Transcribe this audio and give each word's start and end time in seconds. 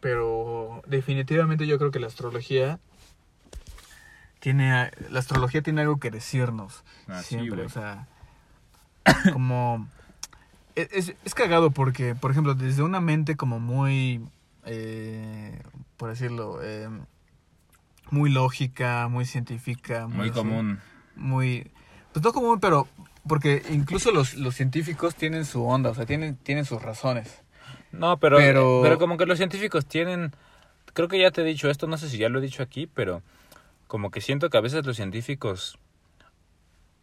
pero 0.00 0.82
definitivamente 0.86 1.66
yo 1.66 1.78
creo 1.78 1.90
que 1.90 2.00
la 2.00 2.06
astrología 2.08 2.78
tiene 4.40 4.90
la 5.10 5.18
astrología 5.18 5.62
tiene 5.62 5.82
algo 5.82 5.98
que 6.00 6.10
decirnos 6.10 6.82
Ah, 7.08 7.22
siempre, 7.22 7.62
o 7.64 7.68
sea, 7.68 8.06
como 9.32 9.86
es, 10.74 10.88
es, 10.92 11.14
es 11.24 11.34
cagado 11.34 11.70
porque, 11.70 12.14
por 12.14 12.30
ejemplo, 12.30 12.54
desde 12.54 12.82
una 12.82 13.00
mente 13.00 13.36
como 13.36 13.58
muy, 13.58 14.20
eh, 14.64 15.60
por 15.96 16.10
decirlo, 16.10 16.60
eh, 16.62 16.88
muy 18.10 18.30
lógica, 18.30 19.08
muy 19.08 19.24
científica, 19.26 20.06
Muy 20.06 20.30
común. 20.30 20.80
muy, 21.16 21.70
pues 22.12 22.24
no 22.24 22.32
común, 22.32 22.60
pero 22.60 22.88
porque 23.26 23.62
incluso 23.70 24.10
los, 24.12 24.34
los 24.34 24.54
científicos 24.54 25.14
tienen 25.14 25.44
su 25.44 25.64
onda, 25.64 25.90
o 25.90 25.94
sea, 25.94 26.06
tienen, 26.06 26.36
tienen 26.36 26.64
sus 26.64 26.80
razones. 26.80 27.42
No, 27.92 28.18
pero, 28.18 28.38
pero... 28.38 28.80
Pero- 28.82 28.98
como 28.98 29.16
que 29.16 29.26
los 29.26 29.38
científicos 29.38 29.86
tienen... 29.86 30.32
Creo 30.92 31.08
que 31.08 31.20
ya 31.20 31.30
te 31.30 31.42
he 31.42 31.44
dicho 31.44 31.70
esto, 31.70 31.86
no 31.86 31.98
sé 31.98 32.08
si 32.08 32.18
ya 32.18 32.28
lo 32.28 32.38
he 32.38 32.42
dicho 32.42 32.62
aquí, 32.62 32.86
pero 32.86 33.22
como 33.86 34.10
que 34.10 34.20
siento 34.20 34.50
que 34.50 34.58
a 34.58 34.60
veces 34.60 34.84
los 34.84 34.96
científicos 34.96 35.78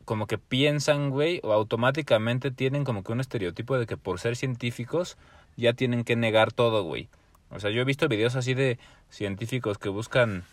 como 0.08 0.26
que 0.26 0.38
piensan, 0.38 1.10
güey, 1.10 1.42
o 1.44 1.52
automáticamente 1.52 2.50
tienen 2.50 2.86
como 2.86 3.04
que 3.04 3.12
un 3.12 3.20
estereotipo 3.20 3.78
de 3.78 3.86
que 3.86 3.98
por 3.98 4.22
ser 4.22 4.38
científicos 4.38 5.18
ya 5.58 5.74
tienen 5.74 6.06
que 6.06 6.16
negar 6.16 6.54
todo, 6.54 6.84
güey. 6.84 7.10
O 7.50 7.60
sea, 7.60 7.72
yo 7.72 7.82
he 7.82 7.86
visto 7.86 8.08
videos 8.08 8.38
así 8.38 8.54
de 8.54 8.80
científicos 9.10 9.78
que 9.78 9.90
buscan, 9.90 10.44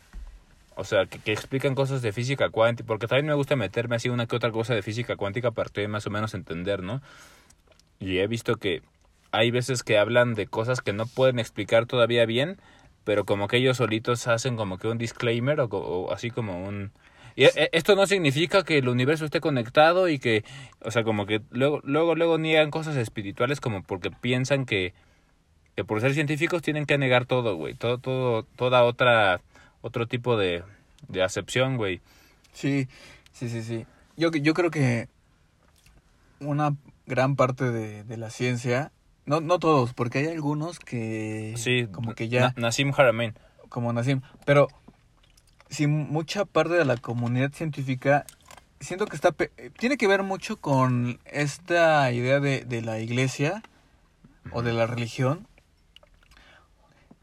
o 0.75 0.83
sea, 0.83 1.07
que, 1.07 1.21
que 1.21 1.33
explican 1.33 1.77
cosas 1.77 2.03
de 2.03 2.13
física 2.13 2.51
cuántica, 2.51 2.87
porque 2.87 3.07
también 3.07 3.27
me 3.27 3.35
gusta 3.35 3.55
meterme 3.55 3.95
así 3.95 4.09
una 4.09 4.27
que 4.27 4.35
otra 4.35 4.51
cosa 4.51 4.75
de 4.75 4.83
física 4.83 5.15
cuántica 5.15 5.53
para 5.53 5.71
que 5.71 5.87
más 5.87 6.05
o 6.07 6.11
menos 6.11 6.35
entender, 6.35 6.83
¿no? 6.83 7.01
Y 8.01 8.19
he 8.19 8.27
visto 8.27 8.57
que 8.57 8.83
hay 9.35 9.51
veces 9.51 9.83
que 9.83 9.99
hablan 9.99 10.35
de 10.35 10.47
cosas 10.47 10.81
que 10.81 10.93
no 10.93 11.07
pueden 11.07 11.39
explicar 11.39 11.87
todavía 11.87 12.27
bien, 12.27 12.59
pero 13.05 13.25
como 13.25 13.49
que 13.49 13.59
ellos 13.59 13.77
solitos 13.79 14.27
hacen 14.29 14.57
como 14.57 14.79
que 14.79 14.89
un 14.89 14.99
disclaimer 14.99 15.61
o, 15.61 15.67
o 15.69 16.13
así 16.13 16.31
como 16.31 16.65
un... 16.65 16.93
Y 17.37 17.45
e- 17.45 17.69
esto 17.73 17.97
no 17.97 18.07
significa 18.07 18.65
que 18.65 18.79
el 18.79 18.89
universo 18.89 19.25
esté 19.25 19.41
conectado 19.41 20.09
y 20.09 20.19
que, 20.19 20.45
o 20.81 20.91
sea, 20.91 21.05
como 21.05 21.27
que 21.27 21.43
luego, 21.51 21.81
luego, 21.85 22.15
luego 22.15 22.39
niegan 22.39 22.71
cosas 22.71 22.97
espirituales 22.97 23.61
como 23.61 23.83
porque 23.83 24.11
piensan 24.11 24.67
que, 24.67 24.95
que 25.77 25.85
por 25.85 26.01
ser 26.01 26.15
científicos 26.15 26.63
tienen 26.63 26.87
que 26.87 26.99
negar 26.99 27.27
todo, 27.27 27.57
güey, 27.57 27.75
todo, 27.75 27.99
todo, 27.99 28.45
toda 28.57 28.85
otra, 28.85 29.41
otro 29.83 30.07
tipo 30.07 30.37
de, 30.37 30.63
de 31.09 31.23
acepción, 31.23 31.77
güey. 31.77 32.01
Sí, 32.53 32.89
sí, 33.33 33.49
sí, 33.49 33.63
sí. 33.63 33.87
Yo, 34.17 34.31
yo 34.31 34.55
creo 34.55 34.71
que 34.71 35.09
una 36.41 36.77
gran 37.07 37.37
parte 37.37 37.71
de, 37.71 38.05
de 38.05 38.17
la 38.17 38.31
ciencia, 38.31 38.93
no, 39.27 39.41
no 39.41 39.59
todos, 39.59 39.93
porque 39.95 40.19
hay 40.19 40.27
algunos 40.29 40.79
que 40.79 41.55
Sí, 41.57 41.87
como 41.91 42.15
que 42.15 42.29
ya, 42.29 42.41
Na- 42.41 42.55
Nassim 42.57 42.93
Haramein. 42.97 43.35
como 43.69 43.93
Nassim, 43.93 44.21
pero 44.45 44.69
si 45.71 45.87
mucha 45.87 46.45
parte 46.45 46.75
de 46.75 46.85
la 46.85 46.97
comunidad 46.97 47.53
científica 47.53 48.25
siento 48.81 49.07
que 49.07 49.17
está 49.17 49.33
pe- 49.33 49.51
tiene 49.79 49.97
que 49.97 50.07
ver 50.07 50.23
mucho 50.23 50.59
con 50.61 51.19
esta 51.25 52.11
idea 52.13 52.39
de, 52.41 52.65
de 52.65 52.83
la 52.83 53.01
iglesia 53.01 53.63
o 54.53 54.63
de 54.63 54.73
la 54.73 54.87
religión 54.87 55.47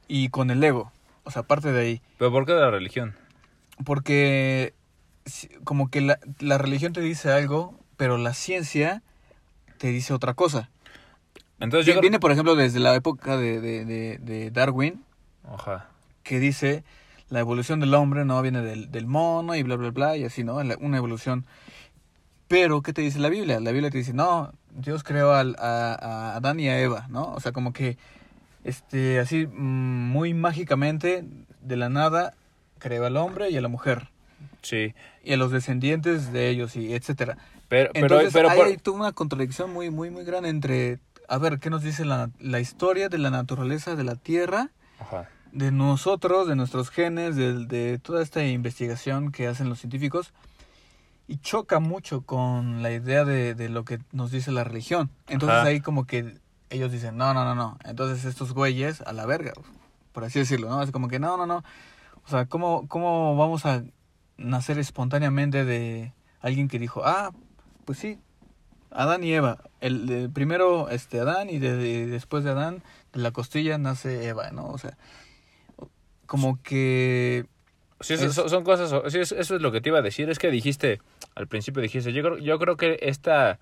y 0.08 0.30
con 0.30 0.49
el 0.49 0.63
ego, 0.63 0.91
o 1.23 1.31
sea, 1.31 1.43
parte 1.43 1.71
de 1.71 1.80
ahí. 1.81 2.02
¿Pero 2.17 2.31
por 2.31 2.45
qué 2.45 2.53
de 2.53 2.59
la 2.61 2.71
religión? 2.71 3.15
Porque 3.86 4.73
como 5.63 5.89
que 5.89 6.02
la, 6.02 6.19
la 6.39 6.58
religión 6.58 6.93
te 6.93 7.02
dice 7.02 7.31
algo, 7.31 7.80
pero 7.95 8.17
la 8.17 8.33
ciencia 8.33 9.03
te 9.77 9.88
dice 9.88 10.13
otra 10.13 10.33
cosa. 10.33 10.69
Entonces 11.62 11.86
yo 11.86 11.94
creo- 11.94 12.02
Viene, 12.02 12.20
por 12.20 12.31
ejemplo, 12.31 12.56
desde 12.56 12.80
la 12.80 12.95
época 12.95 13.38
de, 13.38 13.62
de, 13.62 13.86
de, 13.86 14.17
de 14.20 14.52
Darwin, 14.52 15.04
Ajá. 15.50 15.88
que 16.23 16.40
dice 16.40 16.84
la 17.30 17.40
evolución 17.40 17.80
del 17.80 17.94
hombre 17.94 18.26
no 18.26 18.42
viene 18.42 18.62
del, 18.62 18.92
del 18.92 19.08
mono 19.08 19.56
y 19.56 19.64
bla, 19.64 19.78
bla, 19.78 19.92
bla, 19.92 20.17
y 20.17 20.26
así, 20.26 20.44
¿no? 20.44 20.56
Una 20.58 20.98
evolución. 20.98 21.45
Pero, 22.48 22.82
¿qué 22.82 22.92
te 22.92 23.02
dice 23.02 23.20
la 23.20 23.30
Biblia? 23.30 23.60
La 23.61 23.71
Biblia 23.71 23.89
te 23.89 23.98
dice, 23.98 24.11
no, 24.14 24.52
Dios 24.76 25.04
creó 25.04 25.33
al- 25.33 25.55
a, 25.58 25.94
a 25.94 26.36
Adán 26.36 26.60
y 26.60 26.67
a 26.67 26.82
Eva, 26.82 27.05
¿no? 27.10 27.32
O 27.33 27.39
sea, 27.39 27.54
como 27.54 27.71
que, 27.71 27.98
este, 28.66 29.20
así, 29.20 29.48
mm, 29.48 30.10
muy 30.11 30.33
mágicamente, 30.33 31.23
de 31.61 31.77
la 31.77 31.88
nada, 31.88 32.33
creó 32.80 33.05
al 33.05 33.16
hombre 33.16 33.50
y 33.50 33.58
a 33.58 33.61
la 33.61 33.67
mujer. 33.70 34.10
Sí. 34.64 34.94
y 35.23 35.33
a 35.33 35.38
los 35.38 35.52
descendientes 35.52 36.32
de 36.33 36.50
ellos 36.50 36.76
y 36.76 36.94
etcétera. 36.94 37.38
Pero, 37.67 37.89
pero, 37.94 38.05
Entonces 38.05 38.33
pero 38.33 38.50
hay, 38.50 38.58
por- 38.58 38.67
hay 38.67 38.77
una 38.95 39.11
contradicción 39.11 39.71
muy 39.73 39.89
muy 39.89 40.10
muy 40.11 40.23
grande 40.23 40.50
entre 40.50 41.00
a 41.31 41.37
ver 41.37 41.59
qué 41.59 41.69
nos 41.69 41.81
dice 41.81 42.03
la, 42.03 42.30
la 42.39 42.59
historia 42.59 43.08
de 43.08 43.17
la 43.17 43.30
naturaleza 43.30 43.95
de 43.95 44.03
la 44.03 44.15
Tierra, 44.15 44.69
Ajá. 44.99 45.30
de 45.53 45.71
nosotros, 45.71 46.45
de 46.45 46.58
nuestros 46.58 46.89
genes, 46.89 47.37
de, 47.37 47.65
de 47.65 47.99
toda 47.99 48.21
esta 48.21 48.43
investigación 48.45 49.31
que 49.31 49.47
hacen 49.47 49.70
los 49.70 49.80
científicos 49.80 50.33
y 51.30 51.37
choca 51.37 51.80
mucho 51.80 52.23
con 52.25 52.83
la 52.83 52.91
idea 52.91 53.23
de, 53.23 53.55
de 53.55 53.70
lo 53.70 53.86
que 53.86 53.99
nos 54.11 54.31
dice 54.31 54.52
la 54.52 54.65
religión. 54.65 55.09
Entonces 55.30 55.59
Ajá. 55.59 55.70
ahí 55.70 55.80
como 55.80 56.05
que 56.05 56.37
ellos 56.70 56.91
dicen, 56.91 57.15
no, 57.15 57.33
no, 57.33 57.45
no, 57.45 57.55
no. 57.55 57.77
Entonces 57.86 58.25
estos 58.25 58.53
güeyes 58.53 58.99
a 58.99 59.14
la 59.14 59.25
verga, 59.25 59.53
por 60.11 60.25
así 60.25 60.39
decirlo, 60.39 60.70
¿no? 60.70 60.83
Es 60.83 60.91
como 60.91 61.08
que 61.08 61.20
no, 61.20 61.37
no, 61.37 61.45
no. 61.45 61.64
O 62.25 62.30
sea, 62.30 62.45
¿cómo, 62.45 62.89
cómo 62.89 63.37
vamos 63.37 63.65
a 63.65 63.83
nacer 64.36 64.80
espontáneamente 64.80 65.64
de 65.64 66.14
alguien 66.41 66.67
que 66.67 66.77
dijo, 66.77 67.03
ah, 67.05 67.31
pues 67.86 67.99
sí, 67.99 68.20
Adán 68.89 69.23
y 69.23 69.31
Eva. 69.31 69.59
El, 69.81 70.05
de- 70.08 70.30
primero 70.30 70.89
este 70.89 71.19
Adán 71.19 71.49
y 71.49 71.59
de- 71.59 71.75
de- 71.75 72.08
después 72.08 72.43
de 72.43 72.52
Adán, 72.52 72.81
de 73.14 73.19
la 73.19 73.31
costilla 73.31 73.77
nace 73.77 74.27
Eva, 74.27 74.52
¿no? 74.52 74.67
O 74.67 74.77
sea, 74.77 74.97
como 76.25 76.61
que... 76.64 77.45
Sí, 77.99 78.14
eso- 78.14 78.25
Es- 78.25 78.33
son, 78.33 78.49
son 78.49 78.64
cosas, 78.64 78.93
sí, 79.11 79.20
eso, 79.20 79.36
es 79.36 79.49
lo 79.52 79.71
que 79.71 79.81
te 79.81 79.89
iba 79.89 79.99
a 79.99 80.03
decir, 80.03 80.30
es 80.30 80.39
que 80.39 80.49
dijiste, 80.49 80.99
al 81.36 81.47
principio 81.47 81.81
dijiste, 81.81 82.14
yo 82.14 82.23
creo, 82.23 82.37
yo 82.37 82.58
creo 82.59 82.77
que 82.77 82.97
esta 83.02 83.59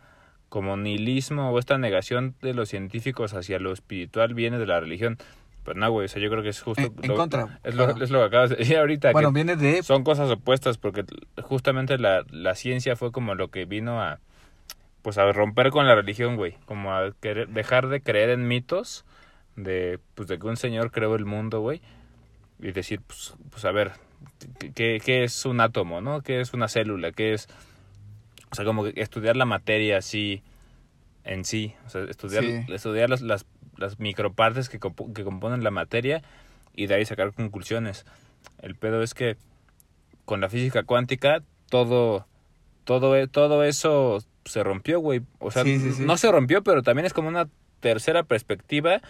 como 0.50 0.78
nihilismo 0.78 1.52
o 1.52 1.60
esta 1.60 1.78
negación 1.78 2.36
de 2.42 2.54
los 2.54 2.70
científicos 2.70 3.34
hacia 3.34 3.60
lo 3.60 3.72
espiritual 3.72 4.34
viene 4.34 4.58
de 4.58 4.66
la 4.66 4.80
religión. 4.80 5.18
Pero 5.64 5.80
no, 5.80 5.92
güey, 5.92 6.06
o 6.06 6.08
sea, 6.08 6.22
yo 6.22 6.30
creo 6.32 6.42
que 6.42 6.50
es 6.50 6.62
justo... 6.62 6.82
En- 7.04 7.16
contra, 7.16 7.60
Es 7.64 7.76
lo, 7.76 7.90
es 8.02 8.10
lo 8.10 8.20
que 8.20 8.26
acabas 8.26 8.50
de 8.50 8.56
decir 8.56 8.78
ahorita, 8.78 9.12
Bueno, 9.12 9.30
que 9.30 9.36
viene 9.36 9.56
de... 9.58 9.84
son 9.84 10.04
cosas 10.04 10.32
opuestas 10.32 10.78
porque 10.78 11.04
justamente 11.44 11.98
la, 12.00 12.24
la 12.32 12.56
ciencia 12.56 12.96
fue 12.96 13.12
como 13.12 13.36
lo 13.36 13.50
que 13.50 13.66
vino 13.66 14.02
a 14.02 14.20
pues 15.02 15.18
a 15.18 15.32
romper 15.32 15.70
con 15.72 15.88
la 15.88 15.96
religión, 15.96 16.36
güey, 16.36 16.56
como 16.66 16.94
a 16.94 17.12
querer, 17.22 17.48
dejar 17.50 17.88
de 17.88 18.02
creer 18.02 18.30
en 18.30 18.48
mitos 18.48 19.06
de 19.56 20.00
pues 20.16 20.28
de 20.28 20.40
que 20.40 20.48
un 20.48 20.58
señor 20.58 20.92
creó 20.92 21.16
el 21.16 21.26
mundo, 21.26 21.62
güey, 21.62 21.82
y 22.60 22.72
decir, 22.72 23.02
pues, 23.06 23.34
pues 23.50 23.66
a 23.66 23.72
ver, 23.72 23.92
¿qué, 24.76 25.02
qué 25.04 25.24
es 25.24 25.46
un 25.46 25.60
átomo, 25.62 26.02
no? 26.02 26.22
¿Qué 26.22 26.42
es 26.42 26.54
una 26.54 26.68
célula? 26.68 27.12
¿Qué 27.12 27.34
es 27.34 27.48
o 28.52 28.56
sea, 28.56 28.66
como 28.66 28.84
que 28.84 29.00
estudiar 29.02 29.36
la 29.36 29.46
materia 29.46 29.98
así 29.98 30.42
en 31.24 31.46
sí, 31.46 31.76
o 31.86 31.90
sea, 31.90 32.04
estudiar 32.06 32.44
Sí. 32.44 32.74
estudiar 32.74 33.10
las, 33.10 33.22
las 33.22 33.46
las 33.78 34.00
micropartes 34.00 34.70
que, 34.70 34.80
que 34.80 35.24
componen 35.24 35.64
la 35.64 35.72
materia 35.72 36.22
y 36.76 36.88
de 36.88 36.96
ahí 36.96 37.06
sacar 37.06 37.34
conclusiones. 37.34 38.06
El 38.62 38.76
pedo 38.76 39.02
es 39.02 39.14
que 39.14 39.38
con 40.26 40.42
la 40.42 40.50
física 40.50 40.84
cuántica 40.84 41.44
todo 41.70 42.26
todo 42.84 43.28
todo 43.28 43.64
eso 43.64 44.20
se 44.46 44.64
rompió, 44.64 45.00
güey. 45.00 45.22
O 45.40 45.52
sea, 45.52 45.64
Sí, 45.64 45.80
sí, 45.80 45.92
sí. 45.94 46.04
no 46.06 46.18
se 46.18 46.32
rompió, 46.32 46.64
pero 46.64 46.82
también 46.84 47.06
es 47.06 47.14
como 47.14 47.28
una 47.30 47.48
tercera 47.80 48.24
perspectiva. 48.24 49.02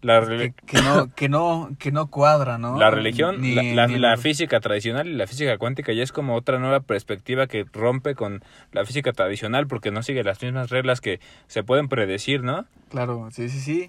La, 0.00 0.24
Que, 0.24 0.54
que 0.64 0.80
no, 0.80 1.12
que, 1.16 1.28
no, 1.28 1.70
que 1.80 1.90
no 1.90 2.06
cuadra, 2.06 2.56
¿no? 2.56 2.78
la 2.78 2.88
religión, 2.88 3.40
Ni- 3.40 3.56
la, 3.56 3.62
la- 3.64 3.86
ni 3.88 3.98
la 3.98 4.12
el- 4.12 4.18
física 4.20 4.60
tradicional 4.60 5.08
y 5.08 5.14
la 5.14 5.26
física 5.26 5.58
cuántica 5.58 5.92
ya 5.92 6.04
es 6.04 6.12
como 6.12 6.36
otra 6.36 6.60
nueva 6.60 6.78
perspectiva 6.78 7.48
que 7.48 7.64
rompe 7.72 8.14
con 8.14 8.44
la 8.70 8.84
física 8.86 9.12
tradicional 9.12 9.66
porque 9.66 9.90
no 9.90 10.04
sigue 10.04 10.22
las 10.22 10.40
mismas 10.40 10.70
reglas 10.70 11.00
que 11.00 11.18
se 11.48 11.64
pueden 11.64 11.88
predecir, 11.88 12.44
¿no? 12.44 12.64
Claro, 12.90 13.28
sí, 13.32 13.48
sí, 13.48 13.58
sí. 13.58 13.88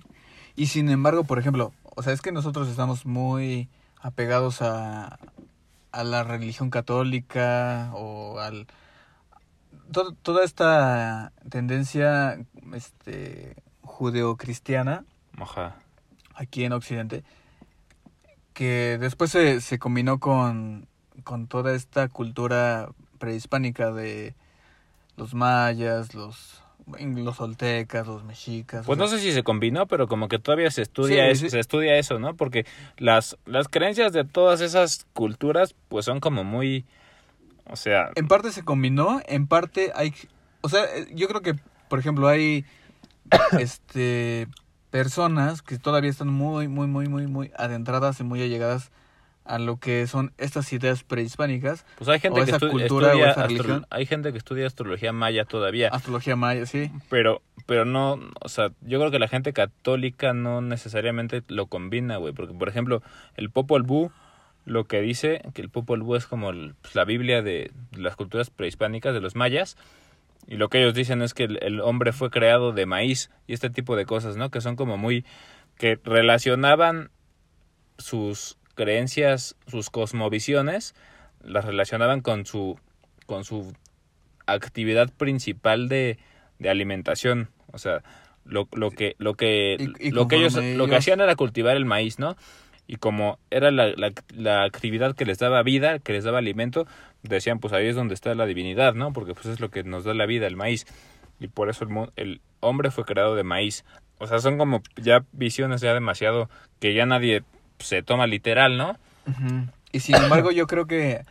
Y 0.56 0.66
sin 0.66 0.90
embargo, 0.90 1.26
por 1.26 1.38
ejemplo, 1.38 1.74
o 1.96 2.02
sea, 2.02 2.12
es 2.12 2.22
que 2.24 2.32
nosotros 2.32 2.70
estamos 2.70 3.06
muy 3.06 3.70
apegados 4.02 4.64
a, 4.64 5.20
a 5.92 6.04
la 6.04 6.24
religión 6.24 6.72
católica 6.72 7.92
o 7.94 8.40
al... 8.40 8.66
to- 9.92 10.14
toda 10.22 10.44
esta 10.44 11.32
tendencia 11.50 12.40
este, 12.74 13.56
judeocristiana 13.82 15.06
aquí 16.36 16.64
en 16.64 16.74
Occidente, 16.74 17.24
que 18.54 18.98
después 19.00 19.32
se, 19.32 19.62
se 19.62 19.80
combinó 19.80 20.20
con, 20.20 20.88
con 21.24 21.48
toda 21.48 21.76
esta 21.76 22.08
cultura 22.10 22.90
prehispánica 23.18 23.92
de 23.92 24.36
los 25.18 25.34
mayas, 25.34 26.14
los, 26.14 26.62
los 27.00 27.40
oltecas, 27.42 28.08
los 28.08 28.24
mexicas. 28.24 28.82
o 28.82 28.86
Pues 28.88 28.98
no 28.98 29.08
sé 29.08 29.20
si 29.20 29.32
se 29.32 29.44
combinó, 29.44 29.88
pero 29.88 30.08
como 30.08 30.28
que 30.28 30.40
todavía 30.40 30.72
se 30.72 30.82
estudia 30.82 31.26
Sí, 31.26 31.32
eso, 31.32 31.42
sí. 31.42 31.50
se 31.52 31.60
estudia 31.60 31.98
eso, 31.98 32.20
¿no? 32.20 32.36
Porque 32.36 32.66
las 32.98 33.38
las 33.46 33.68
creencias 33.68 34.14
de 34.14 34.24
todas 34.24 34.62
esas 34.62 35.06
culturas 35.14 35.76
pues 35.90 36.06
son 36.06 36.20
como 36.20 36.44
muy 36.44 36.86
o 37.70 37.76
sea, 37.76 38.12
En 38.16 38.28
parte 38.28 38.52
se 38.52 38.64
combinó, 38.64 39.22
en 39.28 39.48
parte 39.48 39.92
hay... 39.96 40.14
O 40.62 40.70
sea, 40.70 40.84
eh, 40.96 41.08
yo 41.14 41.28
creo 41.28 41.42
que, 41.42 41.56
por 41.90 42.00
ejemplo, 42.00 42.28
hay 42.28 42.66
este 43.60 44.48
personas 44.90 45.62
que 45.62 45.78
todavía 45.78 46.10
están 46.10 46.30
muy, 46.30 46.68
muy, 46.68 46.88
muy, 46.88 47.08
muy, 47.08 47.28
muy 47.28 47.52
adentradas 47.58 48.20
y 48.20 48.24
muy 48.24 48.42
allegadas 48.42 48.92
a 49.46 49.58
lo 49.60 49.78
que 49.78 50.06
son 50.08 50.32
estas 50.38 50.72
ideas 50.74 51.04
prehispánicas. 51.04 51.86
Pues 51.98 52.08
hay 52.10 52.20
gente 52.20 52.40
o 52.42 52.46
que 52.46 52.52
esa 52.52 52.60
cultura 52.60 53.08
o 53.08 53.10
estudia 53.12 53.32
esa 53.32 53.42
astro- 53.42 53.48
religión. 53.48 53.86
hay 53.90 54.06
gente 54.06 54.32
que 54.32 54.38
estudia 54.38 54.68
astrología 54.68 55.12
maya 55.12 55.46
todavía, 55.46 55.90
Astrología 55.90 56.36
maya, 56.36 56.66
sí. 56.66 56.92
pero 57.10 57.42
pero 57.66 57.86
no, 57.86 58.20
o 58.42 58.50
sea, 58.50 58.72
yo 58.82 59.00
creo 59.00 59.12
que 59.12 59.20
la 59.20 59.28
gente 59.28 59.54
católica 59.54 60.34
no 60.34 60.62
necesariamente 60.62 61.44
lo 61.48 61.68
combina, 61.68 62.18
güey, 62.18 62.34
porque 62.34 62.54
por 62.54 62.68
ejemplo, 62.70 63.02
el 63.38 63.50
Popol 63.50 63.84
Vuh 63.84 64.12
lo 64.70 64.86
que 64.86 65.02
dice 65.02 65.42
que 65.54 65.62
el 65.62 65.70
Popol 65.70 66.02
Vuh 66.04 66.16
es 66.16 66.26
como 66.28 66.52
el- 66.52 66.76
pues, 66.82 66.96
la 66.96 67.04
Biblia 67.06 67.42
de, 67.42 67.72
las 67.98 68.16
culturas 68.16 68.50
prehispánicas 68.50 69.14
de 69.14 69.20
los 69.22 69.36
mayas. 69.36 69.78
Y 70.48 70.56
lo 70.58 70.70
que 70.70 70.80
ellos 70.80 70.94
dicen 70.94 71.22
es 71.22 71.34
que 71.34 71.44
el, 71.44 71.60
el 71.62 71.82
hombre 71.82 72.12
fue 72.14 72.30
creado 72.30 72.72
de 72.72 72.86
maíz 72.86 73.30
y 73.48 73.54
este 73.54 73.70
tipo 73.70 73.96
de 73.96 74.06
cosas, 74.06 74.38
¿no? 74.38 74.50
Que 74.52 74.62
son 74.62 74.76
como 74.76 74.98
muy 74.98 75.26
que 75.78 76.00
relacionaban 76.04 77.10
sus 77.98 78.58
creencias, 78.76 79.56
sus 79.68 79.90
cosmovisiones, 79.90 80.96
las 81.44 81.66
relacionaban 81.66 82.22
con 82.22 82.46
su 82.46 82.80
con 83.26 83.44
su 83.44 83.74
actividad 84.48 85.12
principal 85.14 85.88
de, 85.90 86.18
de 86.58 86.70
alimentación, 86.70 87.50
o 87.72 87.78
sea, 87.78 88.02
lo, 88.46 88.68
lo 88.74 88.90
que 88.92 89.16
lo 89.20 89.36
que 89.36 89.78
Y- 89.80 90.08
y 90.08 90.12
lo 90.12 90.28
que 90.28 90.38
ellos 90.38 90.56
lo 90.56 90.88
que 90.88 90.96
hacían 90.96 91.22
era 91.22 91.36
cultivar 91.36 91.76
el 91.76 91.86
maíz, 91.86 92.18
¿no? 92.20 92.36
Y 92.92 92.96
como 92.96 93.38
era 93.52 93.70
la, 93.70 93.90
la, 93.96 94.12
la 94.36 94.64
actividad 94.64 95.14
que 95.14 95.24
les 95.24 95.38
daba 95.38 95.62
vida, 95.62 96.00
que 96.00 96.12
les 96.12 96.24
daba 96.24 96.40
alimento, 96.40 96.88
decían, 97.22 97.60
pues 97.60 97.72
ahí 97.72 97.86
es 97.86 97.96
donde 97.96 98.16
está 98.16 98.34
la 98.34 98.48
divinidad, 98.48 98.96
¿no? 98.96 99.14
Porque 99.14 99.36
pues 99.36 99.46
es 99.46 99.60
lo 99.60 99.70
que 99.70 99.84
nos 99.84 100.06
da 100.06 100.16
la 100.16 100.26
vida, 100.26 100.48
el 100.48 100.56
maíz. 100.56 100.88
Y 101.40 101.50
por 101.50 101.70
eso 101.70 101.86
el, 101.86 102.12
el 102.16 102.42
hombre 102.62 102.90
fue 102.90 103.06
creado 103.06 103.36
de 103.36 103.44
maíz. 103.44 103.86
O 104.18 104.26
sea, 104.26 104.40
son 104.40 104.58
como 104.58 104.82
ya 104.96 105.24
visiones 105.34 105.82
ya 105.82 105.94
demasiado 105.94 106.50
que 106.80 106.96
ya 106.96 107.06
nadie 107.06 107.44
se 107.78 108.02
toma 108.02 108.26
literal, 108.26 108.76
¿no? 108.78 108.98
Y 109.92 110.00
sin 110.00 110.16
embargo, 110.16 110.50
yo 110.52 110.66
creo 110.66 110.88
que 110.88 111.24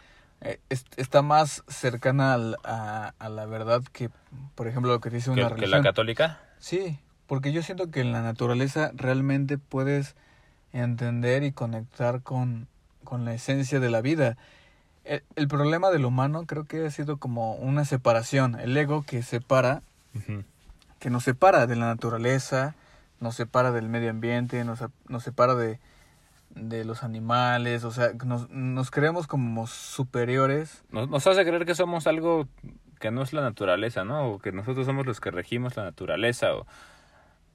eh, 0.42 0.60
es- 0.68 0.84
está 0.96 1.22
más 1.22 1.64
cercana 1.66 2.34
al- 2.34 2.56
a, 2.62 3.14
a 3.18 3.28
la 3.28 3.46
verdad 3.46 3.82
que, 3.92 4.10
por 4.54 4.68
ejemplo, 4.68 4.92
lo 4.92 5.00
que 5.00 5.10
dice 5.10 5.26
Que, 5.34 5.40
una 5.40 5.48
que 5.48 5.54
religión. 5.54 5.82
la 5.82 5.82
católica. 5.82 6.40
Sí, 6.60 7.00
porque 7.26 7.50
yo 7.50 7.62
siento 7.62 7.90
que 7.90 8.00
en 8.00 8.12
la 8.12 8.22
naturaleza 8.22 8.92
realmente 8.94 9.58
puedes 9.58 10.14
entender 10.72 11.42
y 11.42 11.52
conectar 11.52 12.22
con, 12.22 12.66
con 13.04 13.24
la 13.24 13.34
esencia 13.34 13.80
de 13.80 13.90
la 13.90 14.00
vida. 14.00 14.36
El, 15.04 15.22
el 15.36 15.48
problema 15.48 15.90
del 15.90 16.04
humano 16.04 16.44
creo 16.46 16.64
que 16.64 16.86
ha 16.86 16.90
sido 16.90 17.16
como 17.16 17.54
una 17.54 17.84
separación, 17.84 18.58
el 18.60 18.76
ego 18.76 19.02
que 19.02 19.22
separa, 19.22 19.82
que 20.98 21.10
nos 21.10 21.24
separa 21.24 21.66
de 21.66 21.76
la 21.76 21.86
naturaleza, 21.86 22.74
nos 23.20 23.34
separa 23.34 23.72
del 23.72 23.88
medio 23.88 24.10
ambiente, 24.10 24.64
nos, 24.64 24.84
nos 25.08 25.22
separa 25.22 25.54
de, 25.54 25.78
de 26.54 26.84
los 26.84 27.02
animales, 27.02 27.84
o 27.84 27.90
sea, 27.90 28.12
nos, 28.24 28.50
nos 28.50 28.90
creemos 28.90 29.26
como 29.26 29.66
superiores. 29.66 30.82
Nos, 30.90 31.08
nos 31.08 31.26
hace 31.26 31.44
creer 31.44 31.64
que 31.64 31.74
somos 31.74 32.06
algo 32.06 32.48
que 32.98 33.10
no 33.10 33.22
es 33.22 33.32
la 33.32 33.42
naturaleza, 33.42 34.04
¿no? 34.04 34.28
O 34.28 34.38
que 34.38 34.52
nosotros 34.52 34.86
somos 34.86 35.06
los 35.06 35.20
que 35.20 35.30
regimos 35.30 35.76
la 35.76 35.84
naturaleza, 35.84 36.54
o 36.54 36.66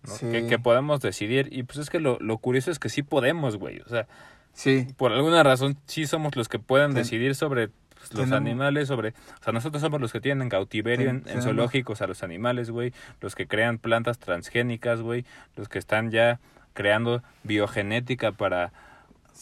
¿no? 0.07 0.13
Sí. 0.13 0.25
que, 0.31 0.47
que 0.47 0.59
podemos 0.59 0.99
decidir. 1.01 1.49
Y 1.51 1.63
pues 1.63 1.79
es 1.79 1.89
que 1.89 1.99
lo, 1.99 2.17
lo 2.19 2.37
curioso 2.37 2.71
es 2.71 2.79
que 2.79 2.89
sí 2.89 3.03
podemos, 3.03 3.57
güey. 3.57 3.79
O 3.81 3.89
sea, 3.89 4.07
Sí, 4.55 4.85
por 4.97 5.11
alguna 5.11 5.41
razón 5.41 5.77
sí 5.87 6.05
somos 6.05 6.35
los 6.35 6.47
que 6.47 6.59
pueden 6.59 6.89
Ten- 6.93 6.97
decidir 7.03 7.33
sobre 7.33 7.69
pues, 7.69 8.13
los 8.13 8.25
tenemos- 8.25 8.37
animales, 8.37 8.87
sobre... 8.87 9.09
O 9.09 9.43
sea, 9.43 9.51
nosotros 9.51 9.81
somos 9.81 9.99
los 9.99 10.11
que 10.11 10.21
tienen 10.21 10.43
en 10.43 10.49
cautiverio 10.49 11.07
Ten- 11.07 11.23
en, 11.25 11.41
zoológicos 11.41 12.03
a 12.03 12.07
los 12.07 12.21
animales, 12.21 12.69
güey. 12.69 12.93
Los 13.19 13.33
que 13.33 13.47
crean 13.47 13.79
plantas 13.79 14.19
transgénicas, 14.19 15.01
güey. 15.01 15.25
Los 15.55 15.69
que 15.69 15.79
están 15.79 16.11
ya 16.11 16.39
creando 16.73 17.23
biogenética 17.43 18.31
para... 18.31 18.71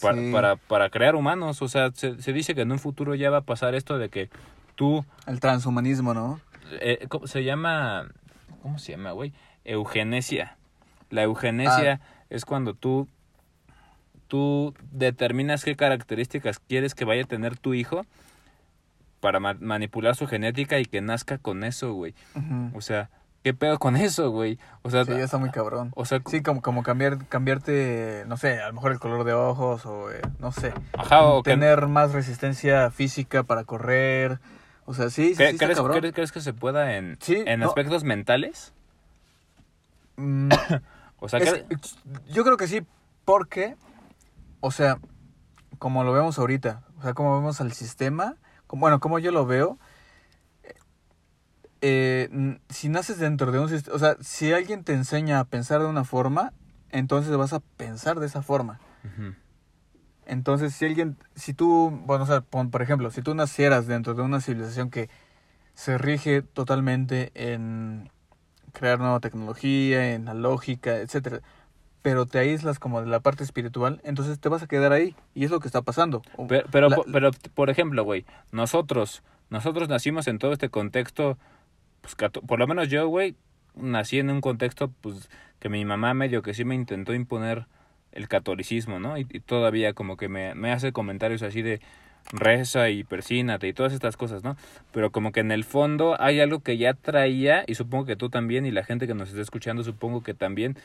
Para, 0.00 0.16
Sí. 0.16 0.32
para, 0.32 0.56
para 0.56 0.88
crear 0.88 1.14
humanos, 1.14 1.60
o 1.60 1.68
sea, 1.68 1.90
se, 1.92 2.20
se 2.22 2.32
dice 2.32 2.54
que 2.54 2.62
en 2.62 2.72
un 2.72 2.78
futuro 2.78 3.14
ya 3.14 3.28
va 3.28 3.38
a 3.38 3.42
pasar 3.42 3.74
esto 3.74 3.98
de 3.98 4.08
que 4.08 4.30
tú 4.74 5.04
el 5.26 5.38
transhumanismo, 5.38 6.14
¿no? 6.14 6.40
eh, 6.80 7.04
¿cómo 7.10 7.26
se 7.26 7.44
llama, 7.44 8.06
¿cómo 8.62 8.78
se 8.78 8.92
llama, 8.92 9.12
güey? 9.12 9.34
Eugenesia. 9.64 10.56
La 11.10 11.22
eugenesia 11.22 12.00
Ah. 12.02 12.24
es 12.30 12.44
cuando 12.44 12.74
tú, 12.74 13.08
tú 14.28 14.74
determinas 14.90 15.64
qué 15.64 15.76
características 15.76 16.58
quieres 16.58 16.94
que 16.94 17.04
vaya 17.04 17.22
a 17.22 17.26
tener 17.26 17.56
tu 17.58 17.74
hijo 17.74 18.06
para 19.20 19.38
ma- 19.40 19.56
manipular 19.60 20.16
su 20.16 20.26
genética 20.26 20.78
y 20.78 20.84
que 20.84 21.00
nazca 21.00 21.38
con 21.38 21.64
eso, 21.64 21.92
güey. 21.92 22.14
O 22.74 22.80
sea, 22.80 23.10
¿qué 23.44 23.54
pedo 23.54 23.78
con 23.78 23.96
eso, 23.96 24.30
güey? 24.30 24.58
O 24.82 24.90
sea, 24.90 25.04
Sí, 25.04 25.12
ya 25.12 25.18
está 25.24 25.38
muy 25.38 25.50
cabrón. 25.50 25.92
o 25.94 26.04
sea, 26.04 26.20
Sí, 26.26 26.42
como, 26.42 26.62
como 26.62 26.82
cambiar, 26.82 27.26
cambiarte, 27.28 28.24
no 28.26 28.36
sé, 28.36 28.60
a 28.60 28.68
lo 28.68 28.74
mejor 28.74 28.92
el 28.92 28.98
color 28.98 29.24
de 29.24 29.32
ojos 29.34 29.84
o, 29.86 30.10
eh, 30.10 30.20
no 30.40 30.50
sé, 30.50 30.72
ajá, 30.98 31.22
o 31.24 31.42
que- 31.42 31.50
tener 31.50 31.86
más 31.86 32.12
resistencia 32.12 32.90
física 32.90 33.42
para 33.44 33.64
correr. 33.64 34.40
O 34.86 34.94
sea, 34.94 35.10
sí, 35.10 35.28
sí, 35.28 35.34
sí 35.36 35.42
¿cre- 35.42 35.50
está 35.50 35.66
¿crees, 35.66 35.78
cabrón. 35.78 35.98
crees- 36.00 36.14
crees 36.14 36.32
que 36.32 36.40
se 36.40 36.52
pueda 36.52 36.96
en, 36.96 37.16
Sí, 37.20 37.42
en 37.46 37.60
no. 37.60 37.66
aspectos 37.66 38.02
mentales? 38.02 38.72
Mm, 40.16 40.50
O 41.20 41.28
sea, 41.28 41.38
es- 41.38 41.52
que, 41.52 41.66
yo 42.32 42.42
creo 42.44 42.56
que 42.56 42.66
sí, 42.66 42.84
porque, 43.24 43.76
o 44.60 44.70
sea, 44.72 44.98
como 45.78 46.02
lo 46.04 46.12
vemos 46.12 46.38
ahorita, 46.38 46.82
o 46.98 47.02
sea, 47.02 47.14
como 47.14 47.36
vemos 47.36 47.60
al 47.60 47.72
sistema, 47.72 48.36
como, 48.66 48.80
bueno, 48.80 48.98
como 49.00 49.18
yo 49.20 49.30
lo 49.30 49.46
veo, 49.46 49.78
eh, 51.80 52.58
si 52.68 52.88
naces 52.88 53.18
dentro 53.18 53.50
de 53.52 53.58
un 53.58 53.68
sistema, 53.68 53.96
o 53.96 53.98
sea, 53.98 54.16
si 54.20 54.52
alguien 54.52 54.84
te 54.84 54.92
enseña 54.94 55.40
a 55.40 55.44
pensar 55.44 55.80
de 55.80 55.86
una 55.86 56.04
forma, 56.04 56.52
entonces 56.90 57.36
vas 57.36 57.52
a 57.52 57.60
pensar 57.60 58.20
de 58.20 58.26
esa 58.26 58.42
forma. 58.42 58.80
Entonces, 60.26 60.74
si 60.74 60.86
alguien, 60.86 61.16
si 61.34 61.52
tú, 61.54 61.90
bueno, 62.06 62.24
o 62.24 62.26
sea, 62.26 62.40
pon- 62.40 62.70
por 62.70 62.82
ejemplo, 62.82 63.10
si 63.10 63.22
tú 63.22 63.34
nacieras 63.34 63.86
dentro 63.86 64.14
de 64.14 64.22
una 64.22 64.40
civilización 64.40 64.90
que 64.90 65.10
se 65.74 65.98
rige 65.98 66.42
totalmente 66.42 67.32
en 67.34 68.10
crear 68.72 68.98
nueva 68.98 69.20
tecnología, 69.20 70.14
en 70.14 70.24
la 70.24 70.34
lógica, 70.34 70.96
etcétera, 70.98 71.40
pero 72.02 72.26
te 72.26 72.38
aíslas 72.38 72.78
como 72.78 73.00
de 73.00 73.06
la 73.06 73.20
parte 73.20 73.44
espiritual, 73.44 74.00
entonces 74.04 74.38
te 74.40 74.48
vas 74.48 74.62
a 74.62 74.66
quedar 74.66 74.92
ahí 74.92 75.14
y 75.34 75.44
es 75.44 75.50
lo 75.50 75.60
que 75.60 75.68
está 75.68 75.82
pasando. 75.82 76.22
Pero, 76.48 76.66
pero, 76.70 76.88
la- 76.88 76.96
po- 76.96 77.04
pero, 77.12 77.30
por 77.54 77.70
ejemplo, 77.70 78.02
güey, 78.04 78.24
nosotros, 78.50 79.22
nosotros 79.50 79.88
nacimos 79.88 80.26
en 80.26 80.38
todo 80.38 80.52
este 80.52 80.68
contexto, 80.68 81.38
pues, 82.00 82.16
por 82.46 82.58
lo 82.58 82.66
menos 82.66 82.88
yo, 82.88 83.06
güey, 83.08 83.36
nací 83.76 84.18
en 84.18 84.30
un 84.30 84.40
contexto, 84.40 84.90
pues, 85.00 85.30
que 85.60 85.68
mi 85.68 85.84
mamá 85.84 86.12
medio 86.14 86.42
que 86.42 86.54
sí 86.54 86.64
me 86.64 86.74
intentó 86.74 87.14
imponer 87.14 87.66
el 88.10 88.26
catolicismo, 88.28 88.98
¿no? 88.98 89.16
Y, 89.16 89.26
y 89.30 89.40
todavía 89.40 89.92
como 89.94 90.16
que 90.16 90.28
me, 90.28 90.54
me 90.54 90.72
hace 90.72 90.92
comentarios 90.92 91.42
así 91.42 91.62
de 91.62 91.80
reza 92.32 92.88
y 92.90 93.04
persínate 93.04 93.68
y 93.68 93.72
todas 93.72 93.92
estas 93.92 94.16
cosas, 94.16 94.42
¿no? 94.44 94.56
Pero 94.92 95.10
como 95.10 95.32
que 95.32 95.40
en 95.40 95.50
el 95.52 95.64
fondo 95.64 96.16
hay 96.20 96.40
algo 96.40 96.60
que 96.60 96.78
ya 96.78 96.94
traía, 96.94 97.64
y 97.66 97.74
supongo 97.74 98.06
que 98.06 98.16
tú 98.16 98.30
también, 98.30 98.64
y 98.66 98.70
la 98.70 98.84
gente 98.84 99.06
que 99.06 99.14
nos 99.14 99.28
está 99.30 99.40
escuchando, 99.40 99.82
supongo 99.84 100.22
que 100.22 100.34
también, 100.34 100.76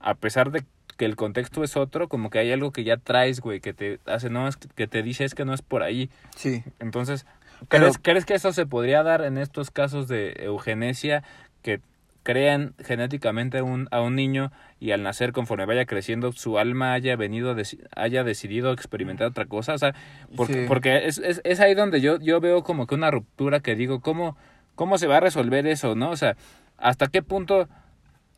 a 0.00 0.14
pesar 0.14 0.50
de 0.50 0.64
que 0.96 1.04
el 1.06 1.16
contexto 1.16 1.64
es 1.64 1.76
otro, 1.76 2.08
como 2.08 2.28
que 2.28 2.38
hay 2.38 2.52
algo 2.52 2.72
que 2.72 2.84
ya 2.84 2.96
traes, 2.98 3.40
güey, 3.40 3.60
que 3.60 3.72
te 3.72 3.98
hace, 4.06 4.28
no, 4.28 4.46
es 4.48 4.56
que 4.56 4.86
te 4.86 5.02
dice 5.02 5.24
es 5.24 5.34
que 5.34 5.44
no 5.46 5.54
es 5.54 5.62
por 5.62 5.82
ahí. 5.82 6.10
sí, 6.36 6.62
Entonces, 6.78 7.24
Pero- 7.68 7.84
¿crees, 7.84 7.98
¿crees 8.02 8.24
que 8.26 8.34
eso 8.34 8.52
se 8.52 8.66
podría 8.66 9.02
dar 9.02 9.22
en 9.22 9.38
estos 9.38 9.70
casos 9.70 10.08
de 10.08 10.34
eugenesia 10.40 11.22
que 11.62 11.80
crean 12.22 12.74
genéticamente 12.84 13.58
a 13.58 13.64
un, 13.64 13.88
a 13.90 14.00
un 14.02 14.14
niño 14.14 14.52
y 14.78 14.90
al 14.92 15.02
nacer, 15.02 15.32
conforme 15.32 15.64
vaya 15.66 15.86
creciendo, 15.86 16.32
su 16.32 16.58
alma 16.58 16.92
haya 16.92 17.16
venido, 17.16 17.56
haya 17.96 18.24
decidido 18.24 18.72
experimentar 18.72 19.26
otra 19.28 19.46
cosa? 19.46 19.74
O 19.74 19.78
sea, 19.78 19.94
porque, 20.36 20.52
Sí. 20.54 20.64
porque 20.68 21.06
es, 21.06 21.18
es, 21.18 21.40
es 21.44 21.60
ahí 21.60 21.74
donde 21.74 22.00
yo, 22.00 22.18
yo 22.20 22.40
veo 22.40 22.62
como 22.62 22.86
que 22.86 22.94
una 22.94 23.10
ruptura 23.10 23.60
que 23.60 23.74
digo, 23.74 24.00
¿cómo, 24.00 24.36
¿cómo 24.74 24.98
se 24.98 25.06
va 25.06 25.16
a 25.16 25.20
resolver 25.20 25.66
eso, 25.66 25.94
no? 25.94 26.10
O 26.10 26.16
sea, 26.16 26.36
¿hasta 26.76 27.06
qué 27.08 27.22
punto 27.22 27.68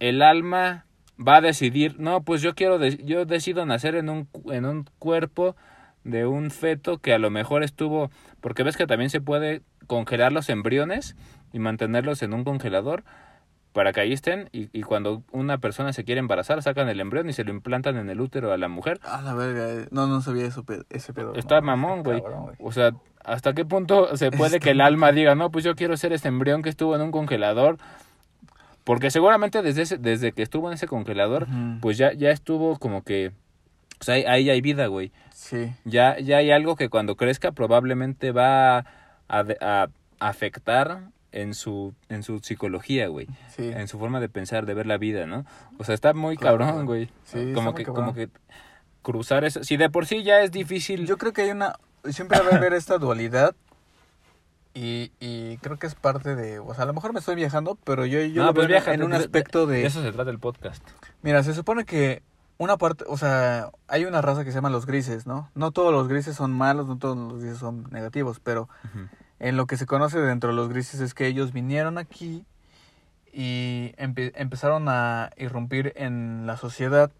el 0.01 0.23
alma 0.23 0.87
va 1.25 1.37
a 1.37 1.41
decidir, 1.41 1.99
no, 2.01 2.23
pues 2.23 2.43
yo 2.43 2.55
quiero, 2.55 2.79
de- 2.79 2.97
yo 3.05 3.25
decido 3.25 3.65
nacer 3.67 3.95
en 3.95 4.09
un, 4.09 4.29
en 4.51 4.65
un 4.65 4.89
cuerpo 4.99 5.55
de 6.05 6.27
un 6.27 6.51
feto 6.51 6.99
que 6.99 7.13
a 7.15 7.19
lo 7.19 7.31
mejor 7.31 7.63
estuvo, 7.63 8.11
porque 8.41 8.65
ves 8.65 8.77
que 8.77 8.87
también 8.87 9.11
se 9.11 9.21
puede 9.21 9.61
congelar 9.87 10.33
los 10.33 10.49
embriones 10.49 11.15
y 11.53 11.59
mantenerlos 11.61 12.23
en 12.23 12.33
un 12.35 12.43
congelador 12.43 13.05
para 13.73 13.93
que 13.93 14.01
ahí 14.01 14.13
estén 14.13 14.49
y, 14.53 14.69
y 14.79 14.83
cuando 14.83 15.23
una 15.33 15.59
persona 15.59 15.93
se 15.93 16.05
quiere 16.05 16.19
embarazar 16.19 16.63
sacan 16.63 16.89
el 16.91 17.01
embrión 17.01 17.29
y 17.29 17.33
se 17.33 17.43
lo 17.45 17.51
implantan 17.53 17.97
en 17.97 18.11
el 18.11 18.21
útero 18.21 18.53
a 18.53 18.59
la 18.59 18.69
mujer. 18.69 19.01
a 19.03 19.23
la 19.23 19.35
verga, 19.35 19.69
eh, 19.71 19.89
no, 19.91 20.07
no 20.07 20.21
sabía 20.21 20.47
eso, 20.47 20.65
ese 20.91 21.13
pedo. 21.15 21.35
Está 21.35 21.57
no, 21.61 21.67
mamón, 21.69 22.03
güey. 22.03 22.23
O 22.59 22.71
sea, 22.73 22.93
¿hasta 23.25 23.55
qué 23.55 23.65
punto 23.65 24.17
se 24.17 24.31
puede 24.31 24.57
Está 24.57 24.65
que 24.65 24.71
el 24.73 24.81
alma 24.83 25.13
diga, 25.13 25.35
no, 25.35 25.51
pues 25.51 25.65
yo 25.65 25.75
quiero 25.75 25.97
ser 25.97 26.13
este 26.13 26.29
embrión 26.29 26.63
que 26.63 26.69
estuvo 26.69 26.95
en 26.97 27.03
un 27.03 27.11
congelador? 27.13 27.79
Porque 28.85 29.11
seguramente 29.11 29.63
desde, 29.63 29.83
ese, 29.83 29.97
desde 29.99 30.33
que 30.33 30.43
estuvo 30.43 30.69
en 30.69 30.75
ese 30.75 30.89
congelador, 30.89 31.47
pues 31.81 31.97
ya, 31.99 32.13
ya 32.13 32.31
estuvo 32.31 32.79
como 32.79 33.03
que... 33.03 33.33
O 34.01 34.05
sea, 34.05 34.17
ahí- 34.17 34.51
hay 34.51 34.61
vida, 34.61 34.87
güey. 34.89 35.13
Sí, 35.33 35.73
Ya, 35.85 36.19
ya 36.19 36.39
hay 36.39 36.51
algo 36.51 36.75
que 36.75 36.89
cuando 36.89 37.17
crezca 37.17 37.53
probablemente 37.53 38.33
va 38.33 38.85
a, 39.29 39.45
de- 39.45 39.57
a 39.61 39.87
afectar 40.19 41.03
en 41.33 41.55
su, 41.55 41.95
en 42.09 42.23
su 42.23 42.39
psicología, 42.41 43.09
güey. 43.09 43.27
Sí. 43.57 43.69
En 43.69 43.89
su 43.89 43.99
forma 43.99 44.21
de 44.21 44.29
pensar, 44.29 44.67
de 44.67 44.75
ver 44.75 44.87
la 44.87 44.99
vida, 44.99 45.27
¿no? 45.27 45.45
O 45.79 45.85
sea, 45.85 45.95
está 45.95 46.15
muy 46.15 46.37
Claro. 46.37 46.59
cabrón, 46.59 46.87
güey. 46.87 47.07
Sí, 47.25 47.39
está 47.39 47.55
como 47.55 47.73
muy 47.73 47.75
que, 47.79 47.85
cabrón. 47.85 48.05
como 48.05 48.15
que 48.15 48.29
cruzar 49.03 49.45
eso. 49.45 49.65
Si 49.65 49.77
de 49.77 49.91
por 49.91 50.07
sí 50.07 50.23
ya 50.23 50.41
es 50.43 50.53
difícil. 50.53 51.07
Yo 51.07 51.19
creo 51.19 51.33
que 51.33 51.43
hay 51.43 51.51
una... 51.51 51.75
Siempre 52.11 52.39
va 52.41 52.51
a 52.51 52.57
haber 52.57 52.73
esta 52.75 52.99
dualidad 52.99 53.55
y, 54.75 55.13
y 55.21 55.59
creo 55.59 55.79
que 55.79 55.87
es 55.87 55.95
parte 55.95 56.35
de... 56.35 56.59
O 56.59 56.75
sea, 56.75 56.85
a 56.85 56.87
lo 56.87 56.95
mejor 56.95 57.13
me 57.13 57.19
estoy 57.21 57.35
viajando, 57.35 57.77
pero 57.85 58.07
yo, 58.07 58.21
yo 58.23 58.43
No, 58.43 58.49
lo 58.49 58.55
pues 58.55 58.69
veo 58.69 58.83
en- 58.93 59.03
un 59.03 59.13
aspecto 59.13 59.67
de 59.67 59.79
de... 59.79 59.87
eso 59.87 60.03
se 60.03 60.13
trata 60.13 60.31
el 60.31 60.39
podcast. 60.39 60.83
Mira, 61.23 61.43
se 61.43 61.53
supone 61.55 61.85
que 61.85 62.23
una 62.59 62.77
parte... 62.79 63.05
O 63.09 63.17
sea, 63.19 63.71
hay 63.89 64.05
una 64.05 64.23
raza 64.23 64.45
que 64.45 64.51
se 64.51 64.57
llama 64.57 64.71
los 64.71 64.87
grises, 64.87 65.27
¿no? 65.27 65.51
No 65.55 65.71
todos 65.73 65.93
los 65.93 66.09
grises 66.09 66.37
son 66.37 66.53
malos, 66.53 66.87
no 66.87 66.97
todos 66.99 67.17
los 67.17 67.41
grises 67.41 67.59
son 67.59 67.85
negativos, 67.91 68.41
pero 68.41 68.69
Ujú. 68.85 69.07
En 69.43 69.57
lo 69.59 69.67
que 69.67 69.77
se 69.77 69.85
conoce 69.87 70.19
dentro 70.21 70.51
de 70.51 70.57
los 70.57 70.69
grises 70.71 71.01
es 71.01 71.13
que 71.15 71.27
ellos 71.27 71.53
vinieron 71.53 71.99
aquí 71.99 72.45
y 73.33 73.93
empe- 73.99 74.33
empezaron 74.37 74.89
a 74.89 75.31
irrumpir 75.37 75.93
en 75.97 76.47
la 76.47 76.57
sociedad, 76.57 77.11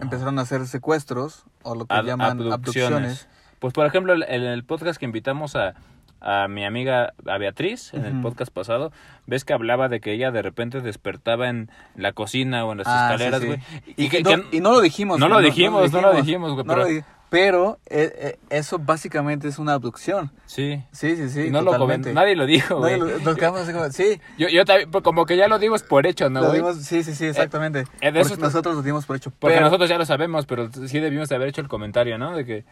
empezaron 0.00 0.38
a 0.38 0.42
hacer 0.42 0.66
secuestros 0.66 1.44
o 1.62 1.74
lo 1.74 1.86
que 1.86 1.94
Ab- 1.94 2.04
llaman 2.06 2.40
abducciones. 2.52 3.28
Pues 3.60 3.72
por 3.72 3.86
ejemplo, 3.86 4.14
en 4.14 4.42
el 4.42 4.64
podcast 4.64 4.98
que 4.98 5.04
invitamos 5.06 5.54
a, 5.56 5.74
a 6.20 6.48
mi 6.48 6.64
amiga 6.64 7.12
a 7.26 7.38
Beatriz, 7.38 7.94
en 7.94 8.04
el 8.04 8.20
podcast 8.20 8.52
pasado, 8.52 8.92
ves 9.26 9.44
que 9.44 9.52
hablaba 9.52 9.88
de 9.88 10.00
que 10.00 10.12
ella 10.12 10.30
de 10.30 10.42
repente 10.42 10.80
despertaba 10.80 11.48
en 11.48 11.70
la 11.94 12.12
cocina 12.12 12.64
o 12.64 12.72
en 12.72 12.78
las 12.78 12.86
Ah, 12.88 13.10
escaleras, 13.12 13.40
sí. 13.40 13.46
güey. 13.46 13.60
Y, 13.96 14.22
no, 14.22 14.30
y 14.50 14.60
no 14.60 14.72
lo 14.72 14.80
dijimos. 14.80 15.18
No 15.18 15.28
lo 15.28 15.40
dijimos, 15.40 15.92
no 15.92 16.00
lo 16.00 16.14
dijimos, 16.14 16.52
güey, 16.52 16.64
no 16.66 16.74
pero- 16.74 16.86
pero 17.34 17.80
eh, 17.86 18.12
eh, 18.16 18.38
eso 18.48 18.78
básicamente 18.78 19.48
es 19.48 19.58
una 19.58 19.72
abducción. 19.72 20.30
Sí. 20.46 20.84
Sí, 20.92 21.16
sí, 21.16 21.28
sí. 21.30 21.40
y 21.46 21.50
no 21.50 21.62
lo 21.62 21.72
totalmente. 21.72 22.10
comen- 22.10 22.14
nadie 22.14 22.36
lo 22.36 22.46
dijo, 22.46 22.78
Nadie 22.78 22.98
güey. 22.98 23.10
lo- 23.10 23.18
nos 23.18 23.36
quedamos 23.36 23.60
así 23.62 23.72
como, 23.72 23.90
sí, 23.90 24.20
Yo, 24.38 24.46
yo 24.48 24.64
también, 24.64 24.88
pues, 24.92 25.02
como 25.02 25.26
que 25.26 25.36
ya 25.36 25.48
lo 25.48 25.58
dimos 25.58 25.82
por 25.82 26.06
hecho, 26.06 26.30
¿no, 26.30 26.40
lo 26.40 26.46
güey? 26.46 26.58
dimos, 26.60 26.76
sí, 26.76 27.02
sí, 27.02 27.12
sí, 27.12 27.26
exactamente. 27.26 27.86
eh, 28.00 28.12
de 28.12 28.20
eso- 28.20 28.36
nosotros 28.36 28.76
lo 28.76 28.82
dimos 28.82 29.04
por 29.04 29.16
hecho. 29.16 29.30
Porque 29.32 29.54
pero 29.56 29.66
nosotros 29.66 29.88
ya 29.90 29.98
lo 29.98 30.06
sabemos, 30.06 30.46
pero 30.46 30.70
sí 30.86 31.00
debimos 31.00 31.28
de 31.28 31.34
haber 31.34 31.48
hecho 31.48 31.60
el 31.60 31.66
comentario, 31.68 32.18
¿no? 32.18 32.36
De 32.36 32.44
que 32.44 32.64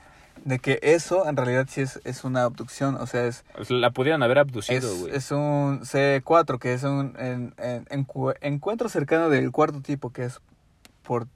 de 0.44 0.58
que 0.60 0.78
eso 0.82 1.28
en 1.28 1.36
realidad 1.36 1.66
sí 1.68 1.80
es, 1.82 2.00
es 2.04 2.22
una 2.24 2.44
abducción, 2.44 2.94
o 2.94 3.06
sea, 3.06 3.26
es, 3.26 3.44
pues, 3.56 3.70
la 3.70 3.90
pudieran 3.90 4.22
haber 4.22 4.38
abducido, 4.38 4.92
es, 4.92 5.00
güey. 5.00 5.14
es 5.14 5.30
un 5.32 5.80
C4, 5.84 6.58
que 6.60 6.72
es 6.72 6.84
un 6.84 7.14
en- 7.18 7.54
en- 7.58 7.84
encu- 8.06 8.34
encuentro 8.40 8.88
cercano 8.88 9.28
del 9.28 9.50
cuarto 9.50 9.80
tipo, 9.82 10.10
que 10.10 10.24
es 10.24 10.40
por 11.02 11.26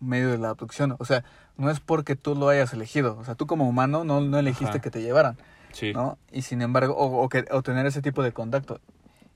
medio 0.00 0.30
de 0.30 0.38
la 0.38 0.50
abducción. 0.50 0.94
O 0.98 1.04
sea, 1.04 1.24
no 1.56 1.70
es 1.70 1.80
porque 1.80 2.16
tú 2.16 2.34
lo 2.34 2.48
hayas 2.48 2.72
elegido. 2.72 3.16
O 3.18 3.24
sea, 3.24 3.34
tú 3.34 3.46
como 3.46 3.68
humano 3.68 4.04
no, 4.04 4.20
no 4.20 4.38
elegiste 4.38 4.66
Ajá. 4.66 4.80
que 4.80 4.90
te 4.90 5.02
llevaran. 5.02 5.36
Sí. 5.72 5.92
¿no? 5.92 6.18
Y 6.32 6.42
sin 6.42 6.62
embargo, 6.62 6.94
o, 6.94 7.22
o, 7.22 7.28
que, 7.28 7.44
o 7.50 7.62
tener 7.62 7.86
ese 7.86 8.02
tipo 8.02 8.22
de 8.22 8.32
contacto. 8.32 8.80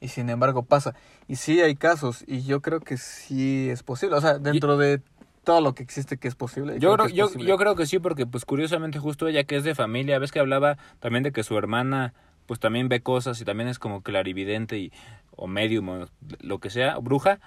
Y 0.00 0.08
sin 0.08 0.30
embargo 0.30 0.62
pasa. 0.62 0.94
Y 1.28 1.36
sí 1.36 1.60
hay 1.60 1.76
casos, 1.76 2.24
y 2.26 2.42
yo 2.42 2.62
creo 2.62 2.80
que 2.80 2.96
sí 2.96 3.68
es 3.68 3.82
posible. 3.82 4.16
O 4.16 4.20
sea, 4.20 4.38
dentro 4.38 4.78
de 4.78 5.02
todo 5.44 5.60
lo 5.60 5.74
que 5.74 5.82
existe 5.82 6.16
que 6.16 6.28
es 6.28 6.34
posible. 6.34 6.78
Yo 6.78 6.94
creo, 6.94 7.08
yo, 7.08 7.26
posible. 7.26 7.48
yo 7.48 7.56
creo 7.58 7.76
que 7.76 7.86
sí, 7.86 7.98
porque 7.98 8.26
pues 8.26 8.44
curiosamente 8.44 8.98
justo 8.98 9.28
ella 9.28 9.44
que 9.44 9.56
es 9.56 9.64
de 9.64 9.74
familia, 9.74 10.18
ves 10.18 10.32
que 10.32 10.40
hablaba 10.40 10.78
también 11.00 11.22
de 11.22 11.32
que 11.32 11.42
su 11.42 11.56
hermana 11.56 12.14
pues 12.46 12.58
también 12.58 12.88
ve 12.88 13.00
cosas 13.00 13.40
y 13.40 13.44
también 13.44 13.68
es 13.68 13.78
como 13.78 14.02
clarividente 14.02 14.78
y, 14.78 14.92
o 15.36 15.46
medium 15.46 15.88
o 15.88 16.06
lo 16.40 16.58
que 16.58 16.70
sea, 16.70 16.98
bruja. 16.98 17.38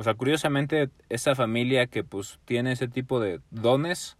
O 0.00 0.02
sea, 0.02 0.14
curiosamente 0.14 0.88
esa 1.10 1.34
familia 1.34 1.86
que 1.86 2.02
pues 2.04 2.38
tiene 2.46 2.72
ese 2.72 2.88
tipo 2.88 3.20
de 3.20 3.42
dones, 3.50 4.16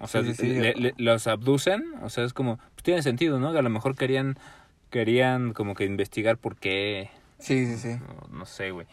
o 0.00 0.08
sea, 0.08 0.24
Sí, 0.24 0.34
sí, 0.34 0.48
sí. 0.52 0.58
le- 0.58 0.74
le- 0.74 0.94
los 0.96 1.28
abducen, 1.28 1.84
o 2.02 2.08
sea, 2.08 2.24
es 2.24 2.32
como, 2.32 2.56
pues 2.56 2.82
tiene 2.82 3.02
sentido, 3.04 3.38
¿no? 3.38 3.50
A 3.50 3.62
lo 3.62 3.70
mejor 3.70 3.94
querían, 3.94 4.36
querían 4.90 5.52
como 5.52 5.76
que 5.76 5.84
investigar 5.84 6.38
por 6.38 6.56
qué, 6.56 7.08
Sí, 7.38 7.66
sí, 7.66 7.76
sí. 7.78 8.00
no, 8.00 8.38
no 8.38 8.46
sé, 8.46 8.72
güey. 8.72 8.88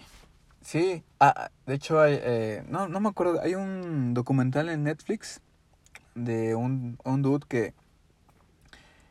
Sí, 0.61 1.03
ah, 1.19 1.33
ah, 1.35 1.51
de 1.65 1.73
hecho 1.73 1.99
hay, 1.99 2.19
eh, 2.21 2.63
no, 2.69 2.87
no 2.87 2.99
me 2.99 3.09
acuerdo, 3.09 3.41
hay 3.41 3.55
un 3.55 4.13
documental 4.13 4.69
en 4.69 4.83
Netflix 4.83 5.41
de 6.13 6.53
un, 6.53 6.99
un 7.05 7.23
dude 7.23 7.47
que 7.49 7.73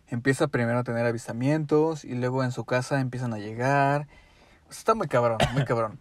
empieza 0.07 0.47
primero 0.47 0.79
a 0.79 0.85
tener 0.85 1.05
avistamientos 1.05 2.05
y 2.05 2.15
luego 2.15 2.45
en 2.45 2.53
su 2.53 2.65
casa 2.65 3.01
empiezan 3.01 3.35
a 3.35 3.39
llegar. 3.39 4.07
Está 4.71 4.95
muy 4.95 5.09
cabrón, 5.09 5.39
muy 5.53 5.65
cabrón. 5.65 5.99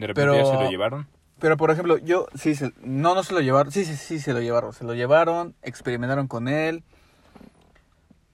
De 0.00 0.06
repente 0.08 0.36
ya 0.38 0.44
se 0.44 0.50
Pero- 0.50 0.62
lo 0.64 0.70
llevaron. 0.70 1.08
Pero 1.38 1.56
por 1.56 1.70
ejemplo, 1.70 1.96
yo 1.96 2.26
sí, 2.34 2.54
se, 2.54 2.72
no, 2.82 3.14
no 3.14 3.22
se 3.22 3.32
lo 3.32 3.40
llevaron, 3.40 3.72
sí, 3.72 3.86
sí, 3.86 3.96
sí, 3.96 4.18
se 4.18 4.34
lo 4.34 4.40
llevaron, 4.40 4.74
se 4.74 4.84
lo 4.84 4.92
llevaron, 4.94 5.54
experimentaron 5.62 6.26
con 6.28 6.48
él, 6.48 6.84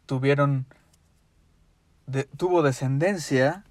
tuvieron, 0.07 0.67
de, 2.07 2.25
tuvo 2.25 2.63
descendencia, 2.63 3.65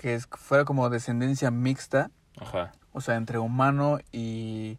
que 0.00 0.14
es, 0.14 0.26
fuera 0.30 0.64
como 0.66 0.88
descendencia 0.90 1.50
mixta, 1.50 2.10
Ajá. 2.38 2.72
o 2.92 3.00
sea, 3.00 3.16
entre 3.16 3.38
humano 3.38 3.98
y, 4.12 4.78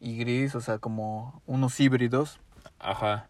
y 0.00 0.16
gris, 0.18 0.54
o 0.54 0.60
sea, 0.60 0.78
como 0.78 1.42
unos 1.46 1.78
híbridos 1.80 2.40
Ajá. 2.78 3.28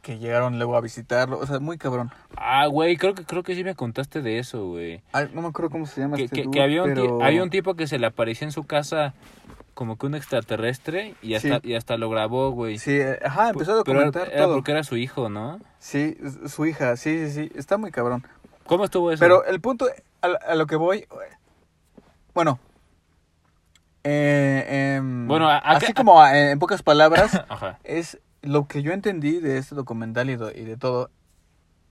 Que 0.00 0.18
llegaron 0.18 0.58
luego 0.58 0.76
a 0.76 0.80
visitarlo, 0.80 1.38
o 1.38 1.46
sea, 1.46 1.60
muy 1.60 1.78
cabrón. 1.78 2.10
Ah, 2.36 2.66
güey, 2.66 2.96
creo 2.96 3.14
que 3.14 3.24
creo 3.24 3.42
que 3.42 3.54
sí 3.54 3.64
me 3.64 3.74
contaste 3.74 4.22
de 4.22 4.38
eso, 4.38 4.66
güey. 4.68 5.02
Ay, 5.12 5.30
no 5.34 5.42
me 5.42 5.48
acuerdo 5.48 5.70
cómo 5.70 5.86
se 5.86 6.00
llama 6.00 6.16
Que, 6.16 6.24
este 6.24 6.36
que, 6.36 6.42
dude, 6.44 6.54
que 6.56 6.62
había, 6.62 6.82
un 6.82 6.94
pero- 6.94 7.22
había 7.22 7.42
un 7.42 7.50
tipo 7.50 7.74
que 7.74 7.86
se 7.86 7.98
le 7.98 8.06
aparecía 8.06 8.46
en 8.46 8.52
su 8.52 8.64
casa 8.64 9.14
como 9.74 9.96
que 9.96 10.06
un 10.06 10.14
extraterrestre 10.14 11.14
y 11.22 11.34
hasta, 11.34 11.60
Sí. 11.60 11.68
y 11.70 11.74
hasta 11.74 11.96
lo 11.96 12.10
grabó, 12.10 12.50
güey. 12.50 12.78
Sí, 12.78 12.92
eh, 12.92 13.18
ajá, 13.24 13.50
empezó 13.50 13.78
a 13.80 13.84
Pero 13.84 13.98
era, 14.00 14.06
documentar 14.10 14.34
era 14.34 14.44
todo. 14.46 14.54
porque 14.56 14.72
era 14.72 14.84
su 14.84 14.96
hijo, 14.96 15.28
¿no? 15.30 15.58
Sí, 15.78 16.16
su 16.46 16.66
hija, 16.66 16.96
sí, 16.96 17.26
sí, 17.30 17.32
sí, 17.48 17.52
está 17.54 17.78
muy 17.78 17.90
cabrón. 17.90 18.26
¿Cómo 18.66 18.84
estuvo 18.84 19.10
eso? 19.10 19.20
Pero 19.20 19.44
el 19.44 19.60
punto 19.60 19.86
a, 20.22 20.26
a 20.26 20.54
lo 20.54 20.66
que 20.66 20.76
voy, 20.76 21.06
bueno, 22.34 22.58
eh, 24.04 24.96
em, 24.96 25.26
Bueno, 25.28 25.48
a- 25.48 25.56
a 25.58 25.72
así 25.76 25.92
como 25.92 26.20
a- 26.22 26.36
en 26.38 26.58
pocas 26.58 26.82
palabras, 26.82 27.32
es 27.84 28.18
lo 28.42 28.66
que 28.66 28.82
yo 28.82 28.92
entendí 28.92 29.38
de 29.40 29.58
este 29.58 29.74
documental 29.74 30.30
y 30.30 30.36
de, 30.36 30.58
y 30.58 30.64
de 30.64 30.76
todo, 30.76 31.10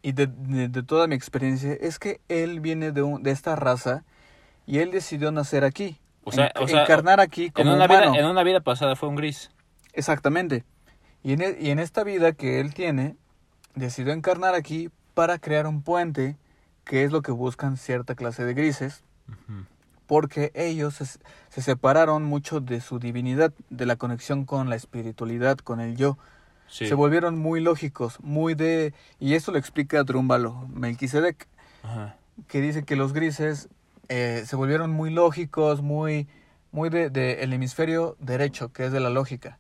y 0.02 0.14
de, 0.14 0.28
de- 0.28 0.68
de 0.68 0.84
toda 0.84 1.08
mi 1.08 1.16
experiencia, 1.16 1.74
es 1.74 2.00
que 2.00 2.22
él 2.30 2.60
viene 2.60 2.92
de, 2.92 3.02
un, 3.04 3.22
de 3.24 3.32
esta 3.32 3.56
raza 3.56 4.04
y 4.66 4.80
él 4.80 4.92
decidió 4.92 5.32
nacer 5.32 5.64
aquí, 5.64 6.00
O 6.24 6.32
sea, 6.32 6.52
en- 6.56 6.64
o 6.64 6.68
sea, 6.68 6.84
encarnar 6.84 7.20
aquí 7.20 7.46
En 7.46 7.52
como 7.52 7.74
una, 7.74 7.86
humano. 7.86 8.12
vida, 8.12 8.20
en 8.20 8.26
una 8.26 8.44
vida 8.44 8.62
pasada 8.62 8.96
fue 8.96 9.10
un 9.10 9.16
gris. 9.16 9.52
Exactamente. 9.94 10.64
Y 11.24 11.34
en, 11.34 11.42
e- 11.42 11.58
y 11.60 11.70
en 11.72 11.80
esta 11.80 12.04
vida 12.04 12.32
que 12.34 12.60
él 12.60 12.74
tiene, 12.74 13.16
decidió 13.76 14.14
encarnar 14.14 14.56
aquí 14.56 14.90
para 15.14 15.38
crear 15.38 15.68
un 15.68 15.82
puente, 15.82 16.38
que 16.86 17.04
es 17.04 17.12
lo 17.12 17.22
que 17.22 17.32
buscan 17.32 17.78
cierta 17.78 18.16
clase 18.16 18.46
de 18.46 18.54
grises, 18.54 19.04
porque 20.08 20.52
ellos 20.56 20.96
se, 20.96 21.06
se 21.06 21.62
separaron 21.62 22.24
mucho 22.24 22.62
de 22.62 22.82
su 22.82 22.98
divinidad, 23.00 23.54
de 23.70 23.86
la 23.86 23.96
conexión 23.96 24.46
con 24.46 24.70
la 24.70 24.76
espiritualidad, 24.76 25.58
con 25.58 25.80
el 25.82 25.96
yo. 25.98 26.18
Sí. 26.70 26.88
Se 26.88 26.94
volvieron 26.96 27.38
muy 27.38 27.62
lógicos, 27.62 28.20
muy 28.22 28.54
de... 28.54 28.94
Y 29.20 29.34
esto 29.34 29.52
lo 29.52 29.58
explica 29.58 30.04
Drúmbalo, 30.04 30.68
Melquisedec, 30.74 31.48
Ajá. 31.84 32.16
que 32.48 32.62
dice 32.62 32.84
que 32.84 32.96
los 32.96 33.12
grises 33.14 33.70
eh, 34.08 34.44
se 34.46 34.56
volvieron 34.56 34.92
muy 34.92 35.10
lógicos, 35.10 35.82
muy, 35.82 36.28
muy 36.72 36.90
de, 36.90 37.10
de 37.10 37.42
el 37.44 37.54
hemisferio 37.54 38.16
derecho, 38.20 38.72
que 38.72 38.86
es 38.86 38.92
de 38.92 39.00
la 39.00 39.10
lógica. 39.10 39.58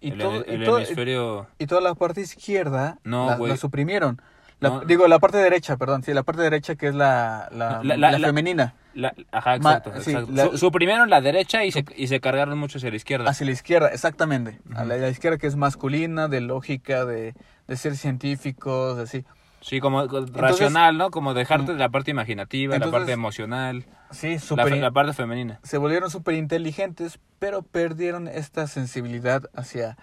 Y 0.00 0.10
el 0.12 0.18
todo- 0.18 0.44
el 0.44 0.62
y 0.62 0.64
todo- 0.64 0.78
hemisferio... 0.78 1.46
y 1.58 1.66
toda 1.66 1.80
la 1.80 1.94
parte 1.94 2.20
izquierda 2.20 2.98
No, 3.04 3.36
la 3.46 3.56
suprimieron. 3.56 4.20
La- 4.64 4.70
No. 4.70 4.80
Digo, 4.80 5.06
la 5.08 5.18
parte 5.18 5.38
derecha, 5.38 5.76
perdón, 5.76 6.02
sí, 6.02 6.12
la 6.12 6.22
parte 6.22 6.42
derecha 6.42 6.74
que 6.74 6.88
es 6.88 6.94
la, 6.94 7.48
la, 7.52 7.80
La- 7.82 7.96
la- 7.96 8.10
la 8.12 8.18
la- 8.18 8.26
femenina, 8.28 8.74
la- 8.94 9.14
ajá, 9.32 9.58
Ma- 9.58 9.74
exacto. 9.74 10.02
sí, 10.02 10.10
exacto. 10.12 10.32
la- 10.32 10.44
Su- 10.50 10.58
suprimieron 10.58 11.08
la 11.10 11.20
derecha 11.20 11.64
y 11.64 11.70
se, 11.72 11.84
y 11.96 12.06
se 12.08 12.20
cargaron 12.20 12.58
mucho 12.58 12.78
hacia 12.78 12.90
la 12.90 12.96
izquierda. 12.96 13.28
hacia 13.30 13.46
la 13.46 13.52
izquierda, 13.52 13.88
exactamente. 13.88 14.60
A 14.74 14.84
la, 14.84 14.96
la 14.96 15.08
izquierda 15.08 15.38
que 15.38 15.46
es 15.46 15.56
masculina, 15.56 16.28
de 16.28 16.40
lógica, 16.40 17.04
de, 17.04 17.34
de 17.68 17.76
ser 17.76 17.96
científicos, 17.96 18.98
así. 18.98 19.24
Sí, 19.60 19.80
como 19.80 20.06
racional, 20.34 20.98
¿no? 20.98 21.10
Como 21.10 21.32
dejarte 21.32 21.72
de 21.72 21.78
la 21.78 21.88
parte 21.88 22.10
imaginativa, 22.10 22.72
la 22.72 22.76
Entonces, 22.76 22.98
parte 23.00 23.12
emocional, 23.12 23.86
Sí, 24.10 24.36
la, 24.54 24.68
in- 24.68 24.82
la 24.82 24.90
parte 24.90 25.14
femenina. 25.14 25.58
se 25.62 25.78
volvieron 25.78 26.10
súper 26.10 26.34
inteligentes, 26.34 27.18
pero 27.38 27.62
perdieron 27.62 28.28
esta 28.28 28.66
sensibilidad 28.66 29.44
hacia, 29.54 29.96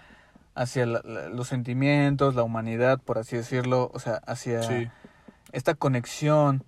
hacia 0.54 0.86
la- 0.86 1.00
la- 1.04 1.28
los 1.28 1.48
sentimientos, 1.48 2.34
la 2.34 2.42
humanidad, 2.42 3.00
por 3.00 3.18
así 3.18 3.36
decirlo, 3.36 3.90
o 3.94 3.98
sea, 3.98 4.16
hacia 4.26 4.62
Sí, 4.62 4.88
esta 5.52 5.74
conexión 5.74 6.64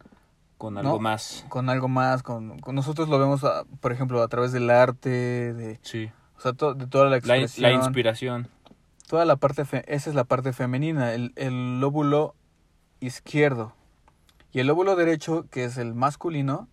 con 0.58 0.74
¿no? 0.74 0.80
algo 0.80 1.00
más. 1.00 1.44
con 1.48 1.68
algo 1.68 1.88
más, 1.88 2.22
con, 2.22 2.58
con 2.60 2.74
nosotros 2.74 3.08
lo 3.08 3.18
vemos, 3.18 3.44
ah, 3.44 3.64
por 3.80 3.92
ejemplo, 3.92 4.22
a 4.22 4.28
través 4.28 4.52
del 4.52 4.70
arte, 4.70 5.10
de, 5.54 5.78
Sí. 5.82 6.10
o 6.36 6.40
sea, 6.40 6.52
to- 6.54 6.74
de 6.74 6.86
toda 6.86 7.04
la 7.04 7.10
La, 7.10 7.16
expresión, 7.18 7.62
la 7.62 7.72
inspiración. 7.72 8.48
toda 9.08 9.24
la 9.26 9.36
parte, 9.36 9.64
fe- 9.64 9.84
esa 9.86 10.08
es 10.10 10.16
la 10.16 10.24
parte 10.24 10.52
femenina, 10.52 11.12
el, 11.12 11.32
el 11.36 11.80
lóbulo 11.80 12.34
izquierdo 13.00 13.74
y 14.52 14.60
el 14.60 14.66
lóbulo 14.68 14.96
derecho, 14.96 15.46
que 15.50 15.64
es 15.64 15.76
el 15.76 15.94
masculino, 15.94 16.68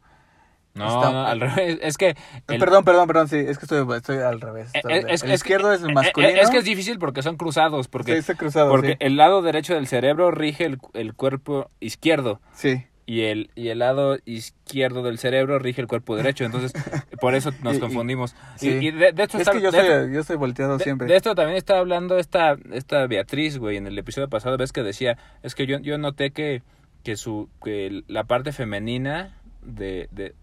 No, 0.73 0.87
Está- 0.87 1.11
no, 1.11 1.25
al 1.25 1.39
revés. 1.41 1.79
Es 1.81 1.97
que. 1.97 2.15
el- 2.47 2.59
perdón, 2.59 2.85
perdón, 2.85 3.07
perdón, 3.07 3.27
sí, 3.27 3.35
es 3.37 3.57
que 3.57 3.65
estoy, 3.65 3.85
estoy 3.95 4.17
al 4.19 4.39
revés. 4.39 4.67
eh, 4.73 4.77
estoy- 4.77 4.93
eh, 4.93 5.03
es- 5.09 5.23
el 5.23 5.31
es- 5.31 5.39
izquierdo 5.41 5.73
es 5.73 5.81
eh, 5.81 5.85
el 5.87 5.93
masculino, 5.93 6.41
Es 6.41 6.49
que 6.49 6.57
es 6.59 6.63
difícil 6.65 6.97
porque 6.97 7.21
son 7.23 7.35
cruzados. 7.37 7.87
Porque, 7.89 8.13
sí, 8.13 8.19
está 8.19 8.35
cruzado, 8.35 8.69
porque 8.69 8.91
sí. 8.91 8.97
el 9.01 9.17
lado 9.17 9.41
derecho 9.41 9.73
del 9.75 9.87
cerebro 9.87 10.31
rige 10.31 10.65
el, 10.65 10.77
el 10.93 11.13
cuerpo 11.13 11.69
izquierdo. 11.81 12.39
sí, 12.53 12.85
y 13.07 13.23
el, 13.23 13.49
y 13.55 13.67
el 13.69 13.79
lado 13.79 14.19
izquierdo 14.23 15.03
del 15.03 15.17
cerebro 15.17 15.59
rige 15.59 15.81
el 15.81 15.87
cuerpo 15.87 16.15
derecho. 16.15 16.45
Entonces, 16.45 16.71
por 17.19 17.35
eso 17.35 17.51
nos 17.63 17.73
Y- 17.73 17.77
y- 17.77 17.79
confundimos. 17.81 18.35
sí. 18.55 18.69
Y, 18.69 18.91
de, 18.91 19.11
de 19.11 19.23
hecho, 19.23 19.37
Es 19.37 19.41
está- 19.41 19.51
que 19.51 19.61
yo 19.61 19.71
de 19.71 19.79
hecho- 19.79 20.03
soy, 20.03 20.13
yo 20.13 20.23
soy 20.23 20.35
volteado 20.37 20.77
de, 20.77 20.83
siempre. 20.85 21.07
de 21.07 21.17
esto 21.17 21.35
también 21.35 21.57
estaba 21.57 21.79
hablando 21.81 22.17
esta, 22.17 22.55
esta 22.71 23.05
Beatriz, 23.07 23.57
güey, 23.57 23.75
en 23.75 23.87
el 23.87 23.97
episodio 23.97 24.29
pasado, 24.29 24.55
ves 24.55 24.71
que 24.71 24.83
decía, 24.83 25.17
es 25.43 25.55
que 25.55 25.65
yo, 25.65 25.79
yo 25.79 25.97
noté 25.97 26.31
que, 26.31 26.61
que 27.03 27.17
su, 27.17 27.49
que 27.61 28.03
la 28.07 28.23
parte 28.23 28.53
femenina 28.53 29.35
de, 29.61 30.07
de, 30.11 30.33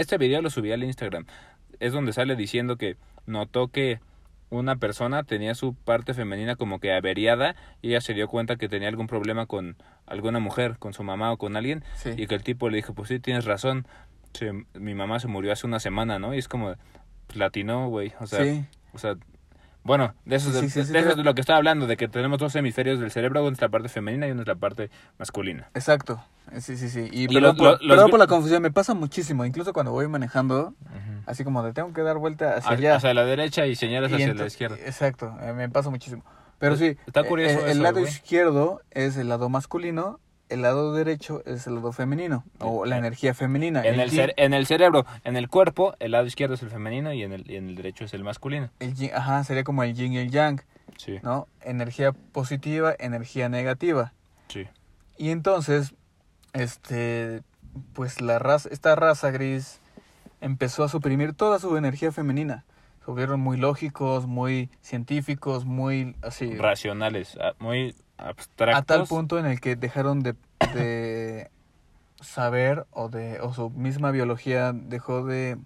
este 0.00 0.18
video 0.18 0.42
lo 0.42 0.50
subí 0.50 0.72
al 0.72 0.84
Instagram, 0.84 1.26
es 1.80 1.92
donde 1.92 2.12
sale 2.12 2.36
diciendo 2.36 2.76
que 2.76 2.96
notó 3.26 3.68
que 3.68 4.00
una 4.48 4.76
persona 4.76 5.24
tenía 5.24 5.54
su 5.54 5.74
parte 5.74 6.14
femenina 6.14 6.54
como 6.56 6.78
que 6.78 6.92
averiada 6.92 7.56
y 7.82 7.88
ella 7.90 8.00
se 8.00 8.14
dio 8.14 8.28
cuenta 8.28 8.56
que 8.56 8.68
tenía 8.68 8.88
algún 8.88 9.08
problema 9.08 9.46
con 9.46 9.76
alguna 10.06 10.38
mujer, 10.38 10.76
con 10.78 10.92
su 10.94 11.02
mamá 11.02 11.32
o 11.32 11.36
con 11.36 11.56
alguien, 11.56 11.82
Sí. 11.96 12.10
y 12.16 12.26
que 12.28 12.36
el 12.36 12.44
tipo 12.44 12.70
le 12.70 12.76
dijo, 12.76 12.94
pues 12.94 13.08
sí, 13.08 13.18
tienes 13.18 13.44
razón, 13.44 13.86
se- 14.34 14.52
mi 14.74 14.94
mamá 14.94 15.18
se 15.18 15.26
murió 15.26 15.52
hace 15.52 15.66
una 15.66 15.80
semana, 15.80 16.18
¿no? 16.20 16.32
Y 16.34 16.38
es 16.38 16.46
como, 16.48 16.74
pues 17.26 17.36
latinó, 17.38 17.88
güey, 17.88 18.12
o 18.20 18.26
sea, 18.28 18.44
sí. 18.44 18.64
o 18.92 18.98
sea, 18.98 19.16
bueno, 19.86 20.14
de 20.24 20.36
eso, 20.36 20.48
Sí, 20.50 20.54
de, 20.54 20.60
sí, 20.70 20.84
sí, 20.84 20.92
de 20.92 20.98
eso 20.98 21.10
es 21.10 21.16
lo 21.18 21.34
que 21.34 21.40
estaba 21.40 21.56
hablando, 21.58 21.86
de 21.86 21.96
que 21.96 22.08
tenemos 22.08 22.38
dos 22.38 22.54
hemisferios 22.56 23.00
del 23.00 23.10
cerebro, 23.10 23.42
uno 23.42 23.52
es 23.52 23.60
la 23.60 23.68
parte 23.68 23.88
femenina 23.88 24.26
y 24.26 24.32
uno 24.32 24.42
es 24.42 24.48
la 24.48 24.56
parte 24.56 24.90
masculina. 25.18 25.70
Exacto. 25.74 26.22
Eh, 26.52 26.60
Sí, 26.60 26.76
sí, 26.76 26.88
sí. 26.88 27.08
Y, 27.10 27.24
Y 27.24 27.28
perdón, 27.28 27.56
los- 27.56 27.78
por, 27.78 27.84
los 27.84 28.10
por 28.10 28.18
la 28.18 28.26
confusión, 28.26 28.62
me 28.62 28.70
pasa 28.70 28.94
muchísimo. 28.94 29.44
Incluso 29.44 29.72
cuando 29.72 29.92
voy 29.92 30.06
manejando, 30.08 30.74
así 31.26 31.42
como 31.44 31.62
de 31.62 31.72
tengo 31.72 31.92
que 31.92 32.02
dar 32.02 32.18
vuelta 32.18 32.56
hacia 32.56 32.70
allá. 32.72 32.96
Hacia 32.96 33.14
la 33.14 33.24
derecha 33.24 33.66
y 33.66 33.74
señalas 33.74 34.10
y 34.10 34.14
hacia 34.14 34.34
la 34.34 34.46
izquierda. 34.46 34.76
Exacto, 34.84 35.34
eh, 35.40 35.52
me 35.52 35.68
pasa 35.68 35.90
muchísimo. 35.90 36.24
Pero 36.58 36.76
sí, 36.76 36.96
Está 37.06 37.22
curioso 37.24 37.66
eh, 37.66 37.72
el 37.72 37.82
lado 37.82 38.00
güey. 38.00 38.10
izquierdo 38.10 38.80
es 38.90 39.16
el 39.16 39.28
lado 39.28 39.48
masculino, 39.48 40.20
el 40.48 40.62
lado 40.62 40.92
derecho 40.92 41.42
es 41.46 41.66
el 41.66 41.74
lado 41.76 41.92
femenino, 41.92 42.44
o 42.60 42.84
la 42.86 42.98
energía 42.98 43.34
femenina. 43.34 43.84
En 43.84 43.98
el, 44.00 44.10
yin- 44.10 44.26
cer- 44.28 44.34
en 44.36 44.54
el 44.54 44.66
cerebro, 44.66 45.04
en 45.24 45.36
el 45.36 45.48
cuerpo, 45.48 45.94
el 45.98 46.12
lado 46.12 46.26
izquierdo 46.26 46.54
es 46.54 46.62
el 46.62 46.70
femenino 46.70 47.12
y 47.12 47.22
en 47.22 47.32
el, 47.32 47.50
y 47.50 47.56
en 47.56 47.68
el 47.68 47.74
derecho 47.76 48.04
es 48.04 48.14
el 48.14 48.22
masculino. 48.24 48.70
el 48.80 48.94
yin- 48.94 49.12
ajá, 49.14 49.42
sería 49.44 49.64
como 49.64 49.82
el 49.82 49.94
yin 49.94 50.12
y 50.12 50.18
el 50.18 50.30
yang, 50.30 50.60
Sí, 50.96 51.18
¿no? 51.22 51.46
Energía 51.62 52.12
positiva, 52.12 52.94
energía 52.98 53.48
negativa. 53.48 54.12
sí. 54.48 54.66
Y 55.18 55.30
entonces, 55.30 55.94
este, 56.52 57.42
pues 57.92 58.20
la 58.20 58.38
raza, 58.38 58.68
esta 58.70 58.94
raza 58.94 59.30
gris 59.30 59.80
empezó 60.40 60.84
a 60.84 60.88
suprimir 60.88 61.32
toda 61.34 61.58
su 61.58 61.76
energía 61.76 62.12
femenina. 62.12 62.64
Se 63.00 63.06
volvieron 63.10 63.40
muy 63.40 63.56
lógicos, 63.56 64.26
muy 64.26 64.70
científicos, 64.80 65.64
muy 65.64 66.16
así. 66.22 66.54
Racionales, 66.56 67.36
ah, 67.40 67.52
muy 67.58 67.94
abstractos. 68.18 68.78
A 68.78 68.82
tal 68.82 69.06
punto 69.06 69.38
en 69.38 69.46
el 69.46 69.60
que 69.60 69.76
dejaron 69.76 70.20
de, 70.20 70.34
de 70.74 71.50
saber 72.20 72.86
o 72.90 73.08
de 73.08 73.40
o 73.40 73.52
su 73.52 73.70
misma 73.70 74.10
biología 74.10 74.72
dejó 74.72 75.24
de 75.24 75.58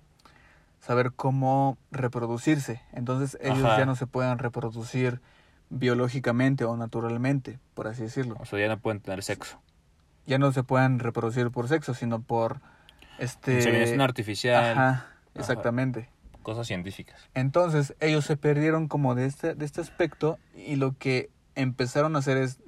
saber 0.80 1.12
cómo 1.12 1.78
reproducirse. 1.90 2.82
Entonces 2.92 3.38
ellos 3.42 3.64
Ajá. 3.64 3.78
ya 3.78 3.86
no 3.86 3.96
se 3.96 4.06
pueden 4.06 4.38
reproducir 4.38 5.20
biológicamente 5.68 6.64
o 6.64 6.76
naturalmente, 6.76 7.58
por 7.74 7.86
así 7.86 8.02
decirlo. 8.02 8.36
O 8.40 8.44
sea, 8.44 8.58
ya 8.58 8.68
no 8.68 8.78
pueden 8.78 9.00
tener 9.00 9.22
sexo. 9.22 9.60
Ya 10.26 10.38
no 10.38 10.52
se 10.52 10.62
pueden 10.62 10.98
reproducir 10.98 11.50
por 11.50 11.68
sexo, 11.68 11.94
sino 11.94 12.20
por 12.20 12.60
este 13.18 13.56
Inseminación 13.56 14.00
artificial, 14.00 14.72
Ajá, 14.72 15.06
exactamente. 15.34 16.08
cosas 16.42 16.66
científicas. 16.66 17.20
Entonces 17.34 17.94
ellos 18.00 18.24
se 18.24 18.36
perdieron 18.36 18.88
como 18.88 19.14
de 19.14 19.26
este, 19.26 19.54
de 19.54 19.64
este 19.64 19.80
aspecto 19.80 20.38
y 20.54 20.76
lo 20.76 20.96
que 20.98 21.30
empezaron 21.54 22.16
a 22.16 22.20
hacer 22.20 22.36
es, 22.36 22.58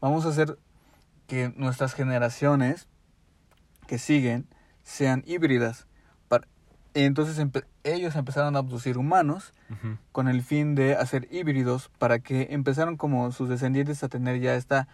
vamos 0.00 0.26
a 0.26 0.30
hacer 0.30 0.58
que 1.26 1.52
nuestras 1.56 1.94
generaciones 1.94 2.88
que 3.86 3.98
siguen 3.98 4.46
sean 4.82 5.22
híbridas. 5.26 5.86
Para- 6.28 6.46
y 6.94 7.02
entonces 7.04 7.38
empe- 7.38 7.66
ellos 7.84 8.16
empezaron 8.16 8.56
a 8.56 8.60
abducir 8.60 8.98
humanos 8.98 9.52
con 10.12 10.26
el 10.28 10.42
fin 10.42 10.74
de 10.74 10.96
hacer 10.96 11.28
híbridos 11.30 11.90
para 11.98 12.18
que 12.18 12.48
empezaron 12.50 12.96
como 12.96 13.30
sus 13.32 13.48
descendientes 13.48 14.02
a 14.02 14.08
tener 14.08 14.40
ya 14.40 14.54
esta, 14.54 14.88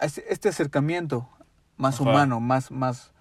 este 0.00 0.32
este 0.32 0.48
acercamiento 0.48 1.28
más 1.76 1.96
Ajá. 2.00 2.04
humano, 2.10 2.40
más, 2.40 2.70
más, 2.70 3.12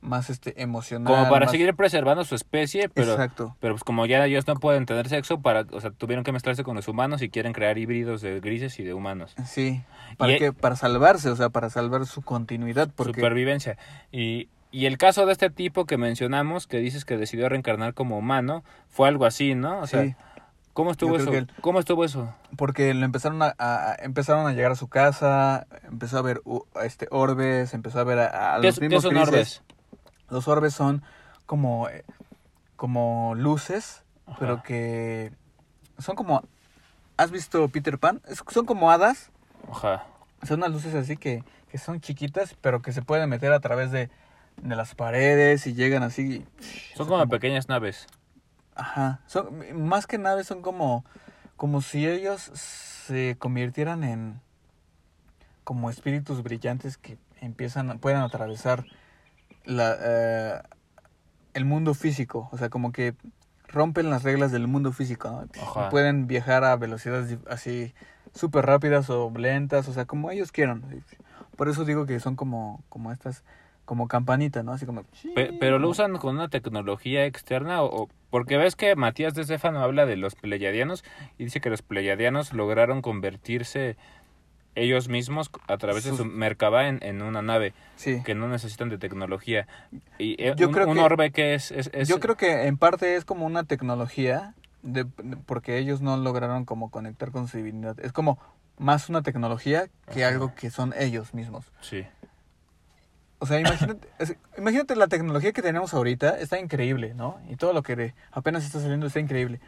más 0.00 0.30
este 0.30 0.60
emocional. 0.62 1.06
Como 1.12 1.28
para 1.30 1.46
más- 1.46 1.50
seguir 1.52 1.74
preservando 1.74 2.24
su 2.24 2.34
especie, 2.34 2.88
pero 2.88 3.12
Exacto. 3.12 3.56
Pero 3.60 3.74
pues 3.74 3.84
como 3.84 4.06
ya 4.06 4.24
ellos 4.24 4.46
no 4.46 4.54
pueden 4.56 4.86
tener 4.86 5.08
sexo, 5.08 5.40
para, 5.40 5.66
o 5.72 5.80
sea, 5.80 5.90
tuvieron 5.90 6.22
que 6.24 6.32
mezclarse 6.32 6.62
con 6.64 6.76
los 6.76 6.86
humanos 6.88 7.22
y 7.22 7.28
quieren 7.28 7.52
crear 7.52 7.76
híbridos 7.78 8.20
de 8.20 8.38
grises 8.40 8.78
y 8.78 8.84
de 8.84 8.94
humanos. 8.94 9.34
Sí, 9.46 9.82
para 10.16 10.32
Y- 10.34 10.38
que 10.38 10.52
para 10.52 10.76
salvarse, 10.76 11.28
o 11.30 11.36
sea, 11.36 11.48
para 11.48 11.70
salvar 11.70 12.06
su 12.06 12.22
continuidad, 12.22 12.90
porque 12.94 13.14
Supervivencia. 13.20 13.78
Y, 14.12 14.48
y 14.70 14.86
el 14.86 14.98
caso 14.98 15.26
de 15.26 15.32
este 15.32 15.50
tipo 15.50 15.86
que 15.86 15.96
mencionamos, 15.96 16.66
que 16.66 16.78
dices 16.78 17.04
que 17.04 17.16
decidió 17.16 17.48
reencarnar 17.48 17.94
como 17.94 18.18
humano, 18.18 18.62
fue 18.88 19.08
algo 19.08 19.24
así, 19.24 19.54
¿no? 19.54 19.80
O 19.80 19.86
sea, 19.86 20.02
sí, 20.02 20.14
¿cómo 20.72 20.90
estuvo 20.90 21.16
eso? 21.16 21.30
¿Cómo 21.62 21.78
estuvo 21.80 22.04
eso? 22.04 22.34
porque 22.56 22.92
lo 22.94 23.04
empezaron 23.04 23.40
a, 23.42 23.96
empezaron 23.98 24.46
a 24.46 24.52
llegar 24.52 24.72
a 24.72 24.76
su 24.76 24.88
casa, 24.88 25.66
empezó 25.88 26.18
a 26.18 26.22
ver 26.22 26.40
uh, 26.44 26.60
este 26.82 27.06
orbes, 27.10 27.74
empezó 27.74 27.98
a 28.00 28.04
ver 28.04 28.18
a, 28.18 28.56
a 28.56 28.60
¿Qué, 28.60 28.66
los 28.68 28.78
qué 28.78 28.88
mismos 28.88 29.02
son 29.02 29.14
grises. 29.14 29.28
orbes? 29.30 29.62
Los 30.30 30.48
orbes 30.48 30.74
son 30.74 31.02
como 31.46 31.88
eh, 31.88 32.04
como 32.76 33.34
luces, 33.36 34.02
Ajá. 34.26 34.36
pero 34.38 34.62
que 34.62 35.32
son 35.98 36.16
como 36.16 36.42
¿Has 37.18 37.30
visto 37.30 37.66
Peter 37.68 37.98
Pan? 37.98 38.20
Es- 38.28 38.42
son 38.48 38.66
como 38.66 38.90
hadas, 38.90 39.30
Ajá. 39.70 40.04
son 40.46 40.58
unas 40.60 40.70
luces 40.72 40.94
así 40.94 41.16
que, 41.16 41.44
que 41.70 41.78
son 41.78 42.00
chiquitas, 42.00 42.54
pero 42.60 42.82
que 42.82 42.92
se 42.92 43.00
pueden 43.00 43.30
meter 43.30 43.52
a 43.54 43.60
través 43.60 43.90
de, 43.90 44.10
de 44.58 44.76
las 44.76 44.94
paredes 44.94 45.66
y 45.66 45.72
llegan 45.72 46.02
así. 46.02 46.44
Son 46.94 47.08
como 47.08 47.26
pequeñas 47.26 47.68
naves. 47.70 48.06
Ajá, 48.74 49.20
son, 49.26 49.86
más 49.86 50.06
que 50.06 50.18
naves 50.18 50.46
son 50.46 50.60
como, 50.60 51.06
como 51.56 51.80
si 51.80 52.06
ellos 52.06 52.42
se 52.54 53.36
convirtieran 53.38 54.04
en 54.04 54.40
como 55.64 55.88
espíritus 55.88 56.42
brillantes 56.42 56.98
que 56.98 57.16
empiezan, 57.40 57.98
puedan 57.98 58.22
atravesar 58.22 58.84
la, 59.66 59.96
eh, 60.00 60.60
el 61.54 61.64
mundo 61.64 61.92
físico, 61.94 62.48
o 62.52 62.58
sea, 62.58 62.68
como 62.70 62.92
que 62.92 63.14
rompen 63.68 64.08
las 64.10 64.22
reglas 64.22 64.52
del 64.52 64.66
mundo 64.68 64.92
físico, 64.92 65.28
¿no? 65.30 65.62
Ajá. 65.62 65.88
Pueden 65.90 66.26
viajar 66.26 66.64
a 66.64 66.76
velocidades 66.76 67.38
así 67.50 67.94
súper 68.34 68.64
rápidas 68.66 69.10
o 69.10 69.30
lentas, 69.36 69.88
o 69.88 69.92
sea, 69.92 70.04
como 70.04 70.30
ellos 70.30 70.52
quieran. 70.52 70.82
Por 71.56 71.68
eso 71.68 71.84
digo 71.84 72.06
que 72.06 72.20
son 72.20 72.36
como, 72.36 72.82
como 72.88 73.10
estas, 73.12 73.44
como 73.84 74.08
campanita, 74.08 74.62
¿no? 74.62 74.72
Así 74.72 74.86
como... 74.86 75.04
Pe- 75.34 75.56
pero 75.58 75.78
lo 75.78 75.88
usan 75.88 76.16
con 76.18 76.34
una 76.36 76.48
tecnología 76.48 77.24
externa 77.26 77.82
o, 77.82 78.02
o- 78.04 78.08
porque 78.30 78.56
ves 78.58 78.76
que 78.76 78.94
Matías 78.94 79.34
de 79.34 79.44
Stefano 79.44 79.80
habla 79.82 80.04
de 80.06 80.16
los 80.16 80.34
pleyadianos 80.34 81.02
y 81.38 81.44
dice 81.44 81.60
que 81.60 81.70
los 81.70 81.82
pleyadianos 81.82 82.52
lograron 82.52 83.00
convertirse 83.02 83.96
ellos 84.76 85.08
mismos 85.08 85.50
a 85.66 85.76
través 85.78 86.04
de 86.04 86.14
su 86.16 86.24
Merkabah 86.24 86.86
en, 86.88 86.98
en 87.02 87.22
una 87.22 87.42
nave 87.42 87.74
Sí. 87.96 88.22
que 88.24 88.34
no 88.34 88.46
necesitan 88.48 88.88
de 88.88 88.98
tecnología 88.98 89.66
y 90.18 90.40
eh, 90.42 90.54
Yo 90.56 90.68
un, 90.68 90.72
creo 90.74 90.86
un 90.88 90.94
que- 90.94 91.00
orbe 91.02 91.30
que 91.32 91.54
es, 91.54 91.72
es, 91.72 91.90
es- 91.92 92.08
Yo 92.08 92.20
creo 92.20 92.36
que 92.36 92.66
en 92.66 92.76
parte 92.76 93.16
es 93.16 93.24
como 93.24 93.44
una 93.46 93.64
tecnología, 93.64 94.54
de, 94.82 95.04
de- 95.04 95.36
porque 95.46 95.78
ellos 95.78 96.00
no 96.00 96.16
lograron 96.16 96.64
como 96.64 96.90
conectar 96.90 97.32
con 97.32 97.48
su 97.48 97.56
divinidad. 97.56 97.98
Es 98.00 98.12
como 98.12 98.38
más 98.78 99.08
una 99.08 99.22
tecnología 99.22 99.88
que 100.12 100.24
Ajá. 100.24 100.32
algo 100.34 100.54
que 100.54 100.70
son 100.70 100.94
ellos 100.98 101.34
mismos. 101.34 101.72
sí 101.80 102.04
O 103.38 103.46
sea, 103.46 103.58
imagínate, 103.60 104.08
es- 104.18 104.36
imagínate 104.56 104.96
la 104.96 105.08
tecnología 105.08 105.52
que 105.52 105.62
tenemos 105.62 105.92
ahorita, 105.94 106.38
está 106.38 106.58
increíble, 106.58 107.12
¿no? 107.14 107.38
Y 107.48 107.56
todo 107.56 107.72
lo 107.72 107.82
que 107.82 107.96
de- 107.96 108.14
apenas 108.32 108.64
está 108.64 108.80
saliendo 108.80 109.06
está 109.06 109.20
increíble. 109.20 109.60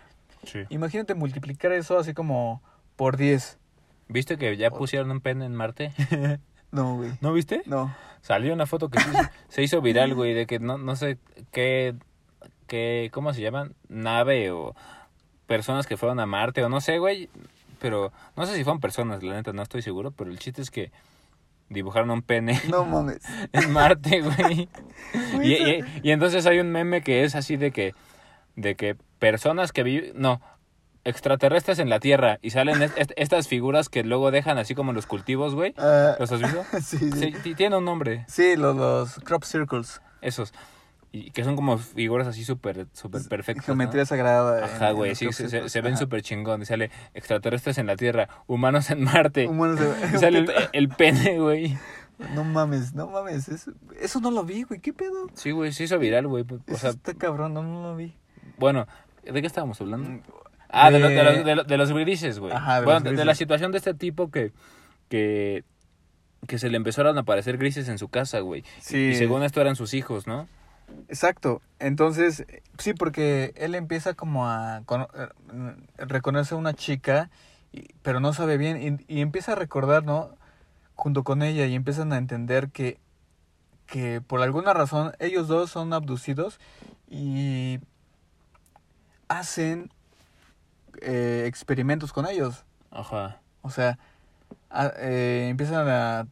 sí 0.45 0.61
Imagínate 0.71 1.15
multiplicar 1.15 1.73
eso 1.73 1.99
así 1.99 2.15
como 2.15 2.63
por 2.97 3.17
10. 3.17 3.58
Viste 4.09 4.37
que 4.39 4.57
ya 4.57 4.71
pusieron 4.71 5.11
un 5.11 5.21
pene 5.21 5.45
en 5.47 5.55
Marte 5.55 5.93
No, 6.71 6.97
güey. 6.97 7.13
¿no 7.21 7.33
viste? 7.33 7.63
No. 7.67 7.95
Salió 8.21 8.53
una 8.53 8.67
foto 8.67 8.91
que 8.91 9.01
se 9.01 9.09
hizo, 9.11 9.23
se 9.49 9.63
hizo 9.63 9.81
viral, 9.81 10.15
güey, 10.15 10.35
de 10.35 10.47
que 10.47 10.59
no, 10.59 10.77
no 10.77 10.97
sé 10.97 11.19
qué, 11.51 11.95
qué, 12.67 13.11
¿cómo 13.13 13.33
se 13.33 13.41
llaman? 13.41 13.75
Nave 13.89 14.51
o 14.51 14.75
personas 15.47 15.87
que 15.87 15.97
fueron 15.97 16.21
a 16.21 16.27
Marte 16.27 16.63
o 16.63 16.69
no 16.69 16.81
sé, 16.81 16.99
güey. 16.99 17.31
Pero 17.81 18.13
no 18.37 18.45
sé 18.45 18.55
si 18.57 18.65
fueron 18.65 18.81
personas, 18.81 19.23
la 19.23 19.35
neta, 19.35 19.53
no 19.53 19.63
estoy 19.63 19.83
seguro. 19.83 20.11
Pero 20.11 20.31
el 20.31 20.39
chiste 20.39 20.61
es 20.61 20.71
que 20.71 20.91
dibujaron 21.71 22.11
un 22.11 22.23
pene 22.23 22.61
No 22.69 22.85
mames. 22.85 23.21
en 23.53 23.73
Marte, 23.73 24.21
güey. 24.21 24.69
Y, 25.43 25.85
y 26.03 26.11
entonces 26.11 26.45
hay 26.47 26.59
un 26.59 26.71
meme 26.71 27.03
que 27.03 27.25
es 27.25 27.35
así 27.35 27.57
de 27.57 27.71
que, 27.71 27.95
de 28.57 28.75
que 28.75 28.97
personas 29.19 29.73
que 29.73 29.85
viven, 29.85 30.13
no, 30.17 30.41
extraterrestres 31.05 31.79
en 31.79 31.89
la 31.89 32.01
Tierra 32.01 32.39
y 32.43 32.51
salen 32.51 32.83
est- 32.83 32.99
est- 32.99 33.13
estas 33.17 33.49
figuras 33.49 33.89
que 33.89 34.05
luego 34.05 34.31
dejan 34.31 34.59
así 34.59 34.75
como 34.75 34.93
los 34.93 35.07
cultivos, 35.07 35.55
güey. 35.55 35.75
Ah, 35.79 36.17
¿Los 36.19 36.31
has 36.33 36.41
visto? 36.41 36.65
sí, 36.83 37.11
sí. 37.13 37.55
Tiene 37.55 37.77
un 37.77 37.85
nombre. 37.85 38.25
Sí, 38.29 38.57
los, 38.57 38.77
los 38.77 39.15
crop 39.21 39.45
circles. 39.45 40.01
Esos. 40.21 40.53
Y 41.11 41.31
que 41.31 41.43
son 41.43 41.57
como 41.57 41.79
figuras 41.79 42.27
así 42.27 42.45
súper 42.45 42.87
súper 42.93 43.23
perfectas. 43.29 43.63
¿no? 43.69 43.75
Geometría 43.75 44.05
sagrada. 44.05 44.59
en- 44.59 44.65
Ajá, 44.65 44.91
en 44.91 44.97
güey, 44.97 45.15
sí, 45.15 45.27
se, 45.27 45.45
se- 45.45 45.49
circles. 45.49 45.73
se 45.73 45.81
ven 45.81 45.97
súper 45.97 46.21
chingón. 46.23 46.61
Y 46.63 46.67
sale 46.67 46.91
extraterrestres 47.15 47.79
en 47.79 47.87
la 47.87 47.97
Tierra, 47.97 48.29
humanos 48.47 48.91
en 48.91 49.03
Marte. 49.05 49.47
Humanos 49.49 49.81
de- 49.81 49.89
Y 50.15 50.19
sale 50.19 50.41
el, 50.41 50.51
el 50.73 50.89
pene, 50.91 51.39
güey. 51.39 51.79
No 52.35 52.43
mames, 52.45 52.95
no 52.95 53.07
mames. 53.07 53.49
Eso, 53.49 53.71
eso 54.01 54.21
no 54.21 54.31
lo 54.33 54.45
vi, 54.45 54.65
güey. 54.65 54.81
¿Qué 54.81 54.93
pedo? 54.93 55.29
Sí, 55.35 55.53
güey, 55.53 55.73
se 55.73 55.85
hizo 55.85 55.99
viral, 55.99 56.27
güey. 56.27 56.45
O 56.71 56.77
sea, 56.77 56.91
está 56.91 57.15
cabrón, 57.15 57.55
no, 57.55 57.63
no 57.63 57.83
lo 57.83 57.97
vi. 57.97 58.15
bueno, 58.59 58.87
¿de 59.23 59.41
qué 59.41 59.47
estábamos 59.47 59.81
hablando? 59.81 60.21
Ah, 60.71 60.91
de, 60.91 60.99
De- 60.99 61.01
los- 61.01 61.11
de 61.45 61.55
los, 61.57 61.67
de, 61.67 61.77
los- 61.79 61.93
grises, 61.93 62.39
güey. 62.39 62.53
Ajá, 62.53 62.81
de 62.81 62.85
bueno, 62.85 63.01
los 63.11 63.17
de, 63.17 63.25
la 63.25 63.35
situación 63.35 63.73
de 63.73 63.79
este 63.79 63.95
tipo 63.95 64.31
que, 64.31 64.53
que, 65.09 65.65
que 66.47 66.59
se 66.59 66.69
le 66.69 66.77
empezaron 66.77 67.17
a 67.17 67.23
aparecer 67.23 67.57
grises 67.59 67.89
en 67.89 67.99
su 67.99 68.09
casa, 68.09 68.41
güey. 68.41 68.65
Sí. 68.81 69.09
Y 69.11 69.15
según 69.15 69.43
esto 69.43 69.61
eran 69.61 69.77
sus 69.77 69.95
hijos, 69.95 70.27
¿no? 70.27 70.47
Exacto. 71.09 71.61
Entonces, 71.79 72.47
sí, 72.79 72.93
porque 72.95 73.53
él 73.57 73.75
empieza 73.75 74.15
como 74.15 74.47
a 74.49 74.83
cono- 74.87 75.09
eh, 75.15 75.75
reconoce 75.99 76.55
a 76.55 76.59
una 76.59 76.75
chica, 76.75 77.31
y- 77.73 77.89
pero 78.03 78.21
no 78.21 78.33
sabe 78.33 78.57
bien, 78.57 78.99
y, 79.09 79.15
y 79.15 79.21
empieza 79.21 79.53
a 79.53 79.57
recordar, 79.57 80.05
¿no? 80.05 80.31
Junto 80.95 81.25
con 81.25 81.43
ella, 81.43 81.67
y 81.67 81.75
empiezan 81.75 82.13
a 82.13 82.19
entender 82.19 82.71
que, 82.71 82.99
que 83.87 84.21
por 84.21 84.43
alguna 84.43 84.75
razón 84.75 85.13
ellos 85.19 85.49
dos 85.49 85.71
son 85.71 85.93
abducidos 85.95 86.59
y 87.11 87.79
hacen 89.29 89.91
eh, 91.03 91.45
experimentos 91.47 92.13
con 92.13 92.27
ellos. 92.27 92.65
Ajá. 92.91 93.39
O 93.63 93.71
sea, 93.71 93.99
a- 94.71 94.93
eh, 94.97 95.49
empiezan 95.51 95.89
a 95.89 96.27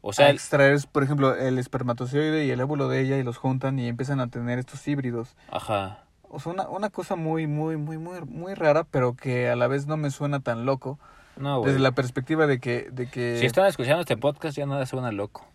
O 0.00 0.12
sea, 0.12 0.26
a 0.26 0.30
el- 0.30 0.36
extraer, 0.36 0.78
por 0.92 1.02
ejemplo, 1.02 1.34
el 1.34 1.58
espermatozoide 1.58 2.44
y 2.46 2.50
el 2.50 2.60
óvulo 2.60 2.88
de 2.88 3.00
ella 3.00 3.16
y 3.18 3.22
los 3.22 3.36
juntan 3.36 3.78
y 3.78 3.88
empiezan 3.88 4.20
a 4.20 4.28
tener 4.28 4.58
estos 4.58 4.86
híbridos. 4.88 5.36
ajá. 5.50 6.04
O 6.30 6.40
sea, 6.40 6.52
una, 6.52 6.68
una 6.68 6.90
cosa 6.90 7.16
muy, 7.16 7.46
muy, 7.46 7.78
muy, 7.78 7.96
muy, 7.96 8.20
muy 8.20 8.52
rara, 8.52 8.84
pero 8.84 9.14
que 9.16 9.48
a 9.48 9.56
la 9.56 9.66
vez 9.66 9.86
no 9.86 9.96
me 9.96 10.10
suena 10.10 10.40
tan 10.40 10.66
loco. 10.66 10.98
No, 11.38 11.60
güey. 11.60 11.70
Desde 11.72 11.82
la 11.82 11.92
perspectiva 11.92 12.46
de 12.46 12.58
que... 12.60 12.90
De 12.92 13.06
que 13.06 13.38
Si 13.40 13.46
están 13.46 13.64
escuchando 13.64 14.00
este 14.02 14.18
podcast 14.18 14.54
ya 14.54 14.66
nada 14.66 14.84
suena 14.84 15.10
loco. 15.10 15.46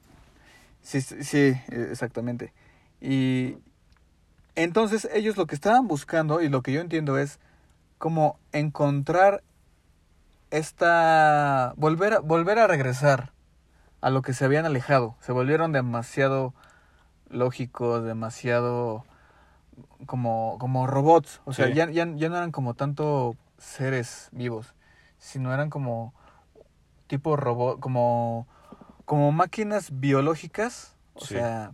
Sí, 0.82 1.00
sí, 1.02 1.38
eh, 1.38 1.62
exactamente. 1.92 2.54
Y 3.02 3.58
entonces 4.56 5.08
ellos 5.14 5.38
lo 5.38 5.46
que 5.46 5.54
estaban 5.56 5.88
buscando 5.88 6.42
y 6.42 6.50
lo 6.50 6.62
que 6.64 6.72
yo 6.72 6.82
entiendo 6.82 7.20
es 7.20 7.40
como 8.04 8.38
encontrar 8.52 9.46
esta... 10.52 11.74
Volver 11.78 12.16
a, 12.16 12.20
volver 12.20 12.60
a 12.60 12.68
regresar 12.68 13.32
a 14.02 14.10
lo 14.10 14.22
que 14.22 14.34
se 14.34 14.44
habían 14.44 14.66
alejado. 14.66 15.16
Se 15.22 15.32
volvieron 15.32 15.72
demasiado 15.72 16.54
lógicos, 17.30 18.04
demasiado 18.04 19.06
como, 20.06 20.58
como 20.60 20.86
robots. 20.86 21.40
O 21.46 21.54
sea, 21.54 21.68
Sí. 21.68 21.76
ya, 21.76 21.90
ya, 21.92 22.06
ya 22.14 22.28
no 22.28 22.36
eran 22.36 22.52
como 22.52 22.74
tanto 22.74 23.38
seres 23.58 24.28
vivos, 24.34 24.76
sino 25.18 25.54
eran 25.54 25.70
como 25.70 26.14
tipo 27.08 27.38
robot, 27.38 27.80
como, 27.80 28.48
como 29.06 29.32
máquinas 29.32 29.98
biológicas, 30.02 30.94
o 31.14 31.22
Sí. 31.22 31.36
sea, 31.36 31.72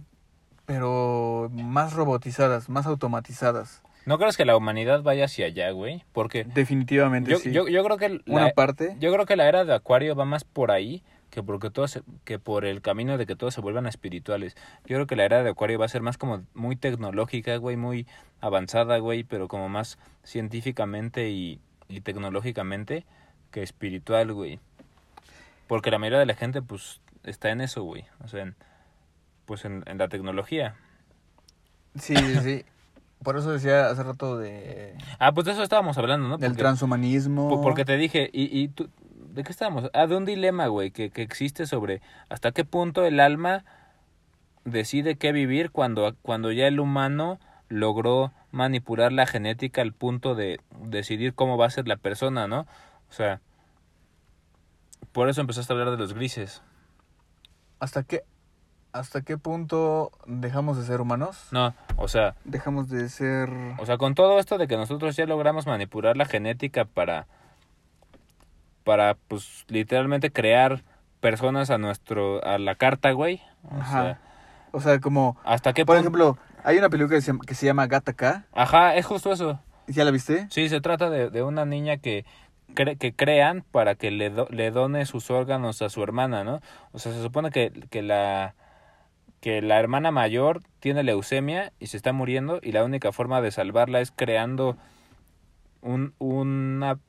pero 0.68 1.50
más 1.52 1.94
robotizadas, 1.94 2.70
más 2.70 2.86
automatizadas. 2.86 3.82
¿No 4.06 4.18
crees 4.18 4.38
que 4.38 4.46
la 4.46 4.58
humanidad 4.58 5.04
vaya 5.04 5.26
hacia 5.26 5.46
allá, 5.48 5.72
güey? 5.72 6.04
Porque 6.14 6.44
Definitivamente, 6.44 7.30
yo, 7.32 7.38
sí. 7.40 7.52
yo, 7.52 7.68
yo 7.68 7.84
creo 7.84 7.98
que 7.98 8.22
Una 8.28 8.46
la, 8.46 8.52
parte, 8.54 8.96
yo 9.00 9.12
creo 9.14 9.26
que 9.26 9.36
la 9.36 9.48
era 9.48 9.66
de 9.66 9.74
Acuario 9.76 10.16
va 10.16 10.26
más 10.26 10.44
por 10.44 10.72
ahí 10.72 11.04
que 11.30 11.44
porque 11.44 11.70
todo 11.70 11.88
se- 11.88 12.02
que 12.24 12.40
por 12.40 12.66
el 12.66 12.82
camino 12.82 13.16
de 13.20 13.28
que 13.28 13.36
todos 13.36 13.54
se 13.54 13.62
vuelvan 13.62 13.86
espirituales. 13.86 14.56
Yo 14.86 14.96
creo 14.96 15.06
que 15.06 15.16
la 15.16 15.26
era 15.26 15.44
de 15.44 15.52
Acuario 15.52 15.78
va 15.78 15.86
a 15.86 15.90
ser 15.90 16.02
más 16.02 16.18
como 16.18 16.44
muy 16.56 16.76
tecnológica, 16.76 17.56
güey, 17.58 17.78
muy 17.78 18.08
avanzada, 18.42 18.98
güey, 18.98 19.24
pero 19.24 19.48
como 19.48 19.70
más 19.70 20.00
científicamente 20.24 21.30
y, 21.30 21.60
y 21.88 22.02
tecnológicamente 22.02 23.06
que 23.52 23.62
espiritual, 23.62 24.34
güey. 24.34 24.60
Porque 25.68 25.92
la 25.92 26.00
mayoría 26.00 26.18
de 26.20 26.26
la 26.26 26.34
gente, 26.36 26.64
pues, 26.64 27.00
está 27.24 27.52
en 27.52 27.62
eso, 27.62 27.84
güey. 27.84 28.06
O 28.24 28.28
sea, 28.28 28.42
en- 28.42 28.56
pues 29.46 29.66
en, 29.66 29.84
en 29.86 30.00
la 30.00 30.08
tecnología. 30.08 30.76
sí, 31.96 32.16
sí, 32.16 32.36
sí. 32.42 32.66
Por 33.24 33.38
eso 33.38 33.52
decía 33.52 33.90
hace 33.90 34.04
rato 34.04 34.38
de 34.38 34.96
Ah, 35.20 35.32
pues 35.34 35.46
de 35.46 35.52
eso 35.52 35.64
estábamos 35.64 35.98
hablando, 35.98 36.28
¿no? 36.28 36.38
del 36.38 36.56
transhumanismo. 36.56 37.50
Po- 37.50 37.62
Porque 37.62 37.84
te 37.86 37.98
dije, 37.98 38.30
y, 38.32 38.58
y 38.58 38.70
tú, 38.70 38.90
¿de 39.34 39.44
qué 39.44 39.52
estábamos? 39.52 39.90
Ah, 39.94 40.08
de 40.08 40.16
un 40.16 40.26
dilema, 40.26 40.68
güey, 40.68 40.92
que, 40.92 41.10
que 41.12 41.22
existe 41.22 41.66
sobre 41.68 42.02
hasta 42.30 42.52
qué 42.52 42.64
punto 42.64 43.04
el 43.06 43.20
alma 43.20 43.66
decide 44.66 45.18
qué 45.18 45.32
vivir 45.32 45.72
cuando, 45.72 46.16
cuando 46.22 46.52
ya 46.52 46.68
el 46.68 46.80
humano 46.80 47.40
logró 47.68 48.32
manipular 48.52 49.12
la 49.12 49.26
genética 49.28 49.82
al 49.82 49.94
punto 49.94 50.34
de 50.36 50.60
decidir 50.82 51.34
cómo 51.34 51.58
va 51.58 51.66
a 51.66 51.70
ser 51.72 51.88
la 51.88 51.98
persona, 51.98 52.48
¿no? 52.48 52.62
O 53.10 53.14
sea, 53.14 53.42
por 55.12 55.30
eso 55.30 55.42
empezaste 55.42 55.74
a 55.74 55.76
hablar 55.76 55.92
de 55.92 55.98
los 55.98 56.14
grises. 56.14 56.62
¿Hasta 57.80 58.04
qué, 58.04 58.24
¿Hasta 58.92 59.22
qué 59.22 59.38
punto 59.38 60.12
dejamos 60.26 60.78
de 60.78 60.84
ser 60.84 61.00
humanos? 61.02 61.48
No, 61.52 61.74
o 61.96 62.08
sea, 62.08 62.36
Dejamos 62.44 62.90
de 62.90 63.08
ser... 63.10 63.50
O 63.78 63.86
sea, 63.86 63.98
con 63.98 64.16
todo 64.16 64.40
esto 64.40 64.58
de 64.58 64.68
que 64.68 64.78
nosotros 64.78 65.16
ya 65.16 65.26
logramos 65.26 65.68
manipular 65.68 66.18
la 66.18 66.26
genética 66.26 66.86
para, 66.86 67.28
para, 68.84 69.16
pues, 69.28 69.66
literalmente 69.68 70.32
crear 70.32 70.84
personas 71.20 71.70
a 71.70 71.78
nuestro, 71.78 72.44
a 72.44 72.58
la 72.58 72.76
carta, 72.76 73.12
güey. 73.12 73.42
O 73.72 73.76
Ajá. 73.80 73.92
sea, 74.02 74.22
O 74.72 74.82
sea, 74.82 75.00
como... 75.00 75.38
hasta 75.44 75.74
qué 75.74 75.86
Por 75.86 75.96
punto- 75.98 76.08
ejemplo, 76.08 76.38
hay 76.64 76.78
una 76.78 76.90
película 76.90 77.18
que 77.18 77.22
se, 77.22 77.28
llama- 77.32 77.46
que 77.46 77.56
se 77.56 77.66
llama 77.66 77.88
Gattaca. 77.88 78.46
Ajá, 78.54 78.96
es 78.96 79.06
justo 79.06 79.32
eso. 79.32 79.60
¿Ya 79.88 80.04
la 80.04 80.12
viste? 80.12 80.48
Sí, 80.50 80.70
se 80.70 80.82
trata 80.82 81.10
de, 81.10 81.30
de 81.30 81.44
una 81.44 81.66
niña 81.66 81.98
que, 81.98 82.26
que 82.76 83.14
crean 83.16 83.64
para 83.72 83.96
que 83.96 84.10
le, 84.12 84.30
do- 84.30 84.48
le 84.50 84.72
done 84.72 85.06
sus 85.06 85.30
órganos 85.30 85.82
a 85.82 85.90
su 85.90 86.02
hermana, 86.04 86.44
¿no? 86.44 86.62
O 86.92 87.00
sea, 87.00 87.12
se 87.12 87.22
supone 87.22 87.52
que, 87.52 87.72
que 87.90 88.02
la 88.02 88.56
que 89.42 89.62
la 89.62 89.80
hermana 89.80 90.12
mayor 90.12 90.62
tiene 90.80 91.04
leucemia 91.04 91.72
y 91.80 91.88
se 91.88 91.98
está 91.98 92.14
muriendo 92.14 92.60
y 92.62 92.72
la 92.72 92.84
única 92.84 93.12
forma 93.12 93.42
de 93.42 93.52
salvarla 93.52 94.02
es 94.02 94.12
creando 94.12 94.78
un, 95.82 96.14
una 96.20 97.00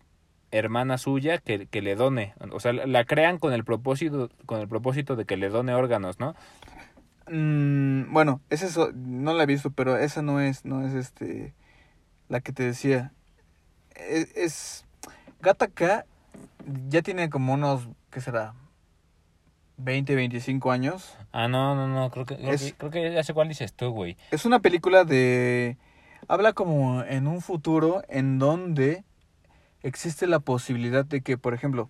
hermana 0.52 0.98
suya 0.98 1.38
que, 1.38 1.66
que 1.66 1.82
le 1.82 1.94
done, 1.94 2.34
o 2.52 2.58
sea, 2.60 2.72
la- 2.72 3.04
crean 3.04 3.38
con 3.38 3.52
el 3.52 3.64
propósito 3.64 4.30
con 4.46 4.60
el 4.60 4.68
propósito 4.68 5.14
de 5.16 5.24
que 5.24 5.36
le 5.36 5.48
done 5.48 5.74
órganos, 5.74 6.18
¿no? 6.18 6.34
Mm, 7.30 8.12
bueno, 8.12 8.40
es 8.50 8.62
eso, 8.62 8.90
no 8.94 9.32
la 9.34 9.44
he 9.44 9.46
visto, 9.46 9.70
pero 9.70 9.96
esa 9.96 10.22
no 10.22 10.40
es, 10.40 10.64
no 10.64 10.84
es 10.86 10.94
este, 10.94 11.54
la 12.28 12.40
que 12.40 12.52
te 12.52 12.64
decía. 12.64 13.12
Es, 13.94 14.36
es 14.36 14.84
Gattaca 15.40 16.06
ya 16.88 17.02
tiene 17.02 17.30
como 17.30 17.54
unos, 17.54 17.88
¿qué 18.10 18.20
será? 18.20 18.54
20, 19.82 20.14
25 20.14 20.70
años. 20.72 21.16
Ah, 21.32 21.48
no, 21.48 21.74
no, 21.74 21.88
no, 21.88 22.10
creo 22.10 22.26
que 22.26 22.36
creo, 22.36 22.52
Es- 22.52 22.62
que, 22.62 22.74
creo 22.74 22.90
que 22.90 23.12
ya 23.12 23.22
sé 23.24 23.34
cuál 23.34 23.48
dices 23.48 23.72
tú, 23.72 23.90
güey. 23.90 24.16
Es 24.30 24.44
una 24.44 24.60
película 24.60 25.04
de... 25.04 25.76
Habla 26.28 26.52
como 26.52 27.02
en 27.04 27.26
un 27.26 27.40
futuro 27.40 28.02
en 28.08 28.38
donde 28.38 29.04
existe 29.82 30.26
la 30.26 30.38
posibilidad 30.38 31.04
de 31.04 31.22
que, 31.22 31.38
por 31.38 31.54
ejemplo, 31.54 31.88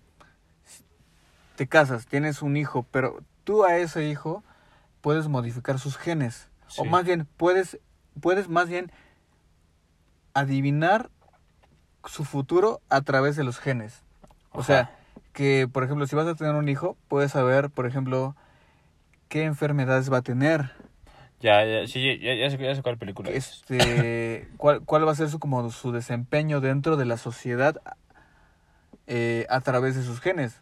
te 1.57 1.67
casas, 1.67 2.07
tienes 2.07 2.41
un 2.41 2.57
hijo, 2.57 2.85
pero 2.91 3.19
tú 3.43 3.65
a 3.65 3.77
ese 3.77 4.07
hijo 4.07 4.43
puedes 5.01 5.27
modificar 5.27 5.77
sus 5.79 5.97
genes. 5.97 6.49
O 6.77 6.85
más 6.85 7.03
bien, 7.03 7.27
puedes, 7.37 7.77
puedes 8.19 8.47
más 8.47 8.69
bien 8.69 8.91
adivinar 10.33 11.09
su 12.05 12.23
futuro 12.23 12.81
a 12.89 13.01
través 13.01 13.35
de 13.35 13.43
los 13.43 13.59
genes. 13.59 14.01
O 14.51 14.61
Ajá. 14.61 14.65
sea, 14.65 14.99
que, 15.33 15.67
por 15.71 15.83
ejemplo, 15.83 16.05
si 16.07 16.15
vas 16.15 16.27
a 16.27 16.35
tener 16.35 16.55
un 16.55 16.69
hijo, 16.69 16.97
puedes 17.07 17.31
saber, 17.31 17.69
por 17.69 17.85
ejemplo, 17.85 18.35
qué 19.29 19.43
enfermedades 19.43 20.11
va 20.11 20.17
a 20.17 20.21
tener. 20.21 20.71
Ya, 21.39 21.65
ya, 21.65 21.87
sí, 21.87 22.19
ya, 22.19 22.35
ya 22.35 22.49
sé, 22.51 22.57
ya 22.57 22.75
sé 22.75 22.83
cuál 22.83 22.97
película 22.97 23.31
es. 23.31 23.63
este 23.67 24.47
cuál, 24.57 24.81
cuál 24.85 25.07
va 25.07 25.11
a 25.11 25.15
ser 25.15 25.27
su 25.29 25.39
como 25.39 25.71
su 25.71 25.91
desempeño 25.91 26.61
dentro 26.61 26.97
de 26.97 27.05
la 27.05 27.17
sociedad 27.17 27.81
eh, 29.07 29.47
a 29.49 29.59
través 29.61 29.95
de 29.95 30.03
sus 30.03 30.21
genes 30.21 30.61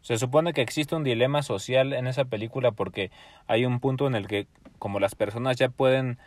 Se 0.00 0.16
supone 0.16 0.54
que 0.54 0.62
existe 0.62 0.94
un 0.94 1.04
dilema 1.04 1.42
social 1.42 1.92
en 1.92 2.06
esa 2.06 2.24
película 2.24 2.72
porque 2.72 3.10
hay 3.46 3.66
un 3.66 3.78
punto 3.78 4.06
en 4.06 4.14
el 4.14 4.26
que 4.26 4.46
como 4.78 5.00
las 5.00 5.14
personas 5.14 5.56
ya 5.58 5.68
pueden, 5.68 6.18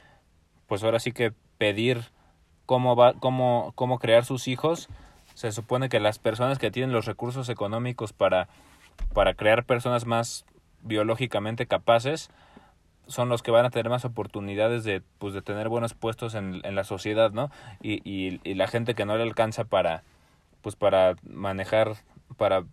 pues 0.68 0.84
ahora 0.84 1.00
sí 1.00 1.12
que 1.12 1.34
pedir 1.58 2.04
cómo 2.68 2.96
va, 2.96 3.14
cómo, 3.14 3.72
cómo 3.74 3.98
crear 3.98 4.24
sus 4.24 4.48
hijos, 4.48 4.88
se 5.40 5.54
supone 5.54 5.88
que 5.88 6.02
las 6.02 6.20
personas 6.20 6.60
que 6.60 6.70
tienen 6.70 6.92
los 6.92 7.06
recursos 7.06 7.48
económicos 7.48 8.12
para, 8.12 8.50
para 9.14 9.36
crear 9.36 9.64
personas 9.64 10.06
más 10.06 10.46
biológicamente 10.82 11.66
capaces 11.66 12.30
son 13.08 13.30
los 13.30 13.42
que 13.42 13.50
van 13.50 13.66
a 13.66 13.70
tener 13.70 13.90
más 13.90 14.04
oportunidades 14.04 14.84
de, 14.84 15.02
pues, 15.18 15.34
de 15.34 15.42
tener 15.42 15.70
buenos 15.70 15.94
puestos 15.94 16.36
en, 16.36 16.60
en 16.66 16.76
la 16.76 16.84
sociedad, 16.84 17.32
¿no? 17.32 17.52
Y, 17.82 18.02
y, 18.04 18.42
y 18.44 18.56
la 18.56 18.68
gente 18.68 18.96
que 18.96 19.06
no 19.06 19.16
le 19.16 19.24
alcanza 19.24 19.64
para, 19.64 20.04
pues 20.62 20.76
para 20.76 21.16
manejar, 21.24 21.94
para 22.36 22.66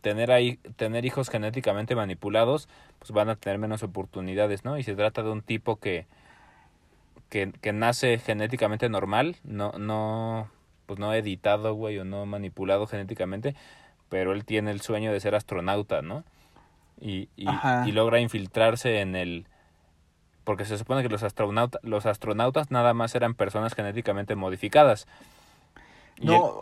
tener 0.00 0.30
ahí, 0.30 0.58
tener 0.76 1.04
hijos 1.04 1.28
genéticamente 1.28 1.96
manipulados, 1.96 2.68
pues 3.00 3.10
van 3.10 3.30
a 3.30 3.34
tener 3.34 3.58
menos 3.58 3.82
oportunidades, 3.82 4.64
¿no? 4.64 4.78
Y 4.78 4.84
se 4.84 4.94
trata 4.94 5.24
de 5.24 5.30
un 5.30 5.42
tipo 5.42 5.74
que, 5.80 6.06
que, 7.28 7.50
que 7.60 7.72
nace 7.72 8.18
genéticamente 8.20 8.88
normal, 8.88 9.34
no, 9.42 9.72
no, 9.72 10.48
pues 10.90 10.98
no 10.98 11.14
editado, 11.14 11.74
güey, 11.74 11.96
o 12.00 12.04
no 12.04 12.26
manipulado 12.26 12.88
genéticamente, 12.88 13.54
pero 14.08 14.32
él 14.32 14.44
tiene 14.44 14.72
el 14.72 14.80
sueño 14.80 15.12
de 15.12 15.20
ser 15.20 15.36
astronauta, 15.36 16.02
¿no? 16.02 16.24
y, 17.00 17.28
y, 17.36 17.48
y 17.86 17.92
logra 17.92 18.18
infiltrarse 18.18 19.00
en 19.00 19.14
el... 19.14 19.46
Porque 20.42 20.64
se 20.64 20.76
supone 20.76 21.02
que 21.02 21.08
los, 21.08 21.22
astronautas 21.22 21.80
los 21.84 22.06
astronautas 22.06 22.72
nada 22.72 22.92
más 22.92 23.14
eran 23.14 23.34
personas 23.34 23.74
genéticamente 23.74 24.34
modificadas. 24.34 25.06
Y 26.20 26.26
No, 26.26 26.54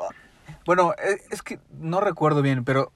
bueno, 0.67 0.93
e- 1.03 1.23
es 1.31 1.41
que 1.43 1.59
no 1.71 2.03
recuerdo 2.03 2.43
bien, 2.43 2.67
pero 2.67 2.93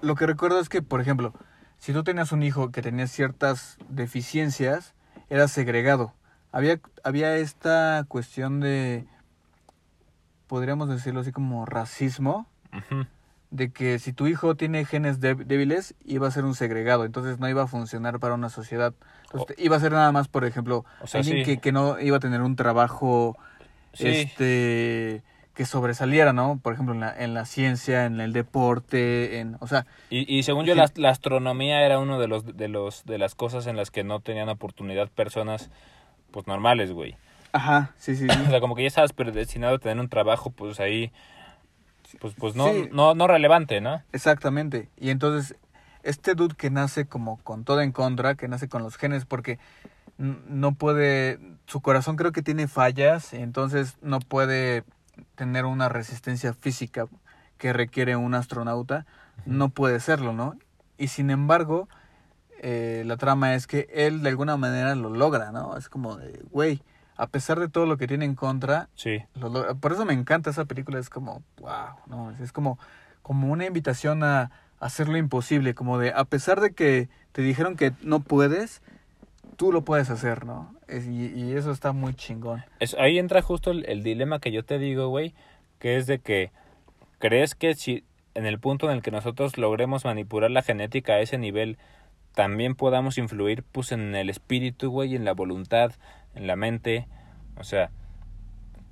lo 0.00 0.16
que 0.16 0.26
recuerdo 0.26 0.58
es 0.58 0.68
que, 0.68 0.82
por 0.82 1.00
ejemplo, 1.00 1.32
si 1.78 1.92
tú 1.92 2.02
tenías 2.02 2.32
un 2.32 2.42
hijo 2.42 2.72
que 2.72 2.82
tenía 2.82 3.06
ciertas 3.06 3.78
deficiencias, 3.88 4.94
era 5.30 5.46
segregado. 5.46 6.12
Había, 6.50 6.80
había 7.04 7.36
esta 7.36 8.04
cuestión 8.08 8.58
de, 8.58 9.06
podríamos 10.48 10.88
decirlo 10.88 11.20
así 11.20 11.30
como 11.30 11.64
racismo, 11.66 12.46
de 13.50 13.70
que 13.72 13.98
si 13.98 14.12
tu 14.12 14.26
hijo 14.26 14.56
tiene 14.56 14.84
genes 14.84 15.20
dé- 15.20 15.34
débiles, 15.34 15.94
iba 16.04 16.26
a 16.28 16.30
ser 16.30 16.44
un 16.44 16.54
segregado, 16.54 17.04
entonces 17.04 17.38
no 17.38 17.48
iba 17.48 17.62
a 17.62 17.66
funcionar 17.66 18.18
para 18.18 18.34
una 18.34 18.48
sociedad. 18.50 18.92
Entonces, 19.32 19.56
iba 19.58 19.76
a 19.76 19.80
ser 19.80 19.92
nada 19.92 20.12
más, 20.12 20.28
por 20.28 20.44
ejemplo, 20.44 20.84
O 21.00 21.06
sea, 21.06 21.20
alguien 21.20 21.38
sí. 21.38 21.44
que, 21.44 21.58
que 21.58 21.72
no 21.72 21.98
iba 22.00 22.16
a 22.16 22.20
tener 22.20 22.42
un 22.42 22.56
trabajo 22.56 23.36
Sí. 23.94 24.06
este 24.08 25.22
que 25.54 25.64
sobresaliera, 25.66 26.32
¿no? 26.32 26.60
Por 26.62 26.72
ejemplo, 26.74 26.94
en 26.94 27.00
la, 27.00 27.12
en 27.18 27.34
la 27.34 27.44
ciencia, 27.44 28.04
en 28.04 28.20
el 28.20 28.32
deporte, 28.32 29.40
en, 29.40 29.56
o 29.58 29.66
sea, 29.66 29.86
Y, 30.08 30.32
y 30.38 30.44
según 30.44 30.66
yo, 30.66 30.74
Sí. 30.74 30.78
la, 30.78 30.90
la 30.94 31.10
astronomía 31.10 31.84
era 31.84 31.98
uno 31.98 32.20
de 32.20 32.28
los, 32.28 32.56
de 32.56 32.68
los 32.68 33.04
de 33.06 33.18
las 33.18 33.34
cosas 33.34 33.66
en 33.66 33.74
las 33.76 33.90
que 33.90 34.04
no 34.04 34.20
tenían 34.20 34.48
oportunidad 34.50 35.08
personas 35.08 35.68
pues 36.30 36.46
normales, 36.46 36.92
güey. 36.92 37.16
Ajá, 37.52 37.92
sí, 37.98 38.16
sí, 38.16 38.26
sí. 38.30 38.38
O 38.46 38.50
sea, 38.50 38.60
como 38.60 38.74
que 38.74 38.82
ya 38.82 38.88
estabas 38.88 39.12
predestinado 39.12 39.76
a 39.76 39.78
tener 39.78 39.98
un 39.98 40.08
trabajo, 40.08 40.50
pues 40.50 40.80
ahí, 40.80 41.12
pues, 42.20 42.34
pues 42.38 42.54
no, 42.54 42.66
Sí. 42.72 42.88
no, 42.92 43.14
no 43.14 43.26
relevante, 43.26 43.80
¿no? 43.80 44.02
Exactamente. 44.12 44.88
Y 44.96 45.10
entonces, 45.10 45.56
este 46.02 46.34
dude 46.34 46.54
que 46.56 46.70
nace 46.70 47.06
como 47.06 47.38
con 47.42 47.64
todo 47.64 47.80
en 47.82 47.92
contra, 47.92 48.34
que 48.34 48.48
nace 48.48 48.68
con 48.68 48.82
los 48.82 48.96
genes, 48.96 49.24
porque 49.24 49.58
no 50.16 50.72
puede, 50.74 51.38
su 51.66 51.80
corazón 51.80 52.16
creo 52.16 52.32
que 52.32 52.42
tiene 52.42 52.66
fallas, 52.66 53.32
y 53.32 53.36
entonces 53.36 53.96
no 54.02 54.18
puede 54.20 54.84
tener 55.36 55.64
una 55.64 55.88
resistencia 55.88 56.54
física 56.54 57.06
que 57.56 57.72
requiere 57.72 58.16
un 58.16 58.34
astronauta, 58.34 59.06
no 59.46 59.68
puede 59.68 60.00
serlo, 60.00 60.32
¿no? 60.32 60.56
Y 60.96 61.08
sin 61.08 61.30
embargo, 61.30 61.88
eh, 62.60 63.02
la 63.06 63.16
trama 63.16 63.54
es 63.54 63.66
que 63.68 63.88
él 63.92 64.22
de 64.22 64.30
alguna 64.30 64.56
manera 64.56 64.94
lo 64.96 65.10
logra, 65.10 65.52
¿no? 65.52 65.76
Es 65.76 65.88
como 65.88 66.16
de, 66.16 66.40
güey, 66.50 66.82
a 67.18 67.26
pesar 67.26 67.60
de 67.60 67.68
todo 67.68 67.84
lo 67.84 67.96
que 67.98 68.06
tiene 68.06 68.24
en 68.24 68.34
contra, 68.34 68.88
Sí. 68.94 69.18
lo 69.34 69.50
logra. 69.50 69.74
Por 69.74 69.92
eso 69.92 70.04
me 70.06 70.14
encanta 70.14 70.48
esa 70.50 70.64
película, 70.64 70.98
es 70.98 71.10
como, 71.10 71.42
wow, 71.60 71.96
no, 72.06 72.30
es 72.30 72.52
como, 72.52 72.78
como 73.22 73.52
una 73.52 73.66
invitación 73.66 74.22
a 74.24 74.50
hacer 74.80 75.08
lo 75.08 75.18
imposible, 75.18 75.74
como 75.74 75.98
de, 75.98 76.12
a 76.14 76.24
pesar 76.24 76.60
de 76.60 76.72
que 76.72 77.08
te 77.32 77.42
dijeron 77.42 77.76
que 77.76 77.92
no 78.02 78.20
puedes, 78.20 78.80
tú 79.56 79.72
lo 79.72 79.82
puedes 79.84 80.08
hacer, 80.10 80.46
¿no? 80.46 80.74
Es- 80.86 81.06
y, 81.06 81.26
y 81.34 81.52
eso 81.54 81.72
está 81.72 81.92
muy 81.92 82.14
chingón. 82.14 82.64
Es, 82.78 82.94
ahí 82.94 83.18
entra 83.18 83.42
justo 83.42 83.72
el, 83.72 83.84
el 83.86 84.02
dilema 84.02 84.38
que 84.38 84.52
yo 84.52 84.64
te 84.64 84.78
digo, 84.78 85.08
güey, 85.08 85.34
que 85.80 85.96
es 85.96 86.06
de 86.06 86.20
que 86.20 86.52
crees 87.18 87.54
que 87.56 87.74
si 87.74 88.04
en 88.34 88.46
el 88.46 88.60
punto 88.60 88.88
en 88.88 88.96
el 88.96 89.02
que 89.02 89.10
nosotros 89.10 89.58
logremos 89.58 90.04
manipular 90.04 90.50
la 90.52 90.62
genética 90.62 91.14
a 91.14 91.20
ese 91.20 91.38
nivel, 91.38 91.76
también 92.34 92.76
podamos 92.76 93.18
influir 93.18 93.64
pues 93.72 93.90
en 93.90 94.14
el 94.14 94.30
espíritu, 94.30 94.90
güey, 94.92 95.16
en 95.16 95.24
la 95.24 95.32
voluntad, 95.32 95.90
en 96.34 96.46
la 96.46 96.56
mente, 96.56 97.06
o 97.56 97.64
sea, 97.64 97.90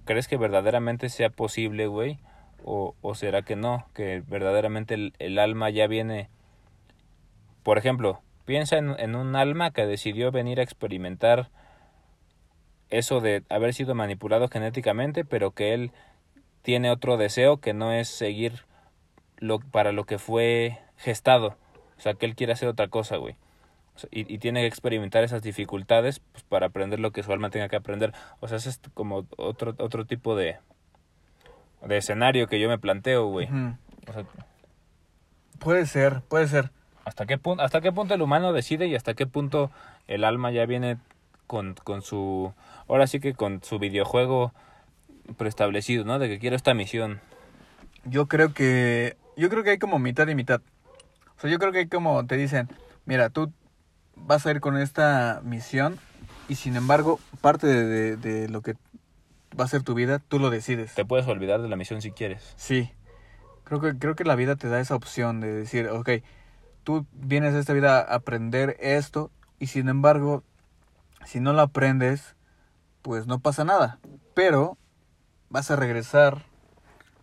¿crees 0.05 0.29
que 0.29 0.37
verdaderamente 0.37 1.09
sea 1.09 1.31
posible, 1.31 1.87
güey? 1.87 2.19
O, 2.65 2.95
o 3.01 3.15
será 3.15 3.43
que 3.43 3.57
no, 3.57 3.87
que 3.95 4.23
verdaderamente 4.27 4.95
el, 4.95 5.15
el 5.19 5.39
alma 5.39 5.71
ya 5.71 5.87
viene... 5.87 6.29
Por 7.63 7.79
ejemplo, 7.79 8.21
piensa 8.47 8.79
en, 8.79 9.15
un 9.15 9.37
alma 9.37 9.73
que 9.73 9.85
decidió 9.85 10.31
venir 10.31 10.61
a 10.61 10.63
experimentar 10.63 11.51
eso 12.89 13.21
de 13.21 13.43
haber 13.51 13.75
sido 13.75 13.95
manipulado 13.95 14.49
genéticamente, 14.49 15.25
pero 15.25 15.51
que 15.51 15.75
él 15.75 15.91
tiene 16.63 16.91
otro 16.91 17.17
deseo 17.17 17.59
que 17.59 17.75
no 17.75 17.93
es 17.93 18.09
seguir 18.09 18.65
lo, 19.39 19.59
para 19.59 19.93
lo 19.93 20.05
que 20.05 20.19
fue 20.19 20.79
gestado. 20.97 21.57
O 21.99 22.01
sea, 22.01 22.15
que 22.15 22.25
él 22.25 22.37
quiere 22.37 22.53
hacer 22.53 22.69
otra 22.69 22.89
cosa, 22.89 23.17
güey. 23.17 23.37
Y, 24.11 24.33
y 24.33 24.39
tiene 24.39 24.61
que 24.61 24.67
experimentar 24.67 25.25
esas 25.25 25.43
dificultades 25.43 26.21
pues, 26.33 26.45
para 26.45 26.67
aprender 26.67 27.01
lo 27.01 27.13
que 27.13 27.23
su 27.23 27.33
alma 27.33 27.51
tenga 27.51 27.69
que 27.69 27.77
aprender. 27.77 28.13
O 28.41 28.49
sea, 28.49 28.59
ese 28.59 28.71
es 28.71 28.81
como 28.95 29.27
otro, 29.37 29.75
otro 29.79 30.05
tipo 30.05 30.37
de, 30.37 30.57
de 31.87 31.97
escenario 31.97 32.47
que 32.49 32.61
yo 32.61 32.69
me 32.69 32.79
planteo, 32.79 33.27
güey. 33.27 33.47
Ujú. 33.47 33.77
O 34.09 34.13
sea, 34.13 34.25
Puede 35.59 35.87
ser, 35.87 36.21
puede 36.29 36.49
ser. 36.49 36.71
¿hasta 37.05 37.25
qué, 37.27 37.39
punto, 37.39 37.63
¿hasta 37.63 37.81
qué 37.81 37.93
punto 37.93 38.15
el 38.15 38.23
humano 38.23 38.53
decide 38.53 38.87
y 38.89 38.95
hasta 38.95 39.15
qué 39.15 39.27
punto 39.27 39.71
el 40.09 40.25
alma 40.25 40.51
ya 40.51 40.67
viene 40.67 40.99
con, 41.47 41.75
con 41.75 42.03
su... 42.03 42.53
Ahora 42.89 43.07
sí 43.07 43.21
que 43.21 43.35
con 43.35 43.63
su 43.63 43.79
videojuego 43.79 44.53
preestablecido, 45.37 46.05
¿no? 46.05 46.19
De 46.19 46.29
que 46.29 46.39
quiero 46.39 46.57
esta 46.57 46.75
misión. 46.75 47.21
Yo 48.05 48.27
creo 48.27 48.53
que, 48.53 49.17
yo 49.37 49.49
creo 49.49 49.63
que 49.63 49.71
hay 49.71 49.79
como 49.79 49.99
mitad 49.99 50.29
y 50.29 50.35
mitad. 50.35 50.61
O 51.37 51.41
sea, 51.41 51.51
yo 51.51 51.59
creo 51.59 51.73
que 51.73 51.79
hay 51.79 51.89
como 51.89 52.27
te 52.27 52.37
dicen, 52.37 52.69
mira, 53.05 53.31
tú 53.31 53.53
vas 54.17 54.47
a 54.47 54.51
ir 54.51 54.61
con 54.61 54.77
esta 54.77 55.41
misión 55.45 55.99
y 56.49 56.57
sin 56.57 56.77
embargo, 56.77 57.21
parte 57.41 57.67
de, 57.67 57.85
de- 57.85 58.17
de 58.17 58.49
lo 58.49 58.63
que 58.63 58.75
va 59.59 59.65
a 59.65 59.69
ser 59.69 59.83
tu 59.83 59.95
vida, 59.95 60.19
tú 60.19 60.39
lo 60.39 60.51
decides. 60.51 60.95
Te 60.95 61.05
puedes 61.05 61.27
olvidar 61.27 61.63
de 61.63 61.69
la 61.69 61.77
misión 61.77 62.03
si 62.03 62.11
quieres. 62.11 62.55
Sí. 62.57 62.91
Creo 63.65 63.81
que, 63.81 63.99
creo 63.99 64.15
que 64.15 64.25
la 64.25 64.37
vida 64.37 64.57
te 64.57 64.69
da 64.69 64.81
esa 64.81 64.95
opción 64.95 65.41
de 65.41 65.53
decir, 65.53 65.89
ok, 65.89 66.11
tú 66.85 67.05
vienes 67.13 67.55
a 67.55 67.59
esta 67.59 67.73
vida 67.73 67.99
a 67.99 68.15
aprender 68.15 68.77
esto 68.81 69.31
y 69.59 69.67
sin 69.69 69.89
embargo, 69.89 70.45
si 71.25 71.41
no 71.41 71.53
lo 71.53 71.63
aprendes, 71.63 72.37
pues 73.03 73.27
no 73.27 73.41
pasa 73.41 73.65
nada. 73.65 73.99
Pero 74.35 74.77
vas 75.51 75.71
a 75.71 75.77
regresar 75.77 76.45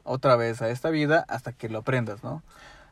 otra 0.04 0.36
vez 0.36 0.62
a 0.62 0.70
esta 0.70 0.90
vida 0.90 1.24
hasta 1.30 1.54
que 1.54 1.70
lo 1.70 1.80
aprendas, 1.80 2.24
¿no? 2.24 2.44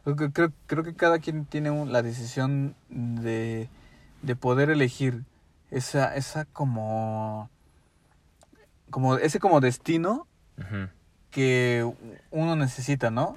Creo 0.06 0.16
que, 0.16 0.32
creo, 0.32 0.52
creo 0.68 0.84
que 0.84 0.94
cada 0.96 1.20
quien 1.20 1.46
tiene 1.46 1.72
un- 1.72 1.92
la 1.92 2.02
decisión 2.02 2.76
de, 2.90 3.70
de 4.22 4.36
poder 4.36 4.70
elegir 4.70 5.24
esa, 5.72 6.16
esa 6.16 6.46
como, 6.46 7.50
como, 8.90 9.16
ese 9.18 9.40
como 9.40 9.60
destino 9.62 10.28
que 11.32 11.90
uno 12.30 12.56
necesita, 12.56 13.10
¿no? 13.10 13.36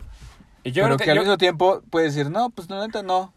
Y 0.62 0.73
yo 0.73 0.83
Pero 0.85 0.97
creo 0.97 0.99
que, 0.99 1.05
que, 1.05 1.11
al 1.12 1.16
yo- 1.18 1.23
mismo 1.23 1.38
tiempo 1.38 1.83
puedes 1.90 2.14
decir, 2.14 2.31
no, 2.31 2.51
pues 2.51 2.68
neta 2.68 3.03
no. 3.03 3.33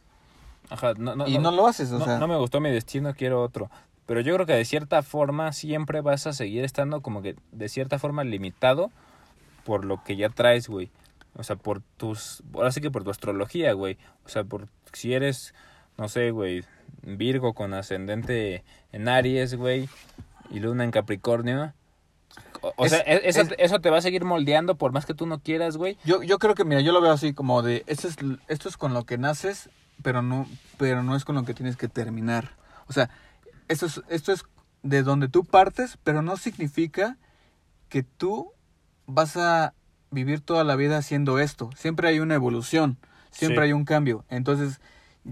Ajá, 0.70 0.94
no, 0.98 1.16
no, 1.16 1.28
y 1.28 1.38
no, 1.38 1.52
lo 1.52 1.68
haces, 1.68 1.92
o 1.92 2.00
no- 2.00 2.06
sea. 2.06 2.20
no 2.20 2.28
me 2.28 2.36
gustó 2.38 2.60
mi 2.60 2.70
destino, 2.70 3.14
quiero 3.14 3.42
otro. 3.42 3.70
Pero 4.06 4.22
yo 4.22 4.34
creo 4.34 4.46
que 4.46 4.54
de 4.54 4.66
cierta 4.66 5.04
forma 5.04 5.52
siempre 5.54 6.02
vas 6.02 6.28
a 6.28 6.34
seguir 6.34 6.64
estando 6.64 7.02
como 7.02 7.22
que 7.22 7.36
de 7.52 7.70
cierta 7.70 8.00
forma 8.00 8.24
limitado 8.24 8.90
por 9.66 9.84
lo 9.86 10.04
que 10.04 10.16
ya 10.16 10.30
traes, 10.30 10.70
güey. 10.70 10.90
O 11.36 11.44
sea, 11.44 11.56
por 11.58 11.82
tus... 11.98 12.42
Ahora 12.54 12.72
sí 12.72 12.80
que 12.82 12.90
por 12.90 13.04
tu 13.04 13.12
astrología, 13.12 13.74
güey. 13.74 13.98
O 14.26 14.30
sea, 14.30 14.44
por 14.46 14.68
si 14.94 15.14
eres, 15.14 15.54
no 15.98 16.08
sé, 16.08 16.32
güey, 16.32 16.64
Virgo 17.04 17.54
con 17.54 17.73
ascendente 17.73 18.63
en 18.91 19.08
Aries, 19.08 19.56
güey, 19.56 19.89
y 20.50 20.60
Luna 20.60 20.84
en 20.84 20.91
Capricornio. 20.91 21.73
O, 22.62 22.73
o 22.76 22.86
Es- 22.86 22.91
sea, 22.91 23.02
e- 23.02 23.21
eso, 23.30 23.41
es- 23.41 23.56
eso 23.58 23.80
te 23.80 23.89
va 23.89 23.97
a 23.97 24.02
seguir 24.02 24.23
moldeando 24.26 24.76
por 24.76 24.91
más 24.91 25.06
que 25.06 25.13
tú 25.13 25.26
no 25.26 25.39
quieras, 25.39 25.78
güey. 25.78 25.97
Yo, 26.04 26.23
yo 26.23 26.39
creo 26.39 26.56
que, 26.56 26.65
mira, 26.65 26.82
yo 26.82 26.91
lo 26.91 27.02
veo 27.02 27.12
así 27.12 27.34
como 27.34 27.62
de, 27.62 27.84
esto 27.88 28.08
es, 28.08 28.15
esto 28.47 28.69
es 28.69 28.78
con 28.78 28.93
lo 28.93 29.06
que 29.06 29.17
naces, 29.17 29.69
pero 30.04 30.21
no, 30.21 30.47
pero 30.78 31.04
no 31.04 31.15
es 31.15 31.23
con 31.26 31.36
lo 31.36 31.43
que 31.43 31.54
tienes 31.54 31.76
que 31.78 31.88
terminar. 31.88 32.52
O 32.88 32.93
sea, 32.93 33.10
esto 33.67 33.86
es, 33.86 34.02
esto 34.10 34.32
es 34.32 34.43
de 34.84 35.04
donde 35.04 35.28
tú 35.28 35.43
partes, 35.43 35.97
pero 36.04 36.21
no 36.21 36.38
significa 36.38 37.17
que 37.89 38.04
tú 38.04 38.52
vas 39.06 39.38
a 39.38 39.73
vivir 40.12 40.41
toda 40.41 40.63
la 40.63 40.76
vida 40.76 40.97
haciendo 40.97 41.39
esto. 41.39 41.69
Siempre 41.76 42.08
hay 42.10 42.19
una 42.19 42.36
evolución, 42.36 42.97
siempre 43.32 43.58
Sí. 43.60 43.63
hay 43.65 43.73
un 43.73 43.86
cambio. 43.86 44.23
Entonces, 44.30 44.80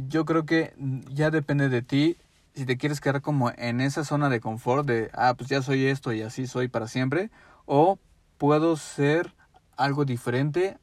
yo 0.08 0.26
creo 0.26 0.46
que 0.46 0.74
ya 1.10 1.32
depende 1.32 1.70
de 1.70 1.82
ti 1.82 2.18
si 2.54 2.66
te 2.66 2.78
quieres 2.78 3.02
quedar 3.02 3.22
como 3.22 3.52
en 3.58 3.82
esa 3.82 4.06
zona 4.06 4.30
de 4.30 4.40
confort 4.40 4.88
de, 4.88 5.10
ah, 5.14 5.34
pues 5.38 5.50
ya 5.50 5.62
soy 5.62 5.88
esto 5.88 6.14
y 6.14 6.22
así 6.22 6.48
soy 6.48 6.68
para 6.68 6.88
siempre, 6.88 7.30
o 7.66 8.00
puedo 8.38 8.78
ser 8.78 9.34
algo 9.76 10.06
diferente 10.06 10.78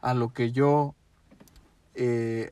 a 0.00 0.14
lo 0.14 0.32
que 0.32 0.52
yo 0.52 0.94
eh, 1.94 2.48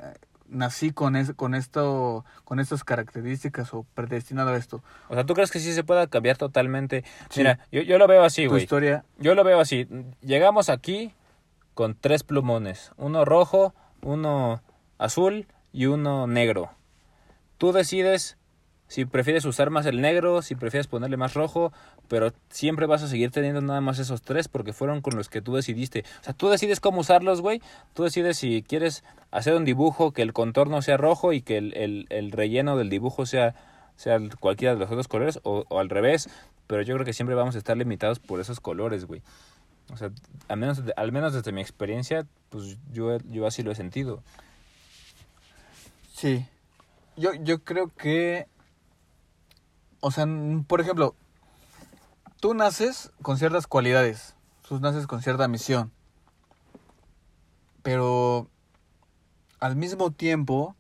nací 0.49 0.91
con, 0.91 1.17
es, 1.17 1.33
con, 1.33 1.55
esto, 1.55 2.25
con 2.45 2.61
estas 2.61 2.85
características 2.85 3.73
o 3.73 3.87
predestinado 3.95 4.51
a 4.51 4.57
esto. 4.57 4.83
O 5.09 5.15
sea, 5.15 5.25
¿tú 5.25 5.35
crees 5.35 5.51
que 5.51 5.59
sí 5.59 5.73
se 5.73 5.85
pueda 5.85 6.07
cambiar 6.07 6.37
totalmente? 6.37 7.03
Sí. 7.31 7.41
Mira, 7.41 7.61
yo, 7.73 7.81
yo 7.81 7.97
lo 7.99 8.07
veo 8.07 8.25
así, 8.25 8.45
tu 8.45 8.51
güey. 8.51 8.63
historia, 8.63 9.05
Yo 9.19 9.35
lo 9.35 9.43
veo 9.43 9.61
así. 9.61 9.89
Llegamos 10.21 10.69
aquí 10.69 11.15
con 11.75 11.95
tres 11.95 12.25
plumones. 12.25 12.93
Uno 12.97 13.25
rojo, 13.25 13.75
uno 14.03 14.63
azul 14.99 15.47
y 15.77 15.85
uno 15.85 16.27
negro. 16.27 16.71
Tú 17.59 17.71
decides 17.71 18.39
si 18.89 19.05
prefieres 19.05 19.45
usar 19.45 19.69
más 19.69 19.85
el 19.85 20.01
negro, 20.01 20.41
si 20.41 20.55
prefieres 20.55 20.87
ponerle 20.87 21.19
más 21.19 21.35
rojo, 21.35 21.71
pero 22.09 22.33
siempre 22.49 22.87
vas 22.87 23.03
a 23.03 23.09
seguir 23.09 23.31
teniendo 23.31 23.61
nada 23.61 23.83
más 23.83 23.99
esos 23.99 24.23
tres 24.23 24.49
porque 24.49 24.73
fueron 24.73 25.03
con 25.03 25.17
los 25.17 25.29
que 25.29 25.43
tú 25.43 25.55
decidiste. 25.55 26.05
O 26.23 26.25
sea, 26.25 26.33
tú 26.33 26.49
decides 26.49 26.81
cómo 26.81 27.01
usarlos, 27.01 27.43
güey. 27.43 27.61
Tú 27.93 28.05
decides 28.05 28.39
si 28.39 28.63
quieres 28.63 29.05
hacer 29.31 29.55
un 29.55 29.67
dibujo 29.67 30.13
que 30.13 30.23
el 30.23 30.33
contorno 30.33 30.81
sea 30.81 30.97
rojo 30.97 31.35
y 31.35 31.43
que 31.43 31.59
el, 31.59 31.77
el, 31.77 32.07
el 32.09 32.33
relleno 32.33 32.79
del 32.79 32.89
dibujo 32.89 33.27
sea, 33.27 33.55
sea 33.97 34.19
cualquiera 34.41 34.73
de 34.73 34.81
los 34.81 34.89
otros 34.89 35.09
colores 35.09 35.41
o, 35.43 35.67
al 35.79 35.91
revés, 35.91 36.31
pero 36.67 36.81
yo 36.81 36.95
creo 36.95 37.05
que 37.05 37.13
siempre 37.13 37.35
vamos 37.35 37.55
a 37.55 37.59
estar 37.59 37.77
limitados 37.77 38.19
por 38.19 38.41
esos 38.41 38.61
colores, 38.61 39.05
güey. 39.05 39.21
O 39.93 39.99
sea, 39.99 40.11
al 40.49 40.57
menos, 40.57 40.83
al 40.97 41.13
menos 41.13 41.35
desde 41.35 41.53
mi 41.53 41.61
experiencia, 41.61 42.27
pues 42.49 42.79
yo, 42.93 43.19
yo 43.29 43.47
así 43.47 43.63
lo 43.63 43.73
he 43.73 43.75
sentido. 43.75 44.23
Sí. 46.17 46.49
Yo, 47.19 47.35
yo 47.35 47.63
creo 47.63 47.95
que. 47.95 48.47
O 50.01 50.11
sea, 50.11 50.27
por 50.67 50.81
ejemplo, 50.81 51.15
tú 52.41 52.55
naces 52.55 53.11
con 53.21 53.37
ciertas 53.37 53.67
cualidades. 53.67 54.35
Tú 54.67 54.81
naces 54.81 55.07
con 55.07 55.21
cierta 55.21 55.47
misión. 55.47 55.93
Pero 57.83 58.49
al 59.61 59.77
mismo 59.77 60.11
tiempo 60.11 60.75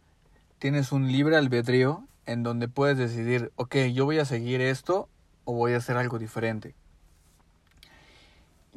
tienes 0.58 0.90
un 0.90 1.12
libre 1.12 1.36
albedrío 1.36 2.08
en 2.24 2.42
donde 2.42 2.66
puedes 2.66 2.96
decidir, 2.96 3.52
ok, 3.56 3.76
yo 3.92 4.06
voy 4.06 4.18
a 4.18 4.24
seguir 4.24 4.62
esto 4.62 5.10
o 5.44 5.52
voy 5.52 5.74
a 5.74 5.76
hacer 5.76 5.98
algo 5.98 6.18
diferente. 6.18 6.74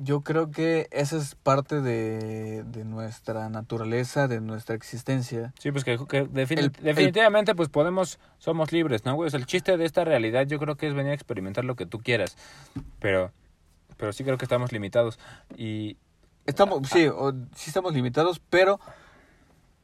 Yo 0.02 0.22
creo 0.22 0.50
que 0.50 0.88
esa 0.92 1.18
es 1.18 1.36
parte 1.36 1.82
de, 1.82 2.64
de 2.64 2.86
nuestra 2.86 3.50
naturaleza, 3.50 4.28
de 4.30 4.40
nuestra 4.40 4.76
existencia. 4.76 5.54
Sí, 5.60 5.72
pues 5.72 5.84
que, 5.84 5.98
que 6.08 6.26
defini- 6.30 6.60
El- 6.60 6.66
el- 6.66 6.72
definitivamente 6.72 7.54
pues 7.54 7.68
podemos, 7.70 8.18
somos 8.38 8.72
libres, 8.72 9.04
¿no, 9.04 9.16
güey? 9.16 9.28
O 9.28 9.30
sea, 9.30 9.40
el 9.40 9.46
chiste 9.46 9.76
de 9.76 9.84
esta 9.86 10.06
realidad 10.06 10.48
yo 10.48 10.58
creo 10.60 10.76
que 10.78 10.88
es 10.88 10.94
venir 10.94 11.12
a 11.12 11.16
experimentar 11.16 11.66
lo 11.66 11.76
que 11.76 11.86
tú 11.86 12.00
quieras, 12.00 12.38
pero, 13.00 13.32
pero 13.98 14.14
sí 14.14 14.24
creo 14.24 14.38
que 14.38 14.46
estamos 14.46 14.72
limitados 14.72 15.20
y 15.58 15.98
Estamos, 16.46 16.88
sí, 16.90 17.06
o- 17.08 17.34
sí 17.56 17.70
estamos 17.70 17.94
limitados, 17.94 18.42
pero 18.50 18.80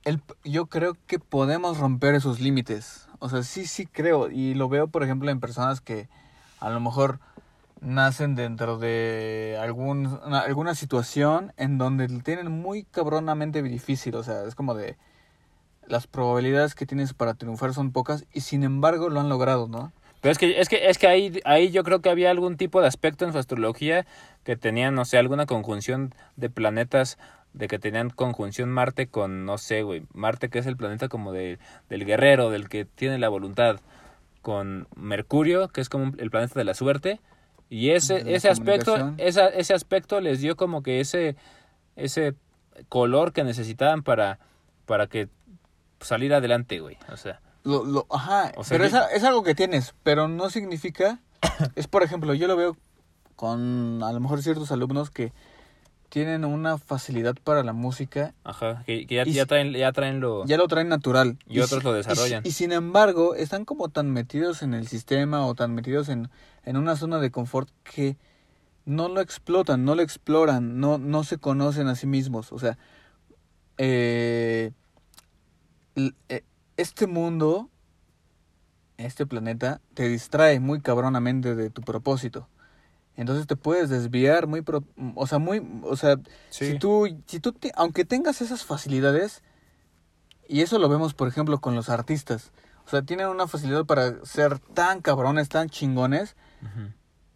el, 0.03 0.21
yo 0.43 0.65
creo 0.67 0.95
que 1.07 1.19
podemos 1.19 1.77
romper 1.77 2.15
esos 2.15 2.39
límites. 2.39 3.07
O 3.19 3.29
sea, 3.29 3.43
sí, 3.43 3.65
sí 3.67 3.85
creo. 3.85 4.29
Y 4.31 4.53
lo 4.55 4.67
veo, 4.69 4.87
por 4.87 5.03
ejemplo, 5.03 5.29
en 5.29 5.39
personas 5.39 5.81
que 5.81 6.07
a 6.59 6.69
lo 6.71 6.79
mejor 6.79 7.19
nacen 7.81 8.35
dentro 8.35 8.77
de 8.77 9.57
algún, 9.61 10.07
una- 10.25 10.39
alguna 10.39 10.75
situación 10.75 11.53
en 11.57 11.77
donde 11.77 12.07
tienen 12.21 12.51
muy 12.51 12.83
cabronamente 12.83 13.61
difícil. 13.61 14.15
O 14.15 14.23
sea, 14.23 14.43
es 14.45 14.55
como 14.55 14.73
de 14.73 14.97
las 15.87 16.07
probabilidades 16.07 16.75
que 16.75 16.85
tienes 16.85 17.13
para 17.13 17.35
triunfar 17.35 17.73
son 17.73 17.91
pocas 17.91 18.25
y 18.33 18.41
sin 18.41 18.63
embargo 18.63 19.09
lo 19.09 19.19
han 19.19 19.29
logrado, 19.29 19.67
¿no? 19.67 19.91
Pero 20.21 20.31
es 20.31 20.37
que, 20.39 20.59
es 20.59 20.69
que, 20.69 20.89
es 20.89 20.97
que 20.97 21.07
ahí, 21.07 21.39
ahí 21.45 21.69
yo 21.69 21.83
creo 21.83 22.01
que 22.01 22.09
había 22.09 22.31
algún 22.31 22.57
tipo 22.57 22.81
de 22.81 22.87
aspecto 22.87 23.25
en 23.25 23.31
su 23.33 23.37
astrología 23.37 24.07
que 24.43 24.55
tenían, 24.55 24.95
no 24.95 25.05
sé, 25.05 25.19
alguna 25.19 25.45
conjunción 25.45 26.15
de 26.35 26.49
planetas, 26.49 27.19
de 27.53 27.67
que 27.67 27.77
tenían 27.77 28.09
conjunción 28.09 28.71
Marte 28.71 29.07
con, 29.07 29.45
no 29.45 29.59
sé, 29.59 29.83
güey, 29.83 30.03
Marte 30.13 30.49
que 30.49 30.57
es 30.59 30.65
el 30.65 30.77
planeta 30.77 31.09
como 31.09 31.31
de, 31.31 31.59
del 31.89 32.05
guerrero, 32.05 32.49
del 32.49 32.69
que 32.69 32.85
tiene 32.85 33.19
la 33.19 33.29
voluntad, 33.29 33.79
con 34.41 34.87
Mercurio, 34.95 35.67
que 35.67 35.81
es 35.81 35.89
como 35.89 36.13
el 36.17 36.31
planeta 36.31 36.57
de 36.59 36.65
la 36.65 36.73
suerte, 36.73 37.19
y 37.69 37.91
ese, 37.91 38.35
ese 38.35 38.49
aspecto, 38.49 39.13
esa, 39.17 39.47
ese 39.47 39.73
aspecto 39.73 40.21
les 40.21 40.39
dio 40.41 40.55
como 40.55 40.83
que 40.83 40.99
ese, 40.99 41.35
ese 41.95 42.35
color 42.89 43.33
que 43.33 43.43
necesitaban 43.43 44.03
para, 44.03 44.39
para 44.85 45.07
que 45.07 45.29
salir 46.01 46.33
adelante, 46.33 46.79
güey, 46.79 46.97
o 47.11 47.17
sea. 47.17 47.41
Lo, 47.63 47.83
lo, 47.83 48.05
ajá, 48.11 48.51
O 48.57 48.63
sea, 48.63 48.77
pero 48.77 48.87
yo- 48.89 48.97
es, 49.09 49.15
es 49.17 49.23
algo 49.23 49.41
que 49.43 49.55
tienes, 49.55 49.95
pero 50.03 50.27
no 50.27 50.49
significa, 50.49 51.19
es 51.75 51.87
por 51.87 52.03
ejemplo, 52.03 52.33
yo 52.35 52.47
lo 52.47 52.55
veo 52.55 52.77
con 53.35 54.01
a 54.03 54.11
lo 54.11 54.19
mejor 54.19 54.41
ciertos 54.43 54.71
alumnos 54.71 55.09
que 55.09 55.33
tienen 56.09 56.45
una 56.45 56.77
facilidad 56.77 57.35
para 57.43 57.63
la 57.63 57.73
música, 57.73 58.33
Ajá, 58.43 58.83
que, 58.85 59.05
que 59.07 59.15
ya, 59.15 59.23
Y 59.25 59.33
ya 59.33 59.45
traen, 59.45 59.73
ya 59.73 59.91
traen 59.91 60.19
lo... 60.21 60.45
ya 60.45 60.55
lo 60.57 60.67
traen 60.67 60.87
natural. 60.87 61.37
Y 61.47 61.59
otros 61.59 61.83
lo 61.83 61.91
y 61.93 61.97
desarrollan. 61.97 62.43
si- 62.43 62.49
Y, 62.49 62.51
sin 62.53 62.71
embargo, 62.71 63.35
están 63.35 63.65
como 63.65 63.89
tan 63.89 64.11
metidos 64.11 64.61
en 64.61 64.73
el 64.73 64.87
sistema 64.87 65.45
o 65.45 65.55
tan 65.55 65.73
metidos 65.73 66.07
en, 66.07 66.29
en 66.65 66.77
una 66.77 66.95
zona 66.95 67.19
de 67.19 67.31
confort 67.31 67.69
que 67.83 68.17
no 68.85 69.07
lo 69.07 69.21
explotan, 69.21 69.85
no 69.85 69.95
lo 69.95 70.01
exploran, 70.01 70.79
no, 70.79 70.97
no 70.97 71.23
se 71.23 71.37
conocen 71.37 71.87
a 71.87 71.95
sí 71.95 72.07
mismos. 72.07 72.51
O 72.51 72.59
sea, 72.59 72.77
eh, 73.77 74.71
eh, 76.29 76.43
este 76.77 77.07
mundo, 77.07 77.69
este 78.97 79.25
planeta, 79.25 79.81
te 79.93 80.07
distrae 80.07 80.59
muy 80.59 80.81
cabronamente 80.81 81.55
de 81.55 81.69
tu 81.69 81.81
propósito. 81.81 82.47
Entonces 83.17 83.47
te 83.47 83.55
puedes 83.55 83.89
desviar 83.89 84.45
muy, 84.45 84.61
pro- 84.61 84.83
o 85.15 85.25
sea, 85.25 85.39
muy, 85.39 85.65
o 85.83 85.95
sea, 85.95 86.17
Sí. 86.49 86.73
si 86.73 86.79
tú, 86.79 87.07
si 87.27 87.39
tú, 87.39 87.53
te- 87.53 87.71
aunque 87.75 88.03
tengas 88.03 88.41
esas 88.41 88.65
facilidades, 88.65 89.41
y 90.47 90.61
eso 90.61 90.79
lo 90.79 90.89
vemos, 90.89 91.13
por 91.13 91.27
ejemplo, 91.27 91.59
con 91.61 91.75
los 91.75 91.89
artistas, 91.89 92.51
o 92.85 92.89
sea, 92.89 93.01
tienen 93.01 93.27
una 93.27 93.47
facilidad 93.47 93.85
para 93.85 94.23
ser 94.25 94.59
tan 94.59 95.01
cabrones, 95.01 95.47
tan 95.49 95.69
chingones, 95.69 96.35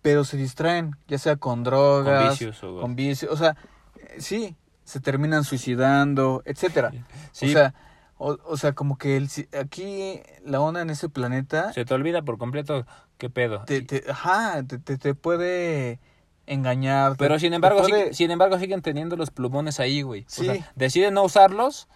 Pero 0.01 0.23
se 0.23 0.37
distraen, 0.37 0.95
ya 1.07 1.17
sea 1.17 1.35
con 1.35 1.63
drogas, 1.63 2.19
Con 2.21 2.29
vicios 2.29 2.63
o... 2.63 2.79
con 2.81 2.95
vicios, 2.95 3.31
o 3.31 3.35
sea, 3.37 3.55
eh, 3.97 4.15
sí, 4.21 4.55
se 4.83 4.99
terminan 5.01 5.43
suicidando, 5.43 6.41
etcétera. 6.45 6.91
Sí, 7.31 7.47
O 7.49 7.51
sea, 7.51 7.73
o, 8.17 8.37
o 8.45 8.57
sea, 8.57 8.73
como 8.73 8.97
que 8.97 9.17
el, 9.17 9.29
aquí 9.59 10.21
la 10.45 10.61
onda 10.61 10.81
en 10.81 10.89
ese 10.89 11.09
planeta 11.09 11.73
se 11.73 11.83
te 11.85 11.93
olvida 11.93 12.21
por 12.21 12.37
completo 12.37 12.85
qué 13.17 13.29
pedo. 13.29 13.63
te, 13.65 13.81
te- 13.81 14.03
ajá, 14.09 14.63
te, 14.63 14.77
te, 14.79 14.97
te 14.97 15.15
puede 15.15 15.99
engañar. 16.47 17.15
Pero 17.17 17.37
sin 17.37 17.53
embargo, 17.53 17.81
puede- 17.81 18.13
sin 18.13 18.31
embargo 18.31 18.57
siguen 18.57 18.81
teniendo 18.81 19.15
los 19.17 19.31
plumones 19.31 19.79
ahí, 19.79 20.01
güey. 20.01 20.21
O 20.21 20.25
Sí. 20.29 20.45
sea, 20.45 20.71
deciden 20.75 21.13
no 21.13 21.23
usarlos 21.23 21.87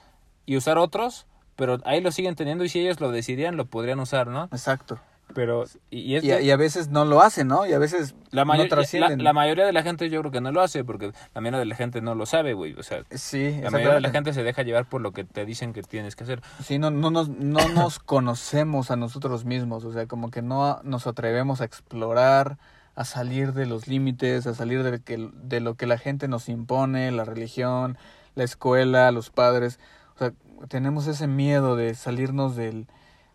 y 0.46 0.58
usar 0.58 0.78
otros, 0.78 1.26
pero 1.56 1.80
ahí 1.86 2.02
los 2.02 2.16
siguen 2.16 2.36
teniendo 2.36 2.64
y 2.66 2.70
si 2.70 2.80
ellos 2.82 3.00
lo 3.00 3.12
decidían 3.12 3.56
lo 3.58 3.66
podrían 3.66 4.00
usar, 4.00 4.28
¿no? 4.28 4.46
Exacto. 4.52 5.00
Pero 5.34 5.66
y, 5.90 6.00
y 6.02 6.16
es 6.18 6.24
Y, 6.24 6.32
a- 6.32 6.38
que 6.38 6.44
y 6.44 6.52
a 6.52 6.58
veces 6.58 6.90
no 6.90 7.06
lo 7.06 7.22
hacen, 7.22 7.48
¿no? 7.48 7.66
Y 7.66 7.74
a 7.74 7.80
veces 7.80 8.14
la, 8.30 8.46
no 8.46 8.68
trascienden. 8.68 9.20
la, 9.20 9.24
la 9.26 9.34
mayoría 9.34 9.66
de 9.66 9.74
la 9.74 9.82
gente 9.82 10.10
yo 10.10 10.20
creo 10.20 10.32
que 10.32 10.42
no 10.42 10.52
lo 10.52 10.62
hace 10.62 10.84
porque 10.84 11.12
la 11.34 11.42
mayoría 11.42 11.60
de 11.60 11.66
la 11.66 11.76
gente 11.76 12.02
no 12.02 12.14
lo 12.14 12.26
sabe, 12.28 12.54
güey. 12.54 12.74
O 12.74 12.84
sea, 12.84 13.04
Sí, 13.10 13.60
la 13.64 13.72
mayoría 13.72 13.96
de 13.96 14.02
la 14.02 14.12
gente 14.12 14.34
se 14.34 14.44
deja 14.44 14.62
llevar 14.62 14.86
por 14.86 15.02
lo 15.02 15.12
que 15.12 15.24
te 15.24 15.46
dicen 15.46 15.74
que 15.74 15.82
tienes 15.82 16.16
que 16.16 16.24
hacer. 16.26 16.42
Sí, 16.64 16.78
no, 16.78 16.92
no, 16.92 17.10
nos, 17.10 17.30
no 17.30 17.68
nos 17.70 17.98
conocemos 18.00 18.92
a 18.92 18.96
nosotros 18.96 19.44
mismos, 19.46 19.86
o 19.86 19.92
sea, 19.94 20.06
como 20.06 20.30
que 20.30 20.42
no 20.44 20.80
nos 20.84 21.08
atrevemos 21.08 21.62
a 21.62 21.66
explorar, 21.66 22.58
a 22.96 23.04
salir 23.06 23.54
de 23.54 23.66
los 23.66 23.88
límites, 23.88 24.46
a 24.46 24.54
salir 24.54 24.84
de, 24.84 25.02
que, 25.02 25.32
de 25.34 25.62
lo 25.62 25.74
que 25.76 25.88
la 25.88 25.98
gente 25.98 26.28
nos 26.28 26.48
impone, 26.48 27.12
la 27.12 27.26
religión, 27.26 27.98
la 28.36 28.44
escuela, 28.44 29.12
los 29.12 29.32
padres. 29.32 29.80
O 30.16 30.20
sea, 30.20 30.34
tenemos 30.68 31.08
ese 31.08 31.26
miedo 31.28 31.76
de 31.76 31.96
salirnos 31.96 32.56
del, 32.56 32.86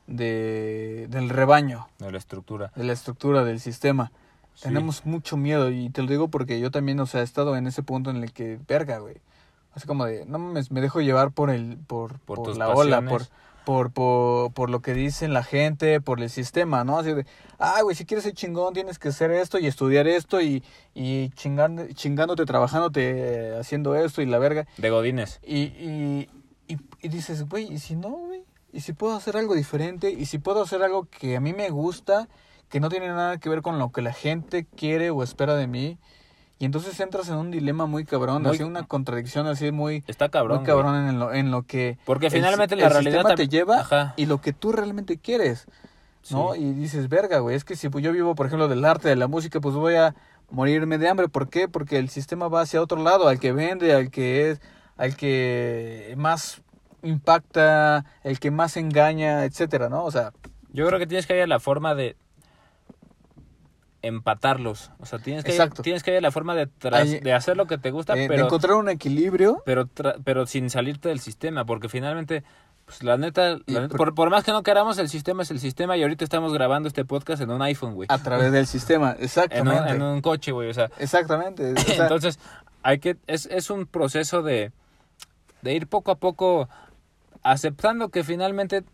de, 0.08 1.06
del 1.08 1.28
rebaño, 1.28 1.88
de 1.98 2.10
la 2.10 2.18
estructura. 2.18 2.72
de 2.74 2.84
la 2.84 2.92
estructura 2.92 3.44
del 3.44 3.60
sistema. 3.60 4.10
Sí. 4.54 4.64
Tenemos 4.64 5.06
mucho 5.06 5.36
miedo 5.36 5.70
y 5.70 5.90
te 5.90 6.02
lo 6.02 6.08
digo 6.08 6.28
porque 6.28 6.58
yo 6.58 6.72
también, 6.72 6.98
o 6.98 7.06
sea, 7.06 7.20
he 7.20 7.24
estado 7.24 7.56
en 7.56 7.68
ese 7.68 7.84
punto 7.84 8.10
en 8.10 8.16
el 8.16 8.32
que, 8.32 8.58
verga, 8.66 8.98
güey. 8.98 9.16
Así 9.74 9.86
como 9.86 10.06
de, 10.06 10.24
no 10.26 10.40
mames, 10.40 10.72
me 10.72 10.80
dejo 10.80 11.00
llevar 11.00 11.30
por 11.30 11.50
el, 11.50 11.78
por, 11.86 12.18
Por 12.20 12.56
la 12.56 12.70
ola, 12.70 13.00
por, 13.02 13.22
por, 13.64 13.92
por, 13.92 14.52
por 14.52 14.70
lo 14.70 14.80
que 14.80 14.94
dicen 14.94 15.32
la 15.32 15.44
gente, 15.44 16.00
por 16.00 16.20
el 16.20 16.30
sistema, 16.30 16.82
¿no? 16.82 16.98
Así 16.98 17.12
de, 17.12 17.26
ah, 17.58 17.80
güey, 17.82 17.94
si 17.94 18.04
quieres 18.04 18.24
ser 18.24 18.32
chingón 18.32 18.74
tienes 18.74 18.98
que 18.98 19.10
hacer 19.10 19.30
esto 19.30 19.58
y 19.58 19.66
estudiar 19.66 20.08
esto 20.08 20.40
y, 20.40 20.64
y 20.94 21.28
chingando, 21.30 21.86
chingándote, 21.92 22.44
trabajándote, 22.46 23.50
eh, 23.52 23.58
haciendo 23.60 23.94
esto 23.94 24.22
y 24.22 24.26
la 24.26 24.38
verga. 24.38 24.66
De 24.78 24.90
Godines. 24.90 25.38
Y, 25.46 25.58
y, 25.58 26.28
y, 26.66 26.78
y 27.02 27.08
dices, 27.08 27.48
güey, 27.48 27.72
¿y 27.72 27.78
si 27.78 27.94
no, 27.94 28.08
güey? 28.08 28.42
¿Y 28.78 28.80
si 28.80 28.92
puedo 28.92 29.16
hacer 29.16 29.36
algo 29.36 29.56
diferente? 29.56 30.08
¿Y 30.12 30.26
si 30.26 30.38
puedo 30.38 30.62
hacer 30.62 30.84
algo 30.84 31.08
que 31.10 31.34
a 31.36 31.40
mí 31.40 31.52
me 31.52 31.68
gusta, 31.68 32.28
que 32.68 32.78
no 32.78 32.88
tiene 32.88 33.08
nada 33.08 33.38
que 33.38 33.48
ver 33.48 33.60
con 33.60 33.76
lo 33.80 33.90
que 33.90 34.02
la 34.02 34.12
gente 34.12 34.66
quiere 34.76 35.10
o 35.10 35.24
espera 35.24 35.56
de 35.56 35.66
mí? 35.66 35.98
Y 36.60 36.64
entonces 36.64 37.00
entras 37.00 37.28
en 37.28 37.34
un 37.34 37.50
dilema 37.50 37.86
muy 37.86 38.04
cabrón, 38.04 38.44
Muy- 38.44 38.52
así 38.54 38.62
una 38.62 38.84
contradicción 38.84 39.48
así 39.48 39.72
muy, 39.72 40.04
Está 40.06 40.28
cabrón. 40.28 40.58
muy 40.58 40.66
cabrón 40.66 41.08
en 41.08 41.18
lo, 41.18 41.32
en 41.34 41.50
lo 41.50 41.64
que 41.64 41.98
Porque 42.04 42.26
el 42.26 42.32
finalmente 42.32 42.76
si- 42.76 42.80
la 42.80 42.86
el 42.86 42.92
realidad 42.92 43.18
sistema 43.22 43.34
te 43.34 43.48
lleva 43.48 43.80
Ajá. 43.80 44.14
y 44.16 44.26
lo 44.26 44.40
que 44.40 44.52
tú 44.52 44.70
realmente 44.70 45.18
quieres, 45.18 45.66
¿no? 46.30 46.52
Sí. 46.54 46.60
Y 46.60 46.72
dices, 46.74 47.08
verga, 47.08 47.40
güey, 47.40 47.56
es 47.56 47.64
que 47.64 47.74
si 47.74 47.88
yo 47.90 48.12
vivo, 48.12 48.36
por 48.36 48.46
ejemplo, 48.46 48.68
del 48.68 48.84
arte, 48.84 49.08
de 49.08 49.16
la 49.16 49.26
música, 49.26 49.60
pues 49.60 49.74
voy 49.74 49.96
a 49.96 50.14
morirme 50.52 50.98
de 50.98 51.08
hambre. 51.08 51.28
¿Por 51.28 51.48
qué? 51.48 51.66
Porque 51.66 51.98
el 51.98 52.10
sistema 52.10 52.46
va 52.46 52.60
hacia 52.60 52.80
otro 52.80 53.02
lado, 53.02 53.26
al 53.26 53.40
que 53.40 53.50
vende, 53.52 53.92
al 53.92 54.12
que 54.12 54.50
es, 54.52 54.60
al 54.96 55.16
que 55.16 56.14
más 56.16 56.62
impacta, 57.02 58.04
el 58.24 58.38
que 58.40 58.50
más 58.50 58.76
engaña, 58.76 59.44
etcétera, 59.44 59.88
¿no? 59.88 60.04
O 60.04 60.10
sea, 60.10 60.32
Yo 60.72 60.86
creo 60.86 60.98
que 60.98 61.06
tienes 61.06 61.26
que 61.26 61.32
hallar 61.34 61.48
la 61.48 61.60
forma 61.60 61.94
de 61.94 62.16
empatarlos. 64.02 64.90
O 65.00 65.06
sea, 65.06 65.18
tienes 65.18 65.44
que, 65.44 65.50
Exacto. 65.50 65.82
tienes 65.82 66.02
que 66.02 66.10
hallar 66.12 66.22
la 66.22 66.30
forma 66.30 66.54
de, 66.54 66.66
tras- 66.68 67.20
de 67.20 67.32
hacer 67.32 67.56
lo 67.56 67.66
que 67.66 67.78
te 67.78 67.90
gusta, 67.90 68.14
eh, 68.14 68.20
de 68.20 68.28
pero, 68.28 68.44
encontrar 68.46 68.74
un 68.76 68.88
equilibrio. 68.88 69.62
pero, 69.66 69.86
tra- 69.86 70.16
pero 70.24 70.46
sin 70.46 70.70
salirte 70.70 71.08
del 71.08 71.18
sistema. 71.20 71.64
Porque 71.64 71.88
finalmente, 71.88 72.44
pues 72.84 73.02
la 73.02 73.16
neta, 73.16 73.54
la 73.54 73.60
Y 73.66 73.74
neta, 73.74 73.96
por- 73.96 74.14
por, 74.14 74.30
más 74.30 74.44
que 74.44 74.52
no 74.52 74.62
queramos, 74.62 74.98
el 74.98 75.08
sistema 75.08 75.42
es 75.42 75.50
el 75.50 75.58
sistema. 75.58 75.96
Y 75.96 76.02
ahorita 76.02 76.22
estamos 76.22 76.52
grabando 76.52 76.86
este 76.86 77.04
podcast 77.04 77.42
en 77.42 77.50
un 77.50 77.60
iPhone, 77.62 77.94
güey. 77.94 78.06
A 78.10 78.18
través 78.18 78.52
del 78.52 78.66
sistema, 78.66 79.10
En 79.12 79.16
un, 79.18 79.24
exactamente. 79.24 79.90
en 79.94 80.02
un 80.02 80.20
coche, 80.20 80.52
güey. 80.52 80.70
O 80.70 80.74
sea, 80.74 80.90
Exactamente. 80.98 81.72
o 81.76 81.76
sea, 81.76 82.04
entonces, 82.04 82.38
hay 82.82 83.00
que, 83.00 83.16
es, 83.26 83.46
es 83.46 83.68
un 83.70 83.86
proceso 83.86 84.42
de, 84.42 84.70
de 85.62 85.74
ir 85.74 85.88
poco 85.88 86.12
a 86.12 86.14
poco 86.14 86.68
aceptando 87.42 88.08
que 88.10 88.24
finalmente 88.24 88.84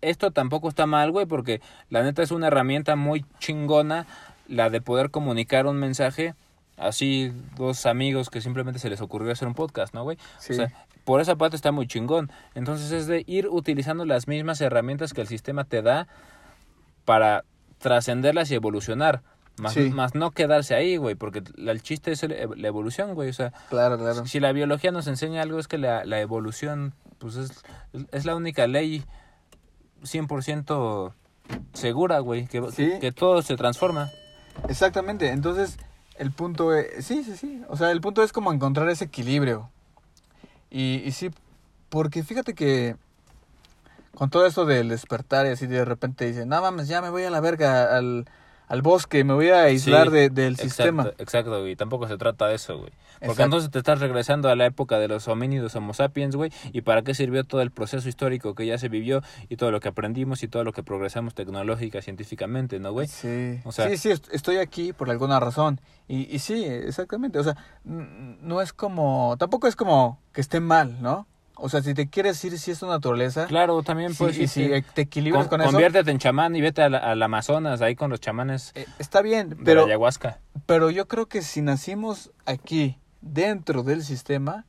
esto 0.00 0.30
tampoco 0.30 0.68
está 0.68 0.86
mal, 0.86 1.10
güey, 1.10 1.26
porque 1.26 1.60
la 1.88 2.02
neta 2.02 2.22
es 2.22 2.30
una 2.30 2.48
herramienta 2.48 2.96
muy 2.96 3.24
chingona 3.38 4.06
la 4.48 4.70
de 4.70 4.80
poder 4.80 5.10
comunicar 5.10 5.66
un 5.66 5.76
mensaje 5.78 6.34
así 6.80 7.32
dos 7.56 7.86
amigos 7.86 8.30
que 8.30 8.40
simplemente 8.40 8.80
se 8.80 8.88
les 8.90 9.00
ocurrió 9.00 9.30
hacer 9.32 9.46
un 9.46 9.54
podcast, 9.54 9.94
¿no, 9.94 10.02
güey? 10.02 10.18
Sí. 10.38 10.54
O 10.54 10.56
sea, 10.56 10.72
por 11.04 11.20
esa 11.20 11.36
parte 11.36 11.56
está 11.56 11.72
muy 11.72 11.86
chingón. 11.86 12.30
Entonces 12.54 12.90
es 12.90 13.06
de 13.06 13.22
ir 13.26 13.48
utilizando 13.48 14.04
las 14.04 14.26
mismas 14.26 14.60
herramientas 14.60 15.12
que 15.12 15.20
el 15.20 15.28
sistema 15.28 15.64
te 15.64 15.82
da 15.82 16.08
para 17.04 17.44
trascenderlas 17.78 18.50
y 18.50 18.54
evolucionar. 18.54 19.22
Más, 19.58 19.74
Sí. 19.74 19.90
más 19.90 20.14
no 20.14 20.30
quedarse 20.30 20.74
ahí, 20.74 20.96
güey, 20.96 21.14
porque 21.16 21.42
el 21.58 21.82
chiste 21.82 22.12
es 22.12 22.22
el- 22.22 22.36
la 22.56 22.68
evolución, 22.68 23.14
güey. 23.14 23.28
O 23.28 23.32
sea, 23.32 23.52
Claro, 23.68 23.98
claro. 23.98 24.26
si 24.26 24.40
la 24.40 24.52
biología 24.52 24.90
nos 24.90 25.06
enseña 25.06 25.42
algo 25.42 25.58
es 25.58 25.68
que 25.68 25.76
la, 25.78 26.04
la 26.04 26.20
evolución, 26.20 26.94
pues 27.18 27.36
es, 27.36 27.62
es 28.12 28.24
la 28.24 28.36
única 28.36 28.66
ley 28.66 29.04
100% 30.02 31.14
segura, 31.72 32.18
güey, 32.20 32.46
que, 32.46 32.62
Sí. 32.72 32.92
que 33.00 33.12
todo 33.12 33.42
se 33.42 33.56
transforma. 33.56 34.10
Exactamente, 34.68 35.28
entonces 35.30 35.78
el 36.16 36.32
punto 36.32 36.74
es, 36.74 37.04
sí, 37.04 37.22
sí, 37.24 37.36
sí, 37.36 37.62
o 37.68 37.76
sea, 37.76 37.90
el 37.90 38.00
punto 38.00 38.22
es 38.22 38.32
como 38.32 38.52
encontrar 38.52 38.88
ese 38.88 39.04
equilibrio. 39.04 39.70
Y, 40.70 41.02
y 41.04 41.12
sí, 41.12 41.30
porque 41.88 42.22
fíjate 42.22 42.54
que 42.54 42.96
con 44.14 44.30
todo 44.30 44.46
esto 44.46 44.64
del 44.66 44.88
despertar 44.88 45.46
y 45.46 45.50
así 45.50 45.66
de 45.66 45.84
repente 45.84 46.26
dicen, 46.26 46.48
no 46.48 46.60
mames, 46.60 46.88
ya 46.88 47.00
me 47.02 47.10
voy 47.10 47.24
a 47.24 47.30
la 47.30 47.40
verga 47.40 47.96
al, 47.96 48.26
al 48.70 48.80
bosque, 48.82 49.24
me 49.24 49.34
voy 49.34 49.48
a 49.50 49.64
aislar 49.64 50.06
Sí, 50.08 50.12
de- 50.14 50.30
del 50.30 50.52
exacto, 50.54 50.68
sistema. 50.68 51.10
Exacto, 51.18 51.60
güey. 51.60 51.76
Tampoco 51.76 52.08
se 52.08 52.16
trata 52.16 52.46
de 52.46 52.54
eso, 52.54 52.78
güey. 52.78 52.90
Porque 52.90 53.24
Exacto. 53.26 53.42
entonces 53.42 53.70
te 53.70 53.78
estás 53.80 53.98
regresando 54.00 54.48
a 54.48 54.54
la 54.56 54.64
época 54.64 54.98
de 54.98 55.08
los 55.08 55.28
homínidos 55.28 55.74
homo 55.76 55.92
sapiens, 55.92 56.36
güey. 56.36 56.50
¿Y 56.72 56.80
para 56.82 57.02
qué 57.02 57.12
sirvió 57.12 57.44
todo 57.44 57.60
el 57.60 57.70
proceso 57.70 58.08
histórico 58.08 58.54
que 58.54 58.64
ya 58.64 58.78
se 58.78 58.88
vivió 58.88 59.22
y 59.48 59.56
todo 59.56 59.70
lo 59.72 59.80
que 59.80 59.88
aprendimos 59.88 60.42
y 60.42 60.48
todo 60.48 60.64
lo 60.64 60.72
que 60.72 60.82
progresamos 60.82 61.34
tecnológica, 61.34 62.00
científicamente, 62.00 62.78
¿no, 62.78 62.92
güey? 62.92 63.08
Sí, 63.08 63.60
O 63.64 63.72
sea- 63.72 63.88
sí, 63.90 63.96
sí, 63.98 64.10
est- 64.12 64.28
estoy 64.32 64.56
aquí 64.58 64.92
por 64.92 65.10
alguna 65.10 65.38
razón. 65.40 65.80
Y, 66.08 66.34
y 66.34 66.38
sí, 66.38 66.64
exactamente, 66.64 67.38
o 67.38 67.42
sea, 67.44 67.56
no 67.84 68.62
es 68.62 68.72
como, 68.72 69.36
tampoco 69.38 69.66
es 69.66 69.76
como 69.76 70.20
que 70.32 70.40
esté 70.40 70.60
mal, 70.60 71.02
¿no? 71.02 71.26
O 71.62 71.68
sea, 71.68 71.82
si 71.82 71.94
te 71.94 72.08
quieres 72.08 72.42
ir 72.44 72.58
si 72.58 72.70
es 72.70 72.78
tu 72.78 72.86
naturaleza, 72.86 73.46
Claro, 73.46 73.82
también 73.82 74.12
sí, 74.12 74.16
pues 74.18 74.38
y 74.38 74.46
si 74.48 74.70
te 74.94 75.02
equilibras 75.02 75.48
con, 75.48 75.60
eso, 75.60 75.70
Conviértete 75.70 76.10
en 76.10 76.18
chamán 76.18 76.56
y 76.56 76.60
vete 76.60 76.82
al, 76.82 77.22
Amazonas, 77.22 77.82
ahí 77.82 77.94
con 77.94 78.10
los 78.10 78.20
chamanes 78.20 78.72
eh, 78.74 78.86
está 78.98 79.22
bien, 79.22 79.50
de 79.50 79.56
la 79.56 79.64
pero, 79.64 79.84
ayahuasca. 79.84 80.38
pero 80.66 80.90
yo 80.90 81.06
creo 81.06 81.26
que 81.26 81.42
si 81.42 81.60
nacimos 81.62 82.30
aquí, 82.46 82.98
dentro 83.20 83.82
del 83.82 84.02
sistema, 84.02 84.64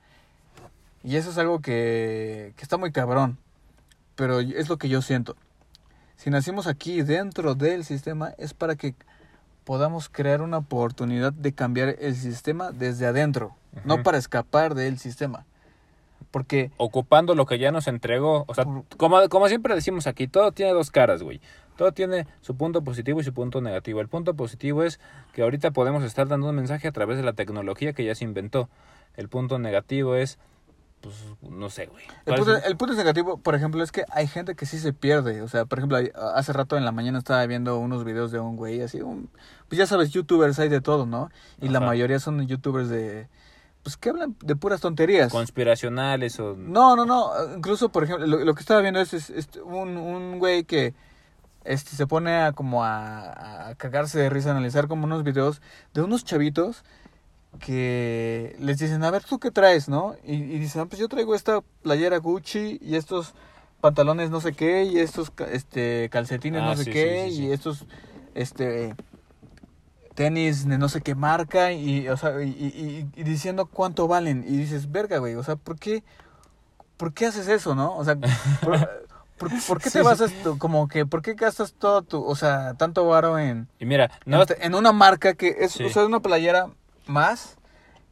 y 1.04 1.16
eso 1.16 1.30
es 1.32 1.38
algo 1.38 1.62
que, 1.62 2.54
que 2.58 2.64
está 2.64 2.78
muy 2.78 2.92
cabrón, 2.92 3.38
pero 4.16 4.40
es 4.40 4.70
lo 4.70 4.78
que 4.78 4.90
yo 4.90 5.02
siento. 5.02 5.36
Si 6.18 6.30
nacimos 6.30 6.68
aquí, 6.68 7.02
dentro 7.02 7.56
del 7.56 7.84
sistema, 7.84 8.34
es 8.38 8.54
para 8.54 8.76
que 8.76 8.94
podamos 9.64 10.10
crear 10.10 10.42
una 10.42 10.58
oportunidad 10.58 11.34
de 11.34 11.54
cambiar 11.54 11.96
el 12.00 12.16
sistema 12.16 12.72
desde 12.72 13.08
adentro, 13.08 13.56
no 13.86 14.04
para 14.04 14.18
escapar 14.18 14.76
del 14.76 15.00
sistema. 15.00 15.46
Porque 16.30 16.72
ocupando 16.78 17.36
lo 17.36 17.46
que 17.46 17.60
ya 17.60 17.72
nos 17.72 17.88
entregó. 17.88 18.46
O 18.48 18.54
sea, 18.54 18.66
como, 18.98 19.28
como 19.30 19.48
siempre 19.48 19.76
decimos 19.76 20.08
aquí, 20.08 20.28
todo 20.28 20.52
tiene 20.52 20.72
dos 20.74 20.92
caras, 20.92 21.24
güey. 21.24 21.42
Todo 21.78 21.92
tiene 21.94 22.28
su 22.42 22.56
punto 22.56 22.84
positivo 22.84 23.22
y 23.22 23.24
su 23.24 23.34
punto 23.34 23.62
negativo. 23.62 24.02
El 24.02 24.08
punto 24.08 24.36
positivo 24.36 24.84
es 24.84 25.00
que 25.34 25.42
ahorita 25.42 25.72
podemos 25.72 26.04
estar 26.04 26.28
dando 26.28 26.50
un 26.50 26.56
mensaje 26.56 26.88
a 26.88 26.92
través 26.92 27.18
de 27.18 27.24
la 27.24 27.34
tecnología 27.34 27.94
que 27.94 28.06
ya 28.06 28.14
se 28.14 28.24
inventó. 28.24 28.70
El 29.16 29.30
punto 29.30 29.58
negativo 29.58 30.16
es, 30.16 30.38
pues, 31.02 31.16
no 31.42 31.70
sé, 31.70 31.88
güey. 31.88 32.04
El 32.26 32.36
¿Cuál 32.36 32.38
punto, 32.38 32.56
el 32.66 32.78
punto 32.78 32.94
negativo, 32.96 33.38
por 33.38 33.56
ejemplo, 33.56 33.84
es 33.84 33.92
que 33.92 34.06
hay 34.12 34.28
gente 34.28 34.56
que 34.56 34.66
sí 34.66 34.78
se 34.78 34.94
pierde. 34.94 35.42
O 35.42 35.48
sea, 35.48 35.66
por 35.66 35.80
ejemplo, 35.80 35.98
hace 36.36 36.54
rato 36.54 36.78
en 36.78 36.86
la 36.86 36.92
mañana 36.92 37.18
estaba 37.18 37.46
viendo 37.48 37.78
unos 37.80 38.04
videos 38.04 38.32
de 38.32 38.40
un 38.40 38.56
güey 38.56 38.82
así, 38.82 39.02
un, 39.02 39.30
pues 39.68 39.80
ya 39.80 39.88
sabes, 39.88 40.12
youtubers 40.12 40.60
hay 40.60 40.70
de 40.70 40.82
todo, 40.82 41.06
¿no? 41.06 41.32
Y 41.60 41.70
la 41.70 41.80
mayoría 41.80 42.20
son 42.20 42.46
youtubers 42.46 42.90
de, 42.90 43.28
pues 43.84 43.98
que 43.98 44.10
hablan 44.10 44.36
de 44.44 44.56
puras 44.56 44.80
tonterías. 44.82 45.32
Conspiracionales 45.32 46.40
o... 46.40 46.56
No, 46.56 46.96
no, 46.96 47.06
no. 47.06 47.32
Incluso, 47.56 47.90
por 47.90 48.04
ejemplo, 48.04 48.28
lo, 48.28 48.40
lo 48.46 48.54
que 48.54 48.62
estaba 48.62 48.82
viendo 48.82 49.00
es, 49.02 49.14
es- 49.14 49.30
es 49.30 49.50
un, 49.64 49.98
un 49.98 50.40
güey 50.40 50.64
que 50.66 50.94
este, 51.64 51.96
se 51.96 52.08
pone 52.08 52.36
a 52.42 52.52
como 52.54 52.84
a, 52.84 53.70
a 53.70 53.76
cagarse 53.76 54.20
de 54.20 54.30
risa, 54.30 54.50
a 54.50 54.52
analizar 54.54 54.88
como 54.88 55.06
unos 55.06 55.24
videos 55.24 55.62
de 55.94 56.02
unos 56.02 56.24
chavitos 56.26 56.84
que 57.60 58.56
les 58.60 58.78
dicen, 58.80 59.04
a 59.04 59.12
ver, 59.12 59.24
¿tú 59.24 59.40
qué 59.40 59.52
traes, 59.52 59.90
no? 59.90 60.16
Y, 60.24 60.36
y 60.36 60.60
dicen, 60.60 60.82
"Ah, 60.82 60.86
pues 60.86 61.00
yo 61.00 61.08
traigo 61.10 61.36
esta 61.36 61.62
playera 61.82 62.18
Gucci 62.18 62.80
y 62.82 62.96
estos 62.96 63.34
pantalones 63.82 64.30
no 64.30 64.40
sé 64.42 64.54
qué 64.54 64.84
y 64.84 65.00
estos 65.00 65.32
este 65.52 66.08
calcetines 66.12 66.62
Ah, 66.62 66.66
no 66.68 66.76
sé 66.78 66.84
sí, 66.86 66.92
qué 66.92 67.24
sí, 67.26 67.32
sí, 67.32 67.36
sí. 67.38 67.44
y 67.48 67.52
estos 67.52 67.86
este 68.36 68.96
tenis 70.16 70.68
de 70.68 70.78
no 70.78 70.90
sé 70.90 71.02
qué 71.02 71.16
marca 71.16 71.72
y 71.72 72.08
o 72.10 72.18
sea 72.18 72.44
y, 72.44 72.50
y- 72.50 73.10
y- 73.16 73.24
diciendo 73.24 73.66
cuánto 73.66 74.08
valen 74.08 74.44
y 74.48 74.58
dices 74.58 74.92
verga 74.92 75.18
güey 75.20 75.36
o 75.36 75.44
sea 75.44 75.56
por 75.56 75.78
qué 75.80 76.04
por 76.98 77.14
qué 77.14 77.28
haces 77.28 77.48
eso 77.48 77.76
no 77.76 77.96
o 77.96 78.04
sea 78.04 78.16
por, 78.62 78.78
por- 79.38 79.52
por 79.68 79.78
qué 79.80 79.90
te 79.90 80.00
Sí, 80.00 80.06
vas 80.06 80.22
como 80.58 80.88
que 80.88 81.06
por 81.06 81.22
qué 81.22 81.34
gastas 81.34 81.74
todo 81.74 82.02
tu 82.02 82.24
o 82.24 82.36
sea 82.36 82.74
tanto 82.76 83.08
varo 83.08 83.40
en 83.40 83.68
Y 83.80 83.86
mira, 83.86 84.12
no, 84.26 84.42
en, 84.42 84.48
en 84.60 84.76
una 84.76 84.92
marca 84.92 85.34
que 85.34 85.56
es 85.60 85.72
Sí. 85.74 85.86
o 85.86 85.90
sea 85.90 86.06
una 86.06 86.20
playera 86.20 86.68
más 87.08 87.58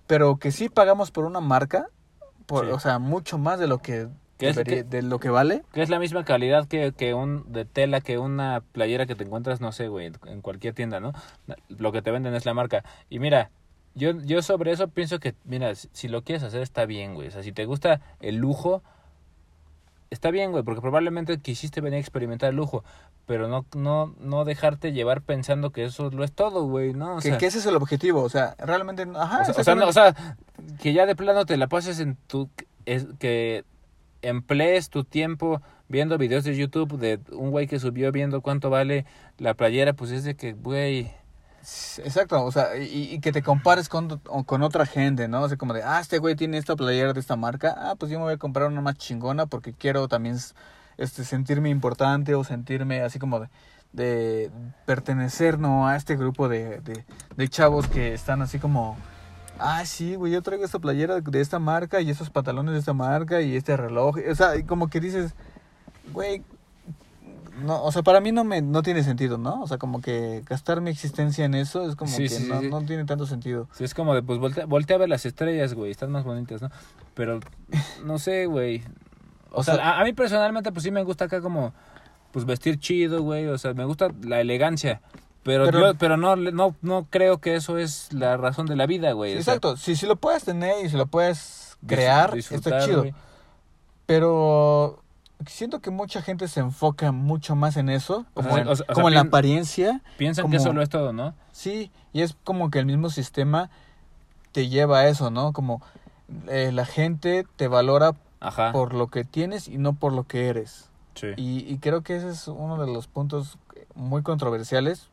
pero 0.08 0.38
que 0.38 0.52
sí 0.52 0.70
pagamos 0.70 1.12
por 1.12 1.26
una 1.26 1.39
marca 1.41 1.88
por 2.45 2.66
Sí. 2.66 2.72
o 2.72 2.80
sea 2.80 2.97
mucho 2.97 3.38
más 3.38 3.60
de 3.60 3.68
lo 3.68 3.78
que, 3.80 4.08
Que 4.40 4.50
es 4.50 4.58
que- 4.58 4.84
de 4.84 5.02
lo 5.04 5.20
que 5.20 5.30
vale 5.30 5.64
que 5.74 5.82
es 5.84 5.90
la 5.90 6.00
misma 6.00 6.24
calidad 6.26 6.68
que, 6.68 6.94
que 6.94 7.14
un 7.14 7.52
de 7.52 7.66
tela 7.66 8.02
que 8.02 8.18
una 8.18 8.64
playera 8.72 9.06
que 9.06 9.14
te 9.14 9.26
encuentras, 9.26 9.62
no 9.62 9.72
sé, 9.72 9.90
güey, 9.90 10.12
en- 10.26 10.42
cualquier 10.42 10.74
tienda, 10.74 11.00
¿no? 11.00 11.14
Lo 11.68 11.92
que 11.92 12.02
te 12.02 12.10
venden 12.10 12.34
es 12.34 12.46
la 12.46 12.54
marca. 12.54 12.84
Y 13.10 13.20
mira, 13.20 13.52
yo, 13.96 14.12
yo 14.22 14.42
sobre 14.42 14.72
eso 14.72 14.88
pienso 14.88 15.20
que, 15.20 15.36
mira, 15.44 15.76
si, 15.76 15.90
si 15.92 16.08
lo 16.08 16.24
quieres 16.24 16.44
hacer 16.44 16.62
está 16.62 16.86
bien, 16.86 17.14
güey. 17.16 17.28
O 17.28 17.32
sea, 17.32 17.44
si 17.44 17.52
te 17.52 17.66
gusta 17.66 18.00
el 18.22 18.38
lujo, 18.38 18.82
está 20.10 20.32
bien, 20.32 20.52
güey, 20.52 20.64
porque 20.64 20.82
probablemente 20.82 21.40
quisiste 21.40 21.82
venir 21.82 21.98
a 21.98 22.00
experimentar 22.00 22.50
el 22.50 22.56
lujo, 22.56 22.84
pero 23.26 23.48
no, 23.48 23.66
no, 23.76 24.16
no 24.20 24.46
dejarte 24.46 24.92
llevar 24.92 25.22
pensando 25.22 25.72
que 25.72 25.84
eso 25.84 26.10
lo 26.10 26.24
es 26.24 26.32
todo, 26.32 26.64
güey, 26.66 26.94
¿no? 26.94 27.16
O 27.18 27.20
que, 27.20 27.30
sea, 27.30 27.38
que 27.38 27.46
ese 27.46 27.60
es 27.60 27.66
el 27.68 27.76
objetivo 27.76 28.24
o 28.24 28.30
sea 28.30 28.56
realmente 28.58 29.06
ajá 29.16 29.42
o 29.42 29.46
sea, 29.46 29.56
o 29.56 29.64
sea, 29.64 29.76
no, 29.76 29.88
o 29.88 29.94
sea, 29.94 30.16
que 30.82 30.94
ya 30.94 31.06
de 31.06 31.16
plano 31.16 31.46
te 31.46 31.58
la 31.58 31.68
pases 31.68 32.00
en 32.00 32.16
tu... 32.28 32.50
Es, 32.86 33.06
que 33.20 33.66
emplees 34.22 34.90
tu 34.90 35.04
tiempo 35.04 35.62
viendo 35.88 36.18
videos 36.18 36.44
de 36.44 36.56
YouTube 36.56 36.98
de 36.98 37.20
un 37.32 37.52
güey 37.52 37.68
que 37.68 37.80
subió 37.80 38.12
viendo 38.12 38.42
cuánto 38.42 38.70
vale 38.70 39.06
la 39.38 39.54
playera, 39.54 39.94
pues 39.94 40.12
es 40.12 40.24
de 40.24 40.36
que, 40.36 40.54
güey... 40.54 41.12
Exacto, 41.98 42.44
o 42.46 42.52
sea, 42.54 42.78
y, 42.78 43.20
que 43.20 43.34
te 43.34 43.44
compares 43.44 43.90
con, 43.90 44.20
con 44.20 44.64
otra 44.64 44.86
gente, 44.86 45.28
¿no? 45.28 45.42
O 45.42 45.50
sea, 45.50 45.58
como 45.58 45.74
de, 45.74 45.84
ah, 45.84 46.00
este 46.00 46.18
güey 46.18 46.36
tiene 46.36 46.58
esta 46.58 46.76
playera 46.78 47.12
de 47.12 47.20
esta 47.20 47.36
marca, 47.36 47.76
ah, 47.78 47.96
pues 48.00 48.12
yo 48.12 48.18
me 48.18 48.26
voy 48.26 48.36
a 48.36 48.38
comprar 48.38 48.68
una 48.68 48.80
más 48.80 48.96
chingona 48.96 49.46
porque 49.46 49.74
quiero 49.74 50.08
también 50.08 50.38
este, 50.98 51.26
sentirme 51.26 51.70
importante 51.70 52.34
o 52.34 52.46
sentirme 52.46 53.02
así 53.02 53.20
como 53.20 53.42
de, 53.42 53.50
de 53.92 54.52
pertenecer, 54.86 55.60
¿no? 55.60 55.88
A 55.88 55.98
este 55.98 56.16
grupo 56.16 56.48
de, 56.48 56.80
de, 56.82 57.04
de 57.36 57.50
chavos 57.50 57.88
que 57.88 58.14
están 58.14 58.42
así 58.42 58.58
como, 58.58 58.98
ah, 59.60 59.86
sí, 59.86 60.16
güey, 60.16 60.32
yo 60.34 60.41
traigo 60.41 60.64
esta 60.66 60.80
playera 60.80 61.20
de 61.22 61.41
esta 61.41 61.60
marca 61.60 62.01
y 62.01 62.10
esos 62.10 62.30
pantalones 62.30 62.74
de 62.74 62.80
esta 62.80 62.93
marca 62.93 63.41
y 63.41 63.55
este 63.55 63.76
reloj, 63.78 64.18
o 64.30 64.36
sea, 64.36 64.51
como 64.66 64.89
que 64.89 64.99
dices, 64.99 65.34
güey, 66.14 66.43
no, 67.64 67.84
o 67.84 67.91
sea, 67.91 68.03
para 68.03 68.22
mí 68.22 68.32
no 68.32 68.43
me 68.45 68.62
no 68.62 68.82
tiene 68.84 69.03
sentido, 69.03 69.38
¿no? 69.38 69.62
O 69.62 69.68
sea, 69.68 69.78
como 69.78 69.99
que 70.01 70.43
gastar 70.47 70.80
mi 70.80 70.89
existencia 70.91 71.43
en 71.43 71.55
eso 71.55 71.89
es 71.89 71.95
como 71.97 72.10
Sí, 72.12 72.24
que 72.24 72.30
sí, 72.30 72.47
no, 72.47 72.62
sí. 72.62 72.70
no 72.70 72.82
tiene 72.84 73.03
tanto 73.05 73.26
sentido. 73.26 73.68
Sí, 73.74 73.84
es 73.84 73.93
como 73.93 74.16
de, 74.16 74.24
pues 74.24 74.39
voltea, 74.39 74.66
voltea 74.66 74.95
a 74.95 74.99
ver 74.99 75.10
las 75.10 75.26
estrellas, 75.26 75.74
güey, 75.74 75.91
están 75.91 76.10
más 76.12 76.24
bonitas, 76.24 76.62
¿no? 76.62 76.70
Pero, 77.16 77.39
no 78.05 78.18
sé, 78.20 78.45
güey. 78.45 78.84
O, 79.51 79.62
O 79.62 79.64
sea, 79.64 79.76
sea- 79.78 79.93
a, 79.93 80.01
a 80.01 80.03
mí 80.03 80.14
personalmente, 80.14 80.72
pues 80.72 80.84
sí 80.84 80.91
me 80.91 81.01
gusta 81.03 81.26
acá 81.26 81.41
como, 81.41 81.74
pues 82.32 82.45
vestir 82.45 82.78
chido, 82.80 83.24
güey, 83.24 83.47
o 83.47 83.57
sea, 83.57 83.74
me 83.74 83.84
gusta 83.84 84.10
la 84.22 84.39
elegancia. 84.41 85.01
Pero, 85.44 85.66
Pero- 85.66 85.80
yo, 85.92 85.94
pero 85.98 86.18
no, 86.18 86.36
no, 86.36 86.76
no 86.82 87.08
creo 87.10 87.38
que 87.40 87.56
eso 87.56 87.78
es 87.78 88.12
la 88.12 88.36
razón 88.38 88.66
de 88.68 88.76
la 88.76 88.86
vida, 88.86 89.14
güey. 89.14 89.32
sea, 89.32 89.40
Exacto, 89.40 89.78
si, 89.78 89.96
si 89.96 90.06
lo 90.06 90.16
puedes 90.18 90.44
tener 90.44 90.86
y 90.86 90.90
si 90.90 90.98
lo 90.98 91.06
puedes 91.08 91.78
crear, 91.88 92.38
está 92.38 92.86
chido. 92.86 93.00
güey. 93.02 93.14
Pero 94.06 95.02
siento 95.46 95.80
que 95.80 95.92
mucha 95.92 96.22
gente 96.22 96.48
se 96.48 96.60
enfoca 96.60 97.12
mucho 97.12 97.56
más 97.56 97.78
en 97.78 97.90
eso, 97.90 98.26
O 98.34 98.42
sea, 98.42 98.50
como, 98.50 98.58
en, 98.58 98.68
o 98.68 98.76
sea, 98.76 98.84
o 98.84 98.86
sea, 98.88 98.96
como 98.96 99.08
en 99.08 99.14
la 99.16 99.22
apariencia. 99.22 100.02
Piensan 100.18 100.44
como- 100.44 100.52
que 100.52 100.58
eso 100.58 100.74
lo 100.74 100.82
es 100.82 100.90
todo, 100.90 101.14
¿no? 101.14 101.34
Sí, 101.52 101.92
y 102.14 102.22
es 102.22 102.36
como 102.44 102.70
que 102.72 102.80
el 102.80 102.86
mismo 102.86 103.10
sistema 103.10 103.70
te 104.52 104.68
lleva 104.68 105.00
a 105.00 105.08
eso, 105.08 105.30
¿no? 105.32 105.54
Como 105.54 105.82
eh, 106.48 106.72
la 106.74 106.86
gente 106.86 107.46
te 107.56 107.68
valora 107.68 108.14
Ajá. 108.40 108.72
por 108.72 108.94
lo 108.94 109.08
que 109.08 109.24
tienes 109.24 109.68
y 109.68 109.78
no 109.78 109.94
por 109.94 110.14
lo 110.14 110.24
que 110.26 110.48
eres. 110.48 110.90
Sí. 111.16 111.28
Y, 111.38 111.60
y 111.72 111.78
creo 111.80 112.02
que 112.02 112.16
ese 112.18 112.30
es 112.30 112.48
uno 112.48 112.84
de 112.84 112.92
los 112.92 113.08
puntos 113.08 113.58
muy 113.96 114.22
controversiales, 114.24 115.08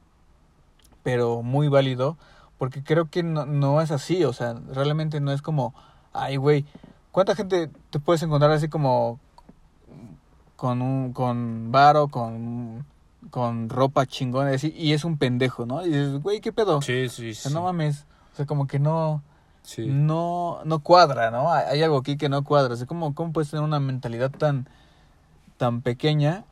pero 1.07 1.41
muy 1.45 1.69
válido, 1.69 2.17
porque 2.59 2.83
creo 2.83 3.09
que 3.09 3.23
no, 3.23 3.47
no 3.47 3.81
es 3.81 3.93
así, 3.93 4.25
o 4.25 4.33
sea, 4.33 4.55
realmente 4.73 5.21
no 5.21 5.31
es 5.31 5.41
como, 5.41 5.73
ay, 6.13 6.35
güey, 6.35 6.65
¿cuánta 7.13 7.37
gente 7.37 7.71
te 7.91 8.01
puedes 8.01 8.25
encontrar 8.25 8.51
así 8.51 8.69
como 8.69 9.21
con 10.57 10.83
un, 10.83 11.13
con 11.13 11.71
varo, 11.71 12.09
con, 12.09 12.85
con 13.31 13.69
ropa 13.69 14.05
chingona, 14.07 14.51
y, 14.51 14.55
así, 14.57 14.75
y 14.77 14.95
es 14.95 15.05
un 15.05 15.17
pendejo, 15.17 15.65
¿no? 15.65 15.87
Y 15.87 15.91
dices, 15.91 16.21
güey, 16.21 16.41
¿qué 16.41 16.53
pedo? 16.53 16.83
Sí, 16.83 17.09
sí, 17.09 17.31
O 17.31 17.35
sí. 17.35 17.41
sea, 17.41 17.53
no 17.53 17.63
mames. 17.63 18.05
O 18.33 18.37
sea, 18.39 18.47
como 18.47 18.67
que 18.67 18.81
no, 18.81 19.23
Sí. 19.63 19.87
no, 19.87 20.59
no 20.65 20.81
cuadra, 20.81 21.31
¿no? 21.31 21.53
Hay, 21.53 21.67
hay 21.69 21.83
algo 21.85 21.99
aquí 21.99 22.17
que 22.17 22.29
no 22.29 22.43
cuadra. 22.43 22.75
O 22.75 22.77
sea, 22.77 22.89
¿cómo, 22.89 23.15
cómo 23.15 23.33
puedes 23.33 23.49
tener 23.49 23.63
una 23.63 23.79
mentalidad 23.79 24.33
tan, 24.33 24.69
tan 25.57 25.83
pequeña 25.83 26.43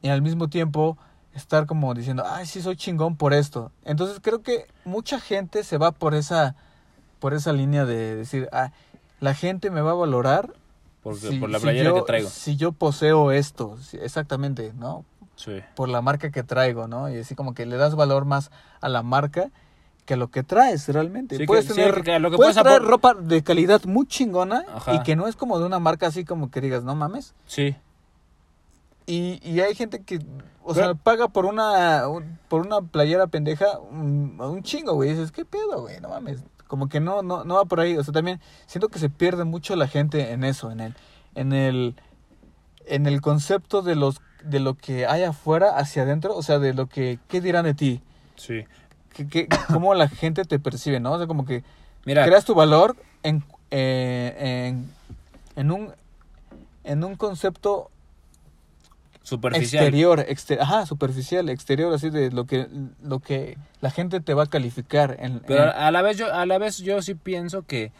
y 0.00 0.08
al 0.08 0.22
mismo 0.22 0.48
tiempo 0.48 0.96
estar 1.38 1.66
como 1.66 1.94
diciendo, 1.94 2.24
ay, 2.26 2.46
sí 2.46 2.60
soy 2.60 2.76
chingón 2.76 3.16
por 3.16 3.32
esto? 3.32 3.72
Entonces 3.84 4.18
creo 4.22 4.42
que 4.42 4.66
mucha 4.84 5.18
gente 5.20 5.64
se 5.64 5.78
va 5.78 5.92
por 5.92 6.14
esa, 6.14 6.54
por 7.18 7.32
esa 7.34 7.52
línea 7.52 7.84
de 7.86 8.16
decir, 8.16 8.48
ah, 8.52 8.72
la 9.20 9.34
gente 9.34 9.70
me 9.70 9.80
va 9.80 9.92
a 9.92 9.94
valorar 9.94 10.52
Porque, 11.02 11.28
si- 11.28 11.38
por 11.38 11.48
la 11.50 11.58
si 11.58 11.62
playera 11.64 11.90
yo- 11.90 11.94
que 11.96 12.02
traigo. 12.02 12.28
Si 12.28 12.56
yo 12.56 12.72
poseo 12.72 13.32
esto, 13.32 13.76
sí, 13.80 13.98
exactamente, 14.00 14.72
¿no? 14.76 15.04
Sí. 15.36 15.60
Por 15.76 15.88
la 15.88 16.02
marca 16.02 16.30
que 16.30 16.42
traigo, 16.42 16.88
¿no? 16.88 17.08
Y 17.08 17.18
así 17.18 17.34
como 17.34 17.54
que 17.54 17.64
le 17.64 17.76
das 17.76 17.94
valor 17.94 18.24
más 18.24 18.50
a 18.80 18.88
la 18.88 19.02
marca 19.02 19.50
que 20.04 20.14
a 20.14 20.16
lo 20.16 20.28
que 20.28 20.42
traes 20.42 20.88
realmente. 20.88 21.36
Sí, 21.36 21.46
puedes 21.46 21.66
que- 21.66 21.74
sí, 21.74 21.80
tener, 21.80 22.02
que 22.02 22.12
a 22.14 22.18
lo 22.18 22.30
que 22.30 22.36
puedes 22.38 22.56
traer 22.56 22.82
ropa 22.82 23.14
de 23.14 23.42
calidad 23.42 23.84
muy 23.84 24.06
chingona 24.06 24.64
Ajá. 24.74 24.94
y 24.94 25.02
que 25.02 25.14
no 25.16 25.28
es 25.28 25.36
como 25.36 25.58
de 25.58 25.66
una 25.66 25.78
marca 25.78 26.06
así 26.08 26.24
como 26.24 26.50
que 26.50 26.60
digas, 26.60 26.82
no 26.82 26.94
mames. 26.96 27.34
Sí. 27.46 27.76
Y, 29.10 29.40
y 29.42 29.60
hay 29.60 29.74
gente 29.74 30.02
que, 30.02 30.16
o 30.62 30.74
Pero- 30.74 30.86
sea, 30.88 30.94
paga 30.94 31.28
por 31.28 31.46
una, 31.46 32.06
un- 32.08 32.38
por 32.48 32.60
una 32.66 32.82
playera 32.82 33.26
pendeja 33.26 33.78
un, 33.78 34.36
un 34.38 34.62
chingo, 34.62 34.92
güey. 34.94 35.10
Dices, 35.10 35.32
¿qué 35.32 35.44
pedo, 35.46 35.80
güey? 35.80 35.98
No 36.00 36.10
mames. 36.10 36.42
Como 36.66 36.90
que 36.90 37.00
no, 37.00 37.22
no, 37.22 37.44
no 37.44 37.54
va 37.54 37.64
por 37.64 37.80
ahí. 37.80 37.96
O 37.96 38.04
sea, 38.04 38.12
también 38.12 38.38
siento 38.66 38.88
que 38.88 38.98
se 38.98 39.08
pierde 39.08 39.44
mucho 39.44 39.76
la 39.76 39.88
gente 39.88 40.32
en 40.32 40.44
eso, 40.44 40.70
en 40.70 40.80
el, 40.80 40.94
en 41.34 41.54
el, 41.54 41.94
en 42.84 43.06
el 43.06 43.22
concepto 43.22 43.80
de 43.80 43.94
los, 43.94 44.20
de 44.44 44.60
lo 44.60 44.74
que 44.74 45.06
hay 45.06 45.22
afuera 45.22 45.78
hacia 45.78 46.02
adentro, 46.02 46.36
o 46.36 46.42
sea, 46.42 46.58
de 46.58 46.74
lo 46.74 46.86
que, 46.86 47.18
¿qué 47.28 47.40
dirán 47.40 47.64
de 47.64 47.72
ti? 47.72 48.02
Sí. 48.36 48.64
que, 49.14 49.26
que- 49.26 49.48
cómo 49.72 49.94
la 49.94 50.08
gente 50.08 50.44
te 50.44 50.58
percibe, 50.58 51.00
¿no? 51.00 51.12
O 51.12 51.16
sea, 51.18 51.26
como 51.26 51.46
que 51.46 51.64
Mira, 52.04 52.26
creas 52.26 52.44
tu 52.44 52.54
valor 52.54 52.94
en, 53.22 53.42
eh, 53.70 54.68
en, 54.68 54.90
en 55.56 55.70
un 55.70 55.92
en 56.84 57.04
un 57.04 57.16
concepto 57.16 57.90
superficial. 59.28 59.84
exterior, 59.84 60.20
exter- 60.28 60.60
ajá, 60.60 60.86
superficial, 60.86 61.48
exterior, 61.48 61.92
así 61.92 62.10
de 62.10 62.30
lo 62.30 62.46
que 62.46 62.68
lo 63.02 63.18
que 63.20 63.56
la 63.80 63.90
gente 63.90 64.20
te 64.20 64.34
va 64.34 64.44
a 64.44 64.46
calificar 64.46 65.16
en, 65.20 65.40
Pero 65.40 65.64
en- 65.64 65.68
a 65.70 65.90
la 65.90 66.02
vez 66.02 66.16
yo 66.16 66.32
a 66.32 66.46
la 66.46 66.58
vez 66.58 66.78
yo 66.78 67.02
sí 67.02 67.14
pienso 67.14 67.62
que 67.62 67.92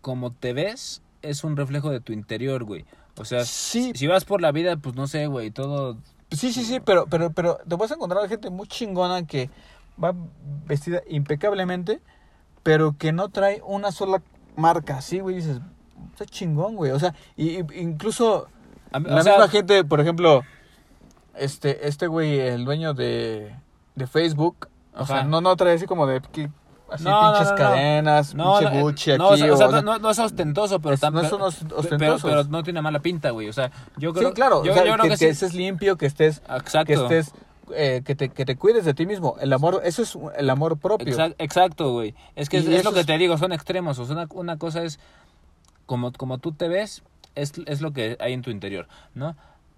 como 0.00 0.32
te 0.32 0.52
ves 0.52 1.02
es 1.22 1.44
un 1.44 1.56
reflejo 1.56 1.90
de 1.90 2.00
tu 2.00 2.12
interior, 2.12 2.64
güey. 2.64 2.84
O 3.16 3.24
sea, 3.24 3.44
sí, 3.44 3.92
si 3.94 4.06
vas 4.06 4.24
por 4.24 4.40
la 4.42 4.52
vida, 4.52 4.76
pues 4.76 4.94
no 4.96 5.06
sé, 5.06 5.26
güey, 5.26 5.50
todo 5.50 5.96
sí, 6.30 6.52
sí, 6.52 6.64
sí, 6.64 6.80
pero 6.84 7.06
pero 7.06 7.30
pero 7.32 7.58
te 7.68 7.76
vas 7.76 7.90
a 7.90 7.94
encontrar 7.94 8.28
gente 8.28 8.50
muy 8.50 8.66
chingona 8.66 9.26
que 9.26 9.50
va 10.02 10.14
vestida 10.66 11.00
impecablemente, 11.08 12.00
pero 12.62 12.96
que 12.98 13.12
no 13.12 13.28
trae 13.28 13.62
una 13.64 13.92
sola 13.92 14.20
marca, 14.56 14.98
así, 14.98 15.20
güey, 15.20 15.36
dices, 15.36 15.60
está 16.12 16.26
chingón, 16.26 16.74
güey. 16.76 16.90
O 16.92 16.98
sea, 16.98 17.14
y- 17.36 17.58
incluso 17.80 18.48
a 18.94 19.00
mí- 19.00 19.08
La 19.10 19.16
o 19.20 19.22
sea, 19.22 19.32
misma 19.34 19.48
gente, 19.48 19.84
por 19.84 20.00
ejemplo, 20.00 20.42
este, 21.34 21.88
este 21.88 22.06
güey, 22.06 22.38
el 22.40 22.64
dueño 22.64 22.94
de, 22.94 23.54
de 23.94 24.06
Facebook, 24.06 24.68
o 24.94 25.02
Ajá. 25.02 25.06
sea, 25.06 25.24
no, 25.24 25.40
no 25.40 25.56
trae 25.56 25.74
así 25.74 25.86
como 25.86 26.06
de 26.06 26.20
que- 26.20 26.48
así 26.90 27.02
No, 27.04 27.20
pinches 27.32 27.46
no, 27.46 27.50
no. 27.50 27.56
cadenas, 27.56 28.34
no, 28.34 28.58
pinche 28.60 29.18
no, 29.18 29.30
aquí. 29.32 29.42
o 29.42 29.56
sea, 29.56 29.66
o 29.68 29.70
sea, 29.70 29.80
o- 29.80 29.98
no, 29.98 30.10
es 30.10 30.18
ostentoso, 30.18 30.78
pero 30.80 30.94
Es- 30.94 31.02
no 31.02 31.12
pero- 31.12 31.28
son 31.28 31.42
os- 31.42 31.56
pero, 32.22 32.44
no 32.44 32.62
tiene 32.62 32.80
mala 32.82 33.00
pinta, 33.00 33.30
güey. 33.30 33.48
O 33.48 33.52
sea, 33.52 33.70
yo 33.96 34.12
creo 34.12 34.28
sí, 34.28 34.34
claro, 34.34 34.62
yo, 34.64 34.70
o 34.72 34.74
sea, 34.74 34.84
yo 34.84 34.92
creo 34.92 35.02
que, 35.02 35.08
que, 35.10 35.16
que 35.16 35.24
sí. 35.34 35.44
estés 35.44 35.54
limpio, 35.54 35.96
que 35.96 36.06
estés, 36.06 36.40
Exacto. 36.48 36.84
que 36.86 36.92
estés, 36.94 37.32
eh, 37.74 38.02
que 38.04 38.14
te, 38.14 38.28
que 38.28 38.44
te 38.44 38.56
cuides 38.56 38.84
de 38.84 38.94
ti 38.94 39.06
mismo. 39.06 39.36
El 39.40 39.52
amor, 39.52 39.80
eso 39.84 40.02
es 40.02 40.16
el 40.36 40.50
amor 40.50 40.78
propio. 40.78 41.08
Exact- 41.12 41.34
Exacto, 41.38 41.90
güey. 41.92 42.14
Es 42.36 42.48
que 42.48 42.58
es, 42.58 42.66
es 42.68 42.84
lo 42.84 42.92
que 42.92 43.00
es- 43.00 43.06
te 43.06 43.18
digo, 43.18 43.38
son 43.38 43.52
extremos. 43.52 43.98
O 43.98 44.04
sea, 44.04 44.14
una, 44.14 44.26
una 44.34 44.58
cosa 44.58 44.84
es 44.84 45.00
como, 45.86 46.12
como 46.12 46.38
tú 46.38 46.52
te 46.52 46.68
ves, 46.68 47.02
es, 47.34 47.52
es 47.66 47.80
lo 47.80 47.92
que 47.92 48.16
hay 48.20 48.32
en 48.32 48.42
tu 48.42 48.50
interior, 48.50 48.86
¿no? 49.14 49.36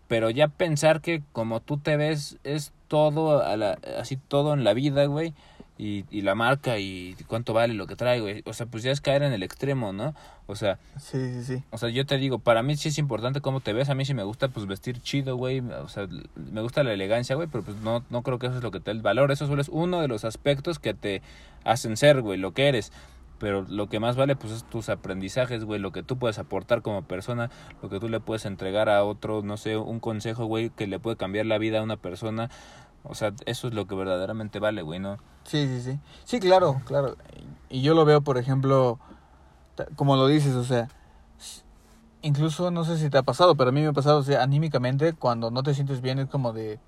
Pero 0.09 0.31
ya 0.31 0.49
pensar 0.49 1.01
que 1.01 1.23
como 1.33 1.61
tú 1.61 1.79
te 1.79 1.97
ves 1.97 2.39
es 2.45 2.73
todo, 2.89 3.43
a 3.45 3.57
la- 3.57 3.79
así 3.99 4.17
todo 4.17 4.55
en 4.55 4.63
la 4.63 4.73
vida, 4.73 5.07
güey, 5.07 5.35
y, 5.79 6.05
y 6.11 6.23
la 6.23 6.35
marca 6.35 6.79
y 6.79 7.15
cuánto 7.27 7.53
vale 7.53 7.75
lo 7.75 7.87
que 7.87 7.97
trae, 7.97 8.21
güey. 8.21 8.43
O 8.47 8.53
sea, 8.55 8.65
pues 8.67 8.83
ya 8.83 8.93
es 8.93 9.01
caer 9.03 9.23
en 9.25 9.33
el 9.35 9.43
extremo, 9.43 9.93
¿no? 9.93 10.15
O 10.47 10.55
sea, 10.55 10.79
Sí, 10.99 11.19
sí, 11.35 11.45
sí. 11.45 11.63
o 11.71 11.77
sea, 11.77 11.91
yo 11.91 12.07
te 12.07 12.17
digo, 12.17 12.39
para 12.39 12.63
mí 12.63 12.77
sí 12.77 12.89
es 12.89 12.97
importante 12.99 13.41
cómo 13.43 13.61
te 13.61 13.73
ves. 13.75 13.91
A 13.91 13.95
mí 13.95 14.05
sí 14.07 14.15
me 14.15 14.23
gusta, 14.23 14.49
pues, 14.49 14.65
vestir 14.67 15.03
chido, 15.03 15.37
güey. 15.37 15.59
O 15.61 15.89
sea, 15.89 16.07
me 16.37 16.63
gusta 16.63 16.83
la 16.85 16.93
elegancia, 16.95 17.37
güey, 17.37 17.49
pero 17.49 17.63
pues 17.65 17.77
no, 17.79 18.03
no 18.09 18.23
creo 18.23 18.39
que 18.39 18.47
eso 18.47 18.57
es 18.57 18.63
lo 18.63 18.71
que 18.71 18.79
te 18.81 18.87
da 18.87 18.93
el 18.97 19.03
valor. 19.03 19.33
Eso 19.33 19.47
solo 19.49 19.61
es 19.61 19.69
uno 19.69 20.01
de 20.01 20.09
los 20.09 20.25
aspectos 20.25 20.79
que 20.79 20.95
te 20.95 21.21
hacen 21.65 21.97
ser, 21.99 22.23
güey, 22.23 22.39
lo 22.39 22.53
que 22.53 22.69
eres. 22.69 22.91
Pero 23.39 23.67
lo 23.69 23.89
que 23.89 24.01
más 24.01 24.17
vale, 24.17 24.35
pues, 24.37 24.53
es 24.53 24.65
tus 24.65 24.89
aprendizajes, 24.89 25.65
güey, 25.65 25.79
lo 25.79 25.93
que 25.93 26.03
tú 26.03 26.17
puedes 26.19 26.39
aportar 26.39 26.83
como 26.83 27.03
persona, 27.03 27.51
lo 27.83 27.91
que 27.91 28.01
tú 28.01 28.09
le 28.09 28.21
puedes 28.21 28.47
entregar 28.47 28.89
a 28.89 29.05
otro, 29.05 29.43
no 29.43 29.57
sé, 29.57 29.77
un 29.77 30.01
consejo, 30.01 30.47
güey, 30.47 30.71
que 30.71 30.87
le 30.87 30.99
puede 30.99 31.17
cambiar 31.17 31.47
la 31.47 31.59
vida 31.59 31.81
a 31.81 31.83
una 31.83 31.97
persona. 31.97 32.51
O 33.03 33.15
sea, 33.15 33.33
eso 33.45 33.69
es 33.69 33.75
lo 33.75 33.87
que 33.87 33.95
verdaderamente 33.95 34.59
vale, 34.59 34.83
güey, 34.83 34.99
¿no? 34.99 35.19
Sí, 35.45 35.67
sí, 35.67 35.81
sí. 35.81 36.01
Sí, 36.25 36.41
claro, 36.41 36.81
claro. 36.87 37.17
Y 37.69 37.83
yo 37.83 37.95
lo 37.95 38.05
veo, 38.05 38.23
por 38.23 38.39
ejemplo, 38.39 38.99
como 39.95 40.17
lo 40.17 40.27
dices, 40.27 40.55
o 40.55 40.65
sea, 40.65 40.89
incluso 42.23 42.71
no 42.71 42.85
sé 42.85 42.99
si 42.99 43.11
te 43.11 43.19
ha 43.19 43.23
pasado, 43.23 43.55
pero 43.55 43.71
a 43.71 43.73
mí 43.73 43.83
me 43.83 43.89
ha 43.89 43.93
pasado, 43.93 44.19
o 44.19 44.23
sea, 44.23 44.43
anímicamente, 44.43 45.13
cuando 45.13 45.51
no 45.51 45.63
te 45.63 45.75
sientes 45.75 46.01
bien 46.01 46.19
es 46.19 46.29
como 46.29 46.53
de, 46.53 46.81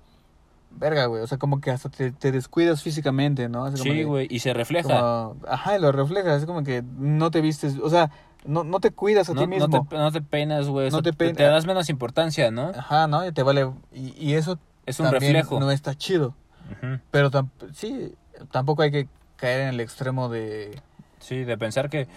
verga, 0.71 1.05
güey, 1.07 1.21
o 1.23 1.27
sea, 1.27 1.37
como 1.37 1.59
que 1.61 1.71
hasta 1.71 1.89
te, 1.89 2.11
te 2.11 2.31
descuidas 2.31 2.81
físicamente, 2.83 3.49
¿no? 3.49 3.65
Así 3.65 3.77
como 3.79 3.91
Sí, 3.93 4.03
güey, 4.03 4.27
y 4.29 4.39
se 4.39 4.53
refleja. 4.53 4.87
como- 4.87 5.35
ajá, 5.47 5.77
y 5.77 5.81
lo 5.81 5.91
reflejas, 5.91 6.39
es 6.41 6.45
como 6.45 6.63
que 6.63 6.83
no 6.97 7.31
te 7.31 7.41
vistes, 7.41 7.77
o 7.81 7.89
sea, 7.89 8.11
no, 8.45 8.63
no 8.63 8.79
te 8.79 8.91
cuidas 8.91 9.29
a 9.29 9.33
No, 9.33 9.41
ti 9.41 9.47
no 9.47 9.67
mismo. 9.67 9.87
te, 9.89 9.97
no 9.97 10.11
te 10.11 10.21
peinas, 10.21 10.67
güey. 10.67 10.89
No 10.91 11.01
te 11.01 11.11
te, 11.11 11.33
das 11.33 11.65
menos 11.65 11.89
importancia, 11.89 12.51
¿no? 12.51 12.69
Ajá, 12.75 13.07
¿no? 13.07 13.25
Y 13.25 13.31
te 13.31 13.43
vale, 13.43 13.69
y, 13.93 14.13
y 14.17 14.33
eso 14.35 14.57
Es 14.85 14.99
un 14.99 15.05
también 15.09 15.33
reflejo. 15.33 15.59
no 15.59 15.69
está 15.71 15.95
chido, 15.95 16.35
Ujú. 16.71 16.99
pero 17.11 17.29
tam- 17.31 17.49
sí, 17.73 18.13
tampoco 18.51 18.83
hay 18.83 18.91
que 18.91 19.07
caer 19.35 19.61
en 19.61 19.67
el 19.69 19.79
extremo 19.81 20.29
de... 20.29 20.81
Sí, 21.19 21.43
de 21.43 21.57
pensar 21.57 21.89
que, 21.89 22.07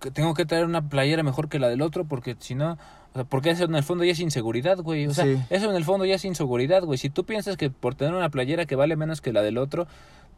que 0.00 0.10
tengo 0.10 0.32
que 0.32 0.46
traer 0.46 0.64
una 0.64 0.88
playera 0.88 1.22
mejor 1.22 1.48
que 1.50 1.58
la 1.58 1.68
del 1.68 1.82
otro 1.82 2.04
porque 2.06 2.36
si 2.38 2.54
no, 2.54 2.78
o 3.14 3.18
sea, 3.18 3.24
porque 3.24 3.50
eso 3.50 3.64
en 3.64 3.74
el 3.74 3.82
fondo 3.82 4.04
ya 4.04 4.12
es 4.12 4.20
inseguridad, 4.20 4.78
güey. 4.78 5.06
O 5.06 5.14
sea, 5.14 5.24
Sí. 5.24 5.40
eso 5.50 5.70
en 5.70 5.76
el 5.76 5.84
fondo 5.84 6.04
ya 6.04 6.16
es 6.16 6.24
inseguridad, 6.24 6.82
güey. 6.84 6.98
Si 6.98 7.08
tú 7.10 7.24
piensas 7.24 7.56
que 7.56 7.70
por 7.70 7.94
tener 7.94 8.12
una 8.14 8.28
playera 8.28 8.66
que 8.66 8.76
vale 8.76 8.96
menos 8.96 9.20
que 9.20 9.32
la 9.32 9.40
del 9.42 9.56
otro, 9.58 9.86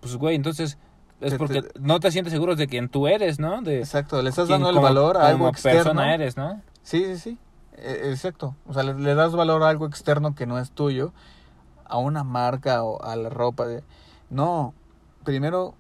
pues, 0.01 0.17
güey, 0.17 0.37
entonces 0.37 0.79
es 1.21 1.35
porque 1.35 1.63
te- 1.63 1.81
no 1.81 1.99
te 2.01 2.11
sientes 2.11 2.33
seguro 2.33 2.55
de 2.55 2.67
quién 2.67 2.89
tú 2.91 3.07
eres, 3.09 3.39
¿no? 3.41 3.63
De 3.63 3.79
Exacto, 3.79 4.21
le 4.23 4.29
estás 4.31 4.49
dando 4.49 4.69
el 4.69 4.75
como- 4.77 4.85
valor 4.87 5.17
a 5.17 5.27
algo 5.29 5.39
como 5.39 5.49
externo. 5.51 5.83
persona 5.85 6.15
eres, 6.15 6.37
¿no? 6.37 6.61
Sí, 6.83 7.03
sí, 7.07 7.17
sí. 7.19 7.39
E- 7.79 8.11
Exacto. 8.11 8.55
O 8.67 8.75
sea, 8.75 8.83
le, 8.83 8.95
le 8.95 9.15
das 9.15 9.33
valor 9.35 9.63
a 9.63 9.69
algo 9.71 9.87
externo 9.87 10.35
que 10.35 10.47
no 10.47 10.59
es 10.59 10.71
tuyo, 10.71 11.13
a 11.87 11.97
una 11.99 12.25
marca 12.25 12.83
o 12.83 13.03
a 13.03 13.17
la 13.17 13.31
ropa. 13.31 13.67
De... 13.67 13.83
No, 14.29 14.75
primero 15.25 15.75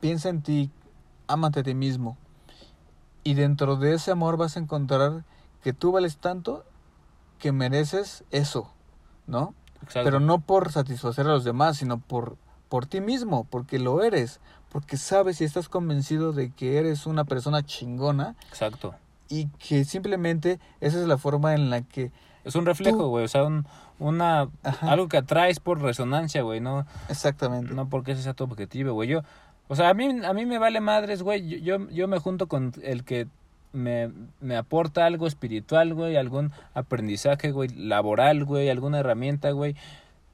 piensa 0.00 0.28
en 0.30 0.42
ti, 0.42 0.70
ámate 1.26 1.60
a 1.60 1.62
ti 1.62 1.74
mismo. 1.74 2.16
Y 3.22 3.34
dentro 3.34 3.76
de 3.76 3.94
ese 3.94 4.10
amor 4.10 4.36
vas 4.36 4.56
a 4.56 4.60
encontrar 4.60 5.24
que 5.64 5.72
tú 5.72 5.92
vales 5.92 6.18
tanto 6.18 6.62
que 7.38 7.50
mereces 7.50 8.22
eso, 8.30 8.70
¿no? 9.26 9.54
Exacto. 9.76 10.04
Pero 10.04 10.20
no 10.20 10.40
por 10.40 10.70
satisfacer 10.70 11.26
a 11.26 11.30
los 11.30 11.42
demás, 11.42 11.78
sino 11.78 11.98
por, 11.98 12.36
por 12.68 12.84
ti 12.84 13.00
mismo, 13.00 13.44
porque 13.44 13.78
lo 13.78 14.02
eres, 14.02 14.40
porque 14.68 14.98
sabes 14.98 15.40
y 15.40 15.44
estás 15.44 15.70
convencido 15.70 16.32
de 16.34 16.52
que 16.52 16.76
eres 16.76 17.06
una 17.06 17.24
persona 17.24 17.64
chingona 17.64 18.36
Exacto. 18.50 18.94
y 19.30 19.46
que 19.46 19.86
simplemente 19.86 20.60
esa 20.80 21.00
es 21.00 21.06
la 21.06 21.16
forma 21.16 21.54
en 21.54 21.70
la 21.70 21.80
que 21.80 22.12
Es 22.44 22.56
un 22.56 22.66
reflejo, 22.66 23.08
güey, 23.08 23.24
o 23.24 23.28
sea, 23.28 23.44
un, 23.44 23.66
una 23.98 24.50
Ajá. 24.64 24.92
algo 24.92 25.08
que 25.08 25.16
atraes 25.16 25.60
por 25.60 25.80
resonancia, 25.80 26.42
güey, 26.42 26.60
no 26.60 26.84
exactamente 27.08 27.72
No 27.72 27.88
porque 27.88 28.12
ese 28.12 28.22
sea 28.22 28.34
tu 28.34 28.44
objetivo, 28.44 28.92
güey. 28.92 29.08
Yo, 29.08 29.22
o 29.68 29.76
sea, 29.76 29.88
a 29.88 29.94
mí, 29.94 30.20
a 30.26 30.34
mí 30.34 30.44
me 30.44 30.58
vale 30.58 30.80
madres, 30.80 31.22
güey. 31.22 31.48
Yo, 31.48 31.78
yo, 31.78 31.88
yo 31.88 32.06
me 32.06 32.18
junto 32.18 32.48
con 32.48 32.74
el 32.82 33.04
que 33.04 33.28
me, 33.74 34.10
me 34.40 34.56
aporta 34.56 35.04
algo 35.04 35.26
espiritual, 35.26 35.92
güey, 35.92 36.16
algún 36.16 36.52
aprendizaje, 36.72 37.50
güey, 37.50 37.68
laboral, 37.68 38.44
güey, 38.44 38.70
alguna 38.70 39.00
herramienta, 39.00 39.50
güey. 39.50 39.76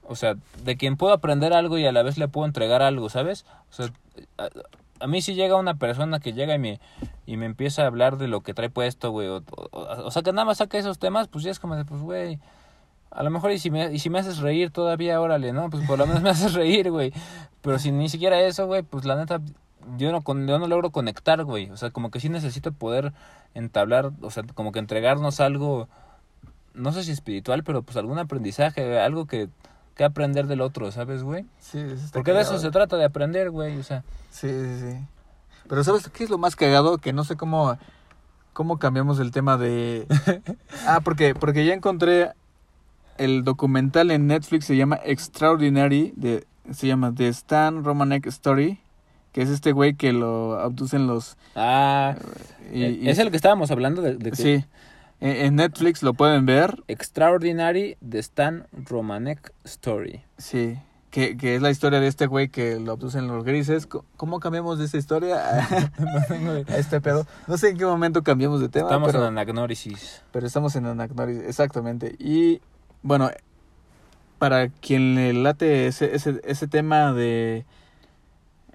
O 0.06 0.14
sea, 0.14 0.36
de 0.64 0.76
quien 0.76 0.96
puedo 0.96 1.12
aprender 1.12 1.52
algo 1.52 1.78
y 1.78 1.86
a 1.86 1.92
la 1.92 2.02
vez 2.02 2.18
le 2.18 2.28
puedo 2.28 2.46
entregar 2.46 2.82
algo, 2.82 3.08
¿sabes? 3.08 3.46
O 3.70 3.74
sea, 3.74 3.90
a, 4.98 5.06
mí 5.06 5.22
si 5.22 5.34
llega 5.34 5.56
una 5.56 5.74
persona 5.74 6.20
que 6.20 6.32
llega 6.32 6.54
y 6.54 6.58
me, 6.58 6.80
y 7.26 7.36
me 7.36 7.46
empieza 7.46 7.82
a 7.82 7.86
hablar 7.86 8.18
de 8.18 8.28
lo 8.28 8.42
que 8.42 8.54
trae 8.54 8.70
puesto, 8.70 9.10
güey, 9.10 9.28
o, 9.28 9.42
o, 9.70 9.80
o 9.80 10.10
sea, 10.10 10.22
que 10.22 10.32
nada 10.32 10.44
más 10.44 10.58
saca 10.58 10.78
esos 10.78 10.98
temas, 10.98 11.28
pues 11.28 11.44
ya 11.44 11.50
es 11.50 11.58
como 11.58 11.76
de, 11.76 11.84
pues, 11.84 12.02
güey, 12.02 12.38
a 13.10 13.22
lo 13.22 13.30
mejor 13.30 13.50
y 13.50 13.58
si 13.58 13.70
me, 13.70 13.92
y 13.92 13.98
si 13.98 14.08
me 14.10 14.20
haces 14.20 14.38
reír 14.38 14.70
todavía, 14.70 15.20
órale, 15.20 15.52
¿no? 15.52 15.68
Pues 15.68 15.84
por 15.86 15.98
lo 15.98 16.06
menos 16.06 16.22
me 16.22 16.30
haces 16.30 16.54
reír, 16.54 16.90
güey. 16.90 17.12
Pero 17.60 17.78
si 17.78 17.90
ni 17.92 18.08
siquiera 18.08 18.40
eso, 18.40 18.66
güey, 18.66 18.82
pues 18.82 19.04
la 19.04 19.16
neta, 19.16 19.40
yo 19.98 20.12
no, 20.12 20.22
con- 20.22 20.46
yo 20.46 20.58
no 20.58 20.66
logro 20.66 20.90
conectar, 20.90 21.44
güey. 21.44 21.70
O 21.70 21.76
sea, 21.76 21.90
como 21.90 22.10
que 22.10 22.20
sí 22.20 22.28
necesito 22.28 22.72
poder 22.72 23.12
entablar, 23.54 24.12
o 24.20 24.30
sea, 24.30 24.42
como 24.54 24.72
que 24.72 24.78
entregarnos 24.78 25.40
algo 25.40 25.88
no 26.74 26.92
sé 26.92 27.04
si 27.04 27.12
espiritual, 27.12 27.64
pero 27.64 27.82
pues 27.82 27.96
algún 27.96 28.18
aprendizaje, 28.18 28.98
algo 28.98 29.26
que, 29.26 29.48
que 29.94 30.04
aprender 30.04 30.46
del 30.46 30.60
otro, 30.60 30.90
¿sabes, 30.92 31.22
güey? 31.22 31.44
Sí, 31.58 31.78
eso 31.78 31.94
está 31.94 32.18
Porque 32.18 32.32
de 32.32 32.42
eso 32.42 32.58
se 32.58 32.70
trata, 32.70 32.96
de 32.96 33.04
aprender, 33.04 33.50
güey, 33.50 33.78
o 33.78 33.82
sea. 33.82 34.04
Sí, 34.30 34.48
sí, 34.48 34.80
sí. 34.80 34.98
Pero 35.68 35.84
¿sabes 35.84 36.08
qué 36.08 36.24
es 36.24 36.30
lo 36.30 36.38
más 36.38 36.56
cagado? 36.56 36.98
Que 36.98 37.12
no 37.12 37.24
sé 37.24 37.36
cómo, 37.36 37.76
cómo 38.52 38.78
cambiamos 38.78 39.20
el 39.20 39.30
tema 39.30 39.56
de... 39.56 40.06
ah, 40.86 41.00
porque, 41.04 41.34
porque 41.34 41.64
ya 41.64 41.74
encontré 41.74 42.32
el 43.18 43.44
documental 43.44 44.10
en 44.10 44.26
Netflix, 44.26 44.64
se 44.64 44.76
llama 44.76 44.98
Extraordinary, 45.04 46.12
de, 46.16 46.46
se 46.72 46.86
llama 46.86 47.12
The 47.14 47.28
Stan 47.28 47.84
Romanek 47.84 48.26
Story, 48.26 48.80
que 49.32 49.42
es 49.42 49.48
este 49.48 49.72
güey 49.72 49.94
que 49.94 50.12
lo 50.12 50.58
abducen 50.58 51.06
los... 51.06 51.36
Ah, 51.56 52.16
y- 52.72 52.82
eh, 52.84 52.98
y- 53.02 53.08
es 53.08 53.18
el 53.18 53.30
que 53.30 53.36
estábamos 53.36 53.70
hablando 53.70 54.02
de, 54.02 54.16
de 54.16 54.30
que 54.30 54.36
Sí, 54.36 54.64
en, 55.20 55.56
Netflix 55.56 56.02
lo 56.02 56.14
pueden 56.14 56.46
ver, 56.46 56.82
Extraordinary 56.88 57.96
de 58.00 58.18
Stan 58.20 58.66
Romanek 58.72 59.52
Story. 59.64 60.22
sí. 60.38 60.78
Que, 61.10 61.36
que 61.36 61.56
es 61.56 61.60
la 61.60 61.72
historia 61.72 61.98
de 61.98 62.06
este 62.06 62.26
güey 62.26 62.50
que 62.50 62.78
lo 62.78 62.92
abducen 62.92 63.26
los 63.26 63.42
grises. 63.42 63.88
¿Cómo 64.16 64.38
cambiamos 64.38 64.78
de 64.78 64.84
esta 64.84 64.96
historia 64.96 65.42
a, 66.68 66.76
este 66.76 67.00
pedo? 67.00 67.26
No 67.48 67.58
sé 67.58 67.70
en 67.70 67.78
qué 67.78 67.84
momento 67.84 68.22
cambiamos 68.22 68.60
de 68.60 68.68
tema, 68.68 68.86
Estamos 68.86 69.08
pero... 69.10 69.24
en 69.26 69.36
Anagnorisis. 69.36 70.22
Pero 70.30 70.46
estamos 70.46 70.76
en 70.76 70.86
Anacnoris, 70.86 71.38
exactamente. 71.38 72.14
Y 72.20 72.60
bueno, 73.02 73.28
para 74.38 74.68
quien 74.68 75.16
le 75.16 75.32
late 75.32 75.88
ese, 75.88 76.14
ese, 76.14 76.40
ese 76.44 76.68
tema 76.68 77.12
de, 77.12 77.64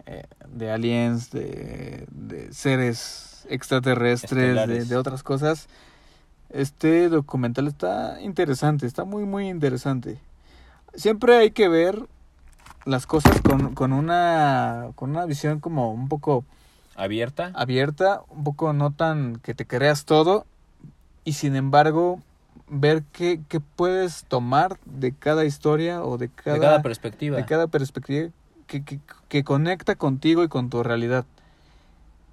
eh, 0.06 0.24
de 0.48 0.72
aliens, 0.72 1.32
de, 1.32 2.06
de 2.12 2.54
seres 2.54 3.46
extraterrestres, 3.50 4.68
de, 4.68 4.86
de 4.86 4.98
otras 4.98 5.24
cosas, 5.24 5.68
este 6.50 7.10
documental 7.10 7.68
está 7.68 8.22
interesante, 8.22 8.86
está 8.86 9.04
muy, 9.04 9.26
muy 9.26 9.50
interesante. 9.50 10.20
Siempre 10.94 11.38
hay 11.38 11.52
que 11.52 11.68
ver 11.68 12.08
las 12.86 13.08
cosas 13.08 13.42
con, 13.42 13.74
con, 13.74 13.94
una, 13.94 14.92
con 14.96 15.10
una 15.10 15.26
visión 15.26 15.60
como 15.60 15.92
un 15.92 16.08
poco 16.08 16.46
Abierta. 16.96 17.52
abierta, 17.56 18.22
un 18.30 18.44
poco 18.44 18.72
no 18.74 18.92
tan 18.92 19.38
que 19.38 19.54
te 19.54 19.66
creas 19.66 20.06
todo 20.06 20.46
y 21.26 21.34
sin 21.34 21.56
embargo 21.56 22.22
ver 22.70 23.04
qué, 23.12 23.42
qué 23.50 23.60
puedes 23.60 24.24
tomar 24.26 24.78
de 24.86 25.12
cada 25.12 25.44
historia 25.46 26.04
o 26.04 26.18
de 26.18 26.30
cada, 26.30 26.56
de 26.56 26.62
cada 26.62 26.82
perspectiva. 26.82 27.38
de 27.38 27.46
cada 27.46 27.68
perspectiva 27.68 28.30
que, 28.68 28.84
que, 28.84 29.00
que 29.30 29.44
conecta 29.44 29.96
contigo 29.96 30.44
y 30.44 30.48
con 30.48 30.70
tu 30.70 30.84
realidad. 30.84 31.26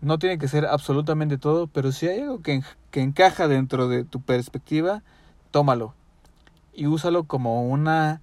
No 0.01 0.19
tiene 0.19 0.39
que 0.39 0.49
ser 0.49 0.67
absolutamente 0.67 1.39
todo, 1.39 1.69
pero 1.69 1.93
si 1.93 2.09
hay 2.09 2.21
algo 2.21 2.43
que, 2.43 2.63
que 2.91 3.03
encaja 3.03 3.47
dentro 3.47 3.89
de 3.89 4.05
tu 4.05 4.21
perspectiva, 4.21 5.03
tómalo 5.53 5.95
y 6.75 6.87
úsalo 6.87 7.25
como 7.25 7.65
una 7.69 8.21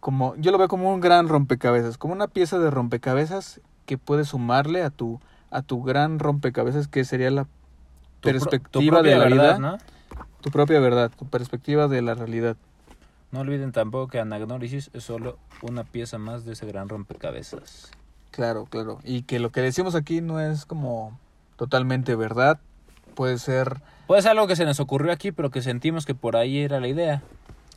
como 0.00 0.34
yo 0.36 0.50
lo 0.50 0.58
veo 0.58 0.68
como 0.68 0.92
un 0.92 1.00
gran 1.00 1.28
rompecabezas, 1.28 1.98
como 1.98 2.14
una 2.14 2.28
pieza 2.28 2.58
de 2.58 2.70
rompecabezas 2.70 3.60
que 3.86 3.98
puedes 3.98 4.28
sumarle 4.28 4.82
a 4.82 4.90
tu 4.90 5.20
a 5.50 5.62
tu 5.62 5.82
gran 5.82 6.18
rompecabezas 6.18 6.88
que 6.88 7.04
sería 7.04 7.30
la 7.30 7.46
Tu 8.20 8.30
pro- 8.30 8.32
tu 8.32 8.40
perspectiva 8.40 9.02
de 9.02 9.10
la 9.16 9.24
verdad, 9.24 9.56
vida, 9.56 9.58
¿no? 9.58 9.78
tu 10.40 10.50
propia 10.50 10.80
verdad, 10.80 11.10
tu 11.16 11.26
perspectiva 11.26 11.88
de 11.88 12.02
la 12.02 12.14
realidad. 12.14 12.56
No 13.32 13.40
olviden 13.40 13.72
tampoco 13.72 14.08
que 14.08 14.18
Anagnorisis 14.20 14.90
es 14.92 15.04
solo 15.04 15.38
una 15.62 15.84
pieza 15.84 16.18
más 16.18 16.44
de 16.44 16.54
ese 16.54 16.66
gran 16.66 16.88
rompecabezas. 16.88 17.90
Claro, 18.30 18.66
claro. 18.66 18.98
Y 19.04 19.22
que 19.22 19.38
lo 19.38 19.50
que 19.50 19.60
decimos 19.60 19.94
aquí 19.94 20.20
no 20.20 20.40
es 20.40 20.64
como 20.66 21.18
totalmente 21.56 22.14
verdad. 22.16 22.58
Puede 23.14 23.38
ser, 23.38 23.80
Puede 24.06 24.22
ser 24.22 24.32
algo 24.32 24.46
que 24.46 24.56
se 24.56 24.64
nos 24.64 24.80
ocurrió 24.80 25.12
aquí, 25.12 25.30
pero 25.32 25.50
que 25.50 25.62
sentimos 25.62 26.06
que 26.06 26.14
por 26.14 26.36
ahí 26.36 26.58
era 26.58 26.80
la 26.80 26.88
idea. 26.88 27.22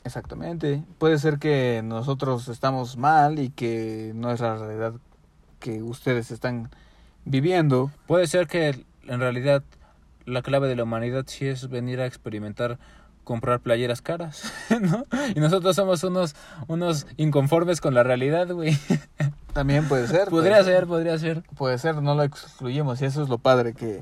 exactamente, 0.04 0.84
puede 0.98 1.18
ser 1.20 1.38
que 1.40 1.82
nosotros 1.84 2.48
estamos 2.48 2.98
mal 2.98 3.40
y 3.40 3.50
que 3.50 4.12
no 4.16 4.32
es 4.32 4.40
la 4.42 4.56
realidad 4.56 4.94
que 5.60 5.82
ustedes 5.82 6.32
están 6.32 6.70
viviendo. 7.26 7.92
Puede 8.08 8.28
ser 8.28 8.48
que 8.48 8.86
en 9.08 9.20
realidad 9.20 9.64
la 10.26 10.42
clave 10.42 10.68
de 10.68 10.76
la 10.76 10.84
humanidad 10.84 11.26
sí 11.28 11.48
es 11.48 11.70
venir 11.70 12.00
a 12.00 12.06
experimentar 12.06 12.80
comprar 13.24 13.60
playeras 13.62 14.02
caras, 14.02 14.52
¿no? 14.82 15.06
Y 15.36 15.40
nosotros 15.40 15.76
somos 15.76 16.04
unos 16.04 16.36
unos 16.68 17.08
inconformes 17.18 17.80
con 17.82 17.94
la 17.94 18.04
realidad, 18.04 18.48
güey. 18.52 18.78
También 19.54 19.88
puede 19.88 20.08
ser. 20.08 20.30
Podría 20.30 20.58
puede 20.60 20.64
ser, 20.66 20.88
podría 20.88 21.18
ser. 21.20 21.44
Puede 21.56 21.78
ser, 21.78 22.02
no 22.02 22.16
lo 22.16 22.24
excluimos 22.24 23.02
y 23.02 23.06
eso 23.06 23.22
es 23.24 23.30
lo 23.30 23.38
padre, 23.38 23.74
que, 23.74 24.02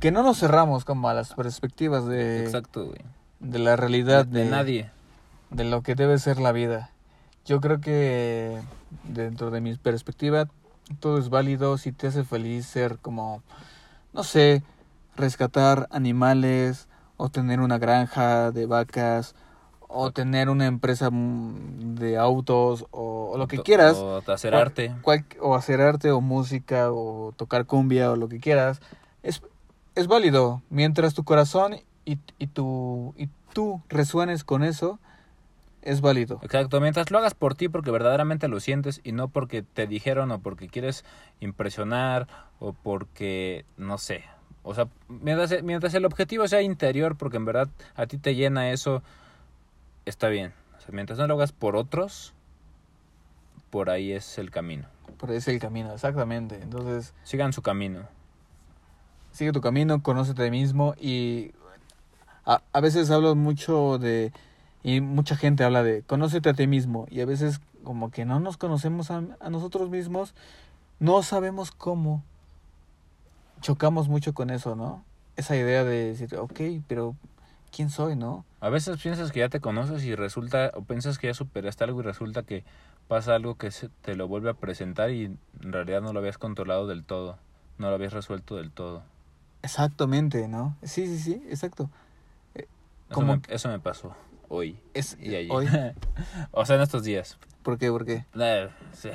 que 0.00 0.10
no 0.12 0.22
nos 0.22 0.38
cerramos 0.38 0.84
como 0.84 1.08
a 1.08 1.14
las 1.14 1.34
perspectivas 1.34 2.06
de, 2.06 2.44
Exacto, 2.44 2.86
güey. 2.86 3.00
de 3.40 3.58
la 3.58 3.76
realidad 3.76 4.24
De, 4.26 4.44
de 4.44 4.50
nadie. 4.50 4.90
de 5.50 5.64
lo 5.64 5.82
que 5.82 5.94
debe 5.94 6.18
ser 6.18 6.38
la 6.38 6.52
vida. 6.52 6.90
Yo 7.44 7.60
creo 7.60 7.80
que 7.80 8.60
dentro 9.04 9.50
de 9.50 9.60
mi 9.60 9.74
perspectiva 9.76 10.46
todo 11.00 11.18
es 11.18 11.28
válido 11.28 11.76
si 11.78 11.90
te 11.92 12.06
hace 12.06 12.22
feliz 12.24 12.66
ser 12.66 12.98
como, 12.98 13.42
no 14.12 14.22
sé, 14.22 14.62
rescatar 15.16 15.88
animales 15.90 16.86
o 17.22 17.28
tener 17.28 17.60
una 17.60 17.78
granja 17.78 18.50
de 18.50 18.66
vacas 18.66 19.36
o 19.86 20.10
tener 20.10 20.48
una 20.48 20.66
empresa 20.66 21.08
mm, 21.08 21.94
de 21.94 22.18
autos 22.18 22.86
o, 22.90 23.30
o 23.32 23.38
lo 23.38 23.46
que 23.46 23.62
quieras. 23.62 23.96
O 23.96 24.20
hacer 24.26 24.54
arte. 24.56 24.92
cual- 25.02 25.24
o 25.40 25.54
hacer 25.54 25.80
arte 25.80 26.10
o 26.10 26.20
música 26.20 26.90
o 26.90 27.32
tocar 27.36 27.66
cumbia 27.66 28.10
o 28.10 28.16
lo 28.16 28.28
que 28.28 28.40
quieras. 28.40 28.80
Es, 29.22 29.40
es 29.94 30.08
válido 30.08 30.62
mientras 30.68 31.14
tu 31.14 31.22
corazón 31.22 31.76
y, 32.04 32.18
y, 32.40 32.48
tu, 32.48 33.14
y 33.16 33.28
tú 33.52 33.80
resuenes 33.88 34.42
con 34.42 34.64
eso. 34.64 34.98
Es 35.80 36.00
válido. 36.00 36.40
Exacto, 36.42 36.80
mientras 36.80 37.10
lo 37.12 37.18
hagas 37.18 37.34
por 37.34 37.54
ti 37.54 37.68
porque 37.68 37.92
verdaderamente 37.92 38.48
lo 38.48 38.58
sientes 38.58 39.00
y 39.04 39.12
no 39.12 39.28
porque 39.28 39.62
te 39.62 39.86
dijeron 39.86 40.32
o 40.32 40.40
porque 40.40 40.68
quieres 40.68 41.04
impresionar 41.38 42.26
o 42.58 42.72
porque, 42.72 43.64
no 43.76 43.98
sé. 43.98 44.24
O 44.62 44.74
sea, 44.74 44.88
mientras, 45.08 45.62
mientras 45.62 45.92
el 45.94 46.04
objetivo 46.04 46.46
sea 46.46 46.62
interior 46.62 47.16
porque 47.16 47.36
en 47.36 47.44
verdad 47.44 47.68
a 47.96 48.06
ti 48.06 48.18
te 48.18 48.34
llena 48.34 48.70
eso, 48.70 49.02
está 50.04 50.28
bien. 50.28 50.52
O 50.76 50.80
sea, 50.80 50.90
mientras 50.92 51.18
no 51.18 51.26
lo 51.26 51.34
hagas 51.34 51.52
por 51.52 51.76
otros, 51.76 52.32
por 53.70 53.90
ahí 53.90 54.12
es 54.12 54.38
el 54.38 54.50
camino. 54.50 54.86
Por 55.18 55.30
ahí 55.30 55.36
es 55.36 55.48
el 55.48 55.58
camino, 55.58 55.92
exactamente. 55.92 56.60
Entonces, 56.62 57.14
Sigan 57.24 57.52
su 57.52 57.62
camino. 57.62 58.06
sigue 59.32 59.52
tu 59.52 59.60
camino, 59.60 60.02
conócete 60.02 60.42
a 60.42 60.44
ti 60.46 60.50
mismo 60.50 60.94
y 61.00 61.52
a, 62.44 62.62
a 62.72 62.80
veces 62.80 63.10
hablo 63.10 63.34
mucho 63.34 63.98
de, 63.98 64.32
y 64.82 65.00
mucha 65.00 65.36
gente 65.36 65.64
habla 65.64 65.82
de, 65.82 66.02
conócete 66.02 66.50
a 66.50 66.54
ti 66.54 66.66
mismo 66.66 67.06
y 67.10 67.20
a 67.20 67.26
veces 67.26 67.60
como 67.84 68.10
que 68.10 68.24
no 68.24 68.40
nos 68.40 68.56
conocemos 68.56 69.10
a, 69.10 69.22
a 69.40 69.50
nosotros 69.50 69.90
mismos, 69.90 70.34
no 71.00 71.22
sabemos 71.22 71.70
cómo. 71.72 72.22
Chocamos 73.62 74.08
mucho 74.08 74.34
con 74.34 74.50
eso, 74.50 74.76
¿no? 74.76 75.04
Esa 75.36 75.56
idea 75.56 75.84
de 75.84 76.08
decir, 76.08 76.36
ok, 76.36 76.60
pero 76.86 77.16
¿quién 77.74 77.88
soy, 77.90 78.16
no? 78.16 78.44
A 78.60 78.68
veces 78.68 79.00
piensas 79.00 79.32
que 79.32 79.40
ya 79.40 79.48
te 79.48 79.60
conoces 79.60 80.04
y 80.04 80.14
resulta, 80.14 80.70
o 80.74 80.82
piensas 80.82 81.18
que 81.18 81.28
ya 81.28 81.34
superaste 81.34 81.84
algo 81.84 82.00
y 82.00 82.04
resulta 82.04 82.42
que 82.42 82.64
pasa 83.08 83.34
algo 83.34 83.54
que 83.56 83.70
se- 83.70 83.88
te 84.02 84.14
lo 84.14 84.28
vuelve 84.28 84.50
a 84.50 84.54
presentar 84.54 85.10
y 85.10 85.24
en 85.24 85.38
realidad 85.72 86.02
no 86.02 86.12
lo 86.12 86.18
habías 86.20 86.38
controlado 86.38 86.86
del 86.86 87.04
todo, 87.04 87.38
no 87.78 87.88
lo 87.88 87.94
habías 87.94 88.12
resuelto 88.12 88.56
del 88.56 88.70
todo. 88.70 89.02
Exactamente, 89.62 90.48
¿no? 90.48 90.76
Sí, 90.82 91.06
sí, 91.06 91.18
sí, 91.18 91.42
exacto. 91.48 91.88
Eso, 92.54 92.66
Como 93.10 93.36
me, 93.36 93.42
eso 93.48 93.68
me 93.68 93.78
pasó 93.78 94.14
hoy 94.48 94.78
Es 94.94 95.16
y 95.20 95.34
ayer. 95.34 95.50
hoy. 95.52 95.68
o 96.52 96.64
sea, 96.66 96.76
en 96.76 96.82
estos 96.82 97.04
días. 97.04 97.38
¿Por 97.62 97.78
qué? 97.78 97.90
¿Por 97.90 98.04
qué? 98.04 98.24
Eh, 98.38 98.70
sí. 98.92 99.10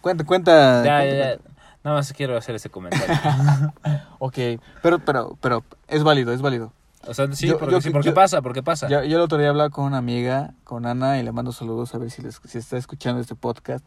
Cuenta, 0.00 0.24
cuenta. 0.24 0.84
Ya, 0.84 0.98
cuenta, 0.98 1.16
ya, 1.16 1.36
cuenta. 1.38 1.55
Nada 1.86 1.98
más 1.98 2.12
quiero 2.12 2.36
hacer 2.36 2.56
ese 2.56 2.68
comentario. 2.68 3.14
Ok, 4.18 4.38
pero, 4.82 4.98
pero, 4.98 5.38
pero 5.40 5.62
es 5.86 6.02
válido, 6.02 6.32
es 6.32 6.42
válido. 6.42 6.72
O 7.06 7.14
sea, 7.14 7.30
sí, 7.32 7.46
Yo- 7.46 7.58
porque, 7.60 7.74
yo- 7.74 7.80
sí, 7.80 7.90
porque 7.90 8.08
yo- 8.08 8.14
pasa, 8.14 8.42
porque 8.42 8.60
pasa. 8.64 8.88
Yo, 8.88 8.98
el 8.98 9.20
otro 9.20 9.38
día 9.38 9.50
hablaba 9.50 9.70
con 9.70 9.84
una 9.84 9.98
amiga, 9.98 10.52
con 10.64 10.84
Ana, 10.84 11.20
y 11.20 11.22
le 11.22 11.30
mando 11.30 11.52
saludos 11.52 11.94
a 11.94 11.98
ver 11.98 12.10
si, 12.10 12.22
les, 12.22 12.40
si 12.44 12.58
está 12.58 12.76
escuchando 12.76 13.20
este 13.20 13.36
podcast. 13.36 13.84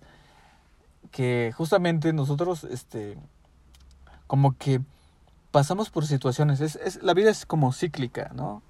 Que 1.11 1.51
justamente 1.57 2.13
nosotros, 2.13 2.63
este, 2.63 3.17
como 4.27 4.55
que 4.57 4.79
pasamos 5.51 5.89
por 5.89 6.05
situaciones. 6.05 6.61
Es, 6.61 6.77
es, 6.77 7.03
la 7.03 7.13
vida 7.13 7.29
es 7.31 7.45
como 7.45 7.73
cíclica, 7.73 8.31
¿no? 8.33 8.61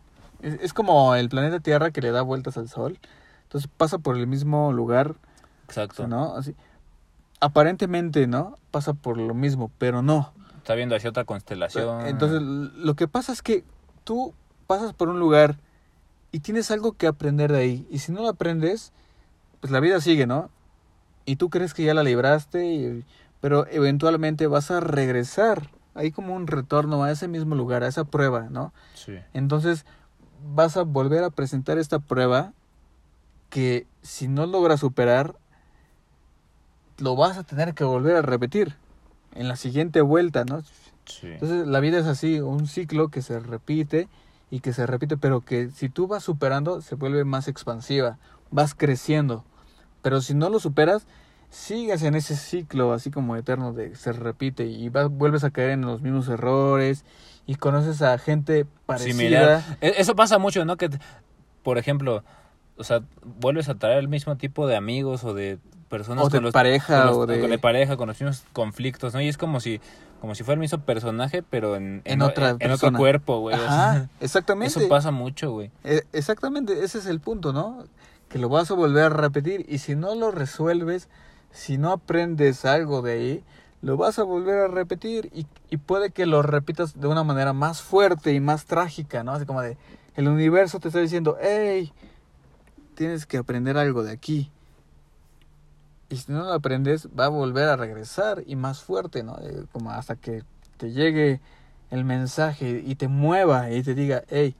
Es, 0.41 0.55
es 0.61 0.73
como 0.73 1.13
el 1.13 1.29
planeta 1.29 1.59
Tierra 1.59 1.91
que 1.91 2.01
le 2.01 2.09
da 2.11 2.23
vueltas 2.23 2.57
al 2.57 2.67
Sol. 2.67 2.97
Entonces 3.43 3.69
pasa 3.77 3.99
por 3.99 4.17
el 4.17 4.25
mismo 4.25 4.73
lugar, 4.73 5.13
Exacto. 5.65 6.07
¿no? 6.07 6.35
Así. 6.35 6.55
Aparentemente, 7.39 8.27
¿no? 8.27 8.57
Pasa 8.71 8.93
por 8.93 9.17
lo 9.17 9.33
mismo, 9.33 9.71
pero 9.77 10.01
no. 10.01 10.33
Está 10.57 10.75
viendo 10.75 10.95
hacia 10.95 11.09
otra 11.09 11.25
constelación. 11.25 12.05
Entonces, 12.07 12.39
l- 12.41 12.69
lo 12.75 12.95
que 12.95 13.07
pasa 13.07 13.31
es 13.31 13.41
que 13.41 13.63
tú 14.03 14.33
pasas 14.67 14.93
por 14.93 15.09
un 15.09 15.19
lugar 15.19 15.57
y 16.31 16.41
tienes 16.41 16.69
algo 16.71 16.93
que 16.93 17.07
aprender 17.07 17.51
de 17.51 17.59
ahí. 17.59 17.87
Y 17.89 17.99
si 17.99 18.11
no 18.11 18.21
lo 18.21 18.29
aprendes, 18.29 18.91
pues 19.61 19.71
la 19.71 19.79
vida 19.79 20.01
sigue, 20.01 20.27
¿no? 20.27 20.49
Y 21.25 21.37
tú 21.37 21.49
crees 21.49 21.73
que 21.73 21.83
ya 21.83 21.93
la 21.93 22.03
libraste, 22.03 22.65
y- 22.65 23.05
pero 23.39 23.65
eventualmente 23.67 24.47
vas 24.47 24.69
a 24.69 24.79
regresar. 24.81 25.69
Hay 25.95 26.11
como 26.11 26.35
un 26.35 26.45
retorno 26.47 27.03
a 27.03 27.11
ese 27.11 27.27
mismo 27.27 27.55
lugar, 27.55 27.83
a 27.83 27.87
esa 27.87 28.03
prueba, 28.03 28.47
¿no? 28.49 28.73
Sí. 28.93 29.17
Entonces, 29.33 29.85
vas 30.53 30.75
a 30.77 30.83
volver 30.83 31.23
a 31.23 31.29
presentar 31.29 31.77
esta 31.77 31.99
prueba 31.99 32.53
que 33.49 33.87
si 34.01 34.27
no 34.27 34.45
logras 34.45 34.81
superar, 34.81 35.35
lo 36.99 37.15
vas 37.15 37.37
a 37.37 37.43
tener 37.43 37.73
que 37.73 37.83
volver 37.83 38.15
a 38.15 38.21
repetir 38.21 38.75
en 39.35 39.47
la 39.47 39.55
siguiente 39.55 40.01
vuelta, 40.01 40.43
¿no? 40.45 40.61
Sí. 41.05 41.27
Entonces 41.27 41.67
la 41.67 41.79
vida 41.79 41.99
es 41.99 42.05
así, 42.05 42.39
un 42.39 42.67
ciclo 42.67 43.09
que 43.09 43.21
se 43.21 43.39
repite 43.39 44.07
y 44.51 44.59
que 44.59 44.73
se 44.73 44.85
repite, 44.85 45.17
pero 45.17 45.41
que 45.41 45.69
si 45.69 45.89
tú 45.89 46.07
vas 46.07 46.23
superando 46.23 46.81
se 46.81 46.95
vuelve 46.95 47.23
más 47.25 47.47
expansiva, 47.47 48.17
vas 48.51 48.73
creciendo. 48.75 49.43
Pero 50.01 50.21
si 50.21 50.33
no 50.33 50.49
lo 50.49 50.59
superas, 50.59 51.05
sigues 51.49 52.03
en 52.03 52.15
ese 52.15 52.35
ciclo 52.35 52.93
así 52.93 53.11
como 53.11 53.35
eterno 53.35 53.73
de 53.73 53.95
se 53.95 54.11
repite 54.11 54.65
y 54.65 54.89
vas, 54.89 55.09
vuelves 55.09 55.43
a 55.43 55.51
caer 55.51 55.71
en 55.71 55.81
los 55.81 56.01
mismos 56.01 56.27
errores 56.29 57.05
y 57.47 57.55
conoces 57.55 58.01
a 58.01 58.17
gente 58.17 58.65
parecida. 58.85 59.13
Similar. 59.13 59.77
E- 59.81 59.95
Eso 59.97 60.15
pasa 60.15 60.37
mucho, 60.37 60.63
¿no? 60.65 60.77
Que, 60.77 60.89
por 61.63 61.77
ejemplo, 61.77 62.23
o 62.77 62.83
sea, 62.83 63.01
vuelves 63.23 63.67
a 63.69 63.75
traer 63.75 63.97
el 63.97 64.07
mismo 64.07 64.35
tipo 64.37 64.67
de 64.67 64.75
amigos 64.75 65.23
o 65.23 65.33
de 65.33 65.57
personas 65.89 66.23
O 66.25 66.29
de 66.29 66.37
con 66.37 66.43
los, 66.45 66.53
pareja, 66.53 66.97
con 66.99 67.05
los- 67.07 67.17
o 67.17 67.25
de- 67.25 67.41
con 67.41 67.59
pareja, 67.59 67.97
con 67.97 68.07
los 68.07 68.19
mismos 68.21 68.43
conflictos, 68.53 69.13
¿no? 69.13 69.21
Y 69.21 69.27
es 69.27 69.37
como 69.37 69.59
si 69.59 69.81
como 70.21 70.35
si 70.35 70.43
fuera 70.43 70.55
el 70.55 70.59
mismo 70.59 70.79
personaje, 70.79 71.43
pero 71.43 71.77
en, 71.77 72.01
En 72.03 72.21
otra 72.21 72.57
en 72.59 72.71
otro 72.71 72.91
cuerpo, 72.91 73.39
güey. 73.39 73.55
Ajá, 73.55 74.09
exactamente. 74.19 74.79
Eso 74.79 74.89
pasa 74.89 75.11
mucho, 75.11 75.51
güey. 75.51 75.71
E- 75.85 76.03
Exactamente, 76.11 76.83
ese 76.83 76.97
es 76.99 77.05
el 77.05 77.21
punto, 77.21 77.53
¿no? 77.53 77.85
Que 78.27 78.37
lo 78.37 78.49
vas 78.49 78.69
a 78.69 78.73
volver 78.73 79.05
a 79.05 79.09
repetir 79.09 79.65
y 79.69 79.77
si 79.77 79.95
no 79.95 80.15
lo 80.15 80.31
resuelves, 80.31 81.07
si 81.51 81.77
no 81.77 81.91
aprendes 81.93 82.65
algo 82.65 83.01
de 83.01 83.13
ahí, 83.13 83.43
lo 83.81 83.95
vas 83.95 84.19
a 84.19 84.23
volver 84.23 84.59
a 84.59 84.67
repetir 84.67 85.29
y, 85.33 85.47
y 85.69 85.77
puede 85.77 86.09
que 86.11 86.25
lo 86.25 86.41
repitas 86.41 86.99
de 86.99 87.07
una 87.07 87.23
manera 87.23 87.53
más 87.53 87.81
fuerte 87.81 88.33
y 88.33 88.41
más 88.41 88.65
trágica, 88.65 89.23
¿no? 89.23 89.31
Así 89.31 89.45
como 89.45 89.61
de, 89.61 89.77
el 90.17 90.27
universo 90.27 90.81
te 90.81 90.89
está 90.89 90.99
diciendo, 90.99 91.37
hey, 91.41 91.93
tienes 92.95 93.25
que 93.25 93.37
aprender 93.37 93.77
algo 93.77 94.03
de 94.03 94.11
aquí. 94.11 94.51
Y 96.09 96.17
si 96.17 96.31
no 96.31 96.43
lo 96.43 96.53
aprendes, 96.53 97.07
va 97.17 97.25
a 97.25 97.29
volver 97.29 97.69
a 97.69 97.75
regresar 97.75 98.43
y 98.45 98.55
más 98.55 98.81
fuerte, 98.81 99.23
¿no? 99.23 99.37
Eh, 99.41 99.65
Como 99.71 99.91
hasta 99.91 100.15
que 100.15 100.43
te 100.77 100.91
llegue 100.91 101.39
el 101.91 102.03
mensaje 102.05 102.83
y 102.85 102.95
te 102.95 103.07
mueva 103.07 103.71
y 103.71 103.83
te 103.83 103.93
diga, 103.95 104.23
hey, 104.29 104.55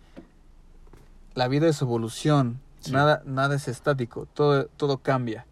la 1.36 1.48
vida 1.48 1.68
es 1.68 1.82
evolución, 1.82 2.60
Sí. 2.82 2.92
nada, 2.94 3.22
nada 3.26 3.56
es 3.56 3.68
estático, 3.68 4.26
todo, 4.34 4.68
todo 4.68 5.00
cambia. 5.00 5.46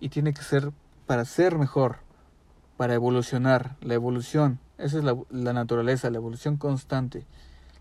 Y 0.00 0.08
tiene 0.08 0.34
que 0.34 0.42
ser 0.42 0.72
para 1.06 1.24
ser 1.24 1.56
mejor, 1.56 1.98
para 2.76 2.94
evolucionar, 2.94 3.76
la 3.80 3.94
evolución, 3.94 4.58
esa 4.76 4.98
es 4.98 5.04
la, 5.04 5.16
la 5.30 5.52
naturaleza, 5.52 6.10
la 6.10 6.16
evolución 6.18 6.56
constante, 6.56 7.26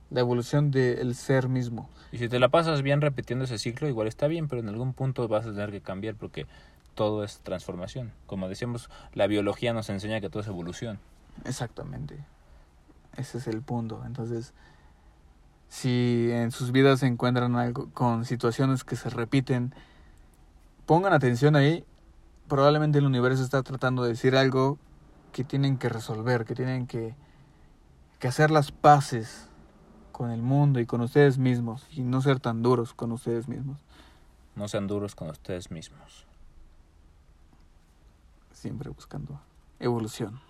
la 0.10 0.20
evolución 0.20 0.72
del 0.72 1.16
ser 1.16 1.50
mismo. 1.50 1.90
Y 2.12 2.18
si 2.20 2.30
te 2.30 2.40
la 2.40 2.50
pasas 2.50 2.82
bien 2.82 3.02
repitiendo 3.02 3.46
ese 3.46 3.58
ciclo, 3.58 3.88
igual 3.88 4.08
está 4.08 4.28
bien, 4.28 4.48
pero 4.48 4.62
en 4.62 4.70
algún 4.70 4.94
punto 4.94 5.28
vas 5.28 5.46
a 5.46 5.52
tener 5.52 5.72
que 5.72 5.82
cambiar 5.82 6.16
porque 6.16 6.46
todo 6.98 7.24
es 7.24 7.40
transformación. 7.42 8.12
Como 8.26 8.50
decíamos, 8.50 8.90
la 9.14 9.28
biología 9.28 9.72
nos 9.72 9.88
enseña 9.90 10.20
que 10.20 10.30
todo 10.30 10.42
es 10.42 10.48
evolución. 10.48 11.00
Exactamente. 11.46 12.18
Ese 13.16 13.38
es 13.38 13.48
el 13.48 13.62
punto. 13.62 14.02
Entonces, 14.04 14.54
si 15.70 16.30
en 16.32 16.52
sus 16.52 16.72
vidas 16.72 17.02
se 17.02 17.06
encuentran 17.06 17.56
algo 17.56 17.92
con 17.94 18.26
situaciones 18.26 18.84
que 18.84 18.96
se 18.96 19.12
repiten, 19.12 19.76
pongan 20.88 21.14
atención 21.14 21.56
ahí. 21.56 21.86
Probablemente 22.48 22.98
el 22.98 23.06
universo 23.06 23.44
está 23.44 23.62
tratando 23.62 24.02
de 24.02 24.10
decir 24.10 24.36
algo 24.36 24.80
que 25.32 25.44
tienen 25.44 25.78
que 25.78 25.90
resolver, 25.90 26.46
que 26.46 26.56
tienen 26.56 26.88
que, 26.88 27.16
que 28.18 28.28
hacer 28.28 28.50
las 28.50 28.72
paces 28.72 29.50
con 30.12 30.32
el 30.32 30.42
mundo 30.42 30.80
y 30.80 30.88
con 30.88 31.02
ustedes 31.02 31.38
mismos 31.38 31.86
y 31.92 32.02
no 32.02 32.22
ser 32.22 32.40
tan 32.40 32.64
duros 32.64 32.96
con 32.96 33.12
ustedes 33.12 33.48
mismos. 33.48 33.78
No 34.56 34.68
sean 34.68 34.88
duros 34.88 35.14
con 35.14 35.30
ustedes 35.30 35.70
mismos. 35.70 36.27
Siempre 38.58 38.90
buscando 38.90 39.40
evolución. 39.80 40.47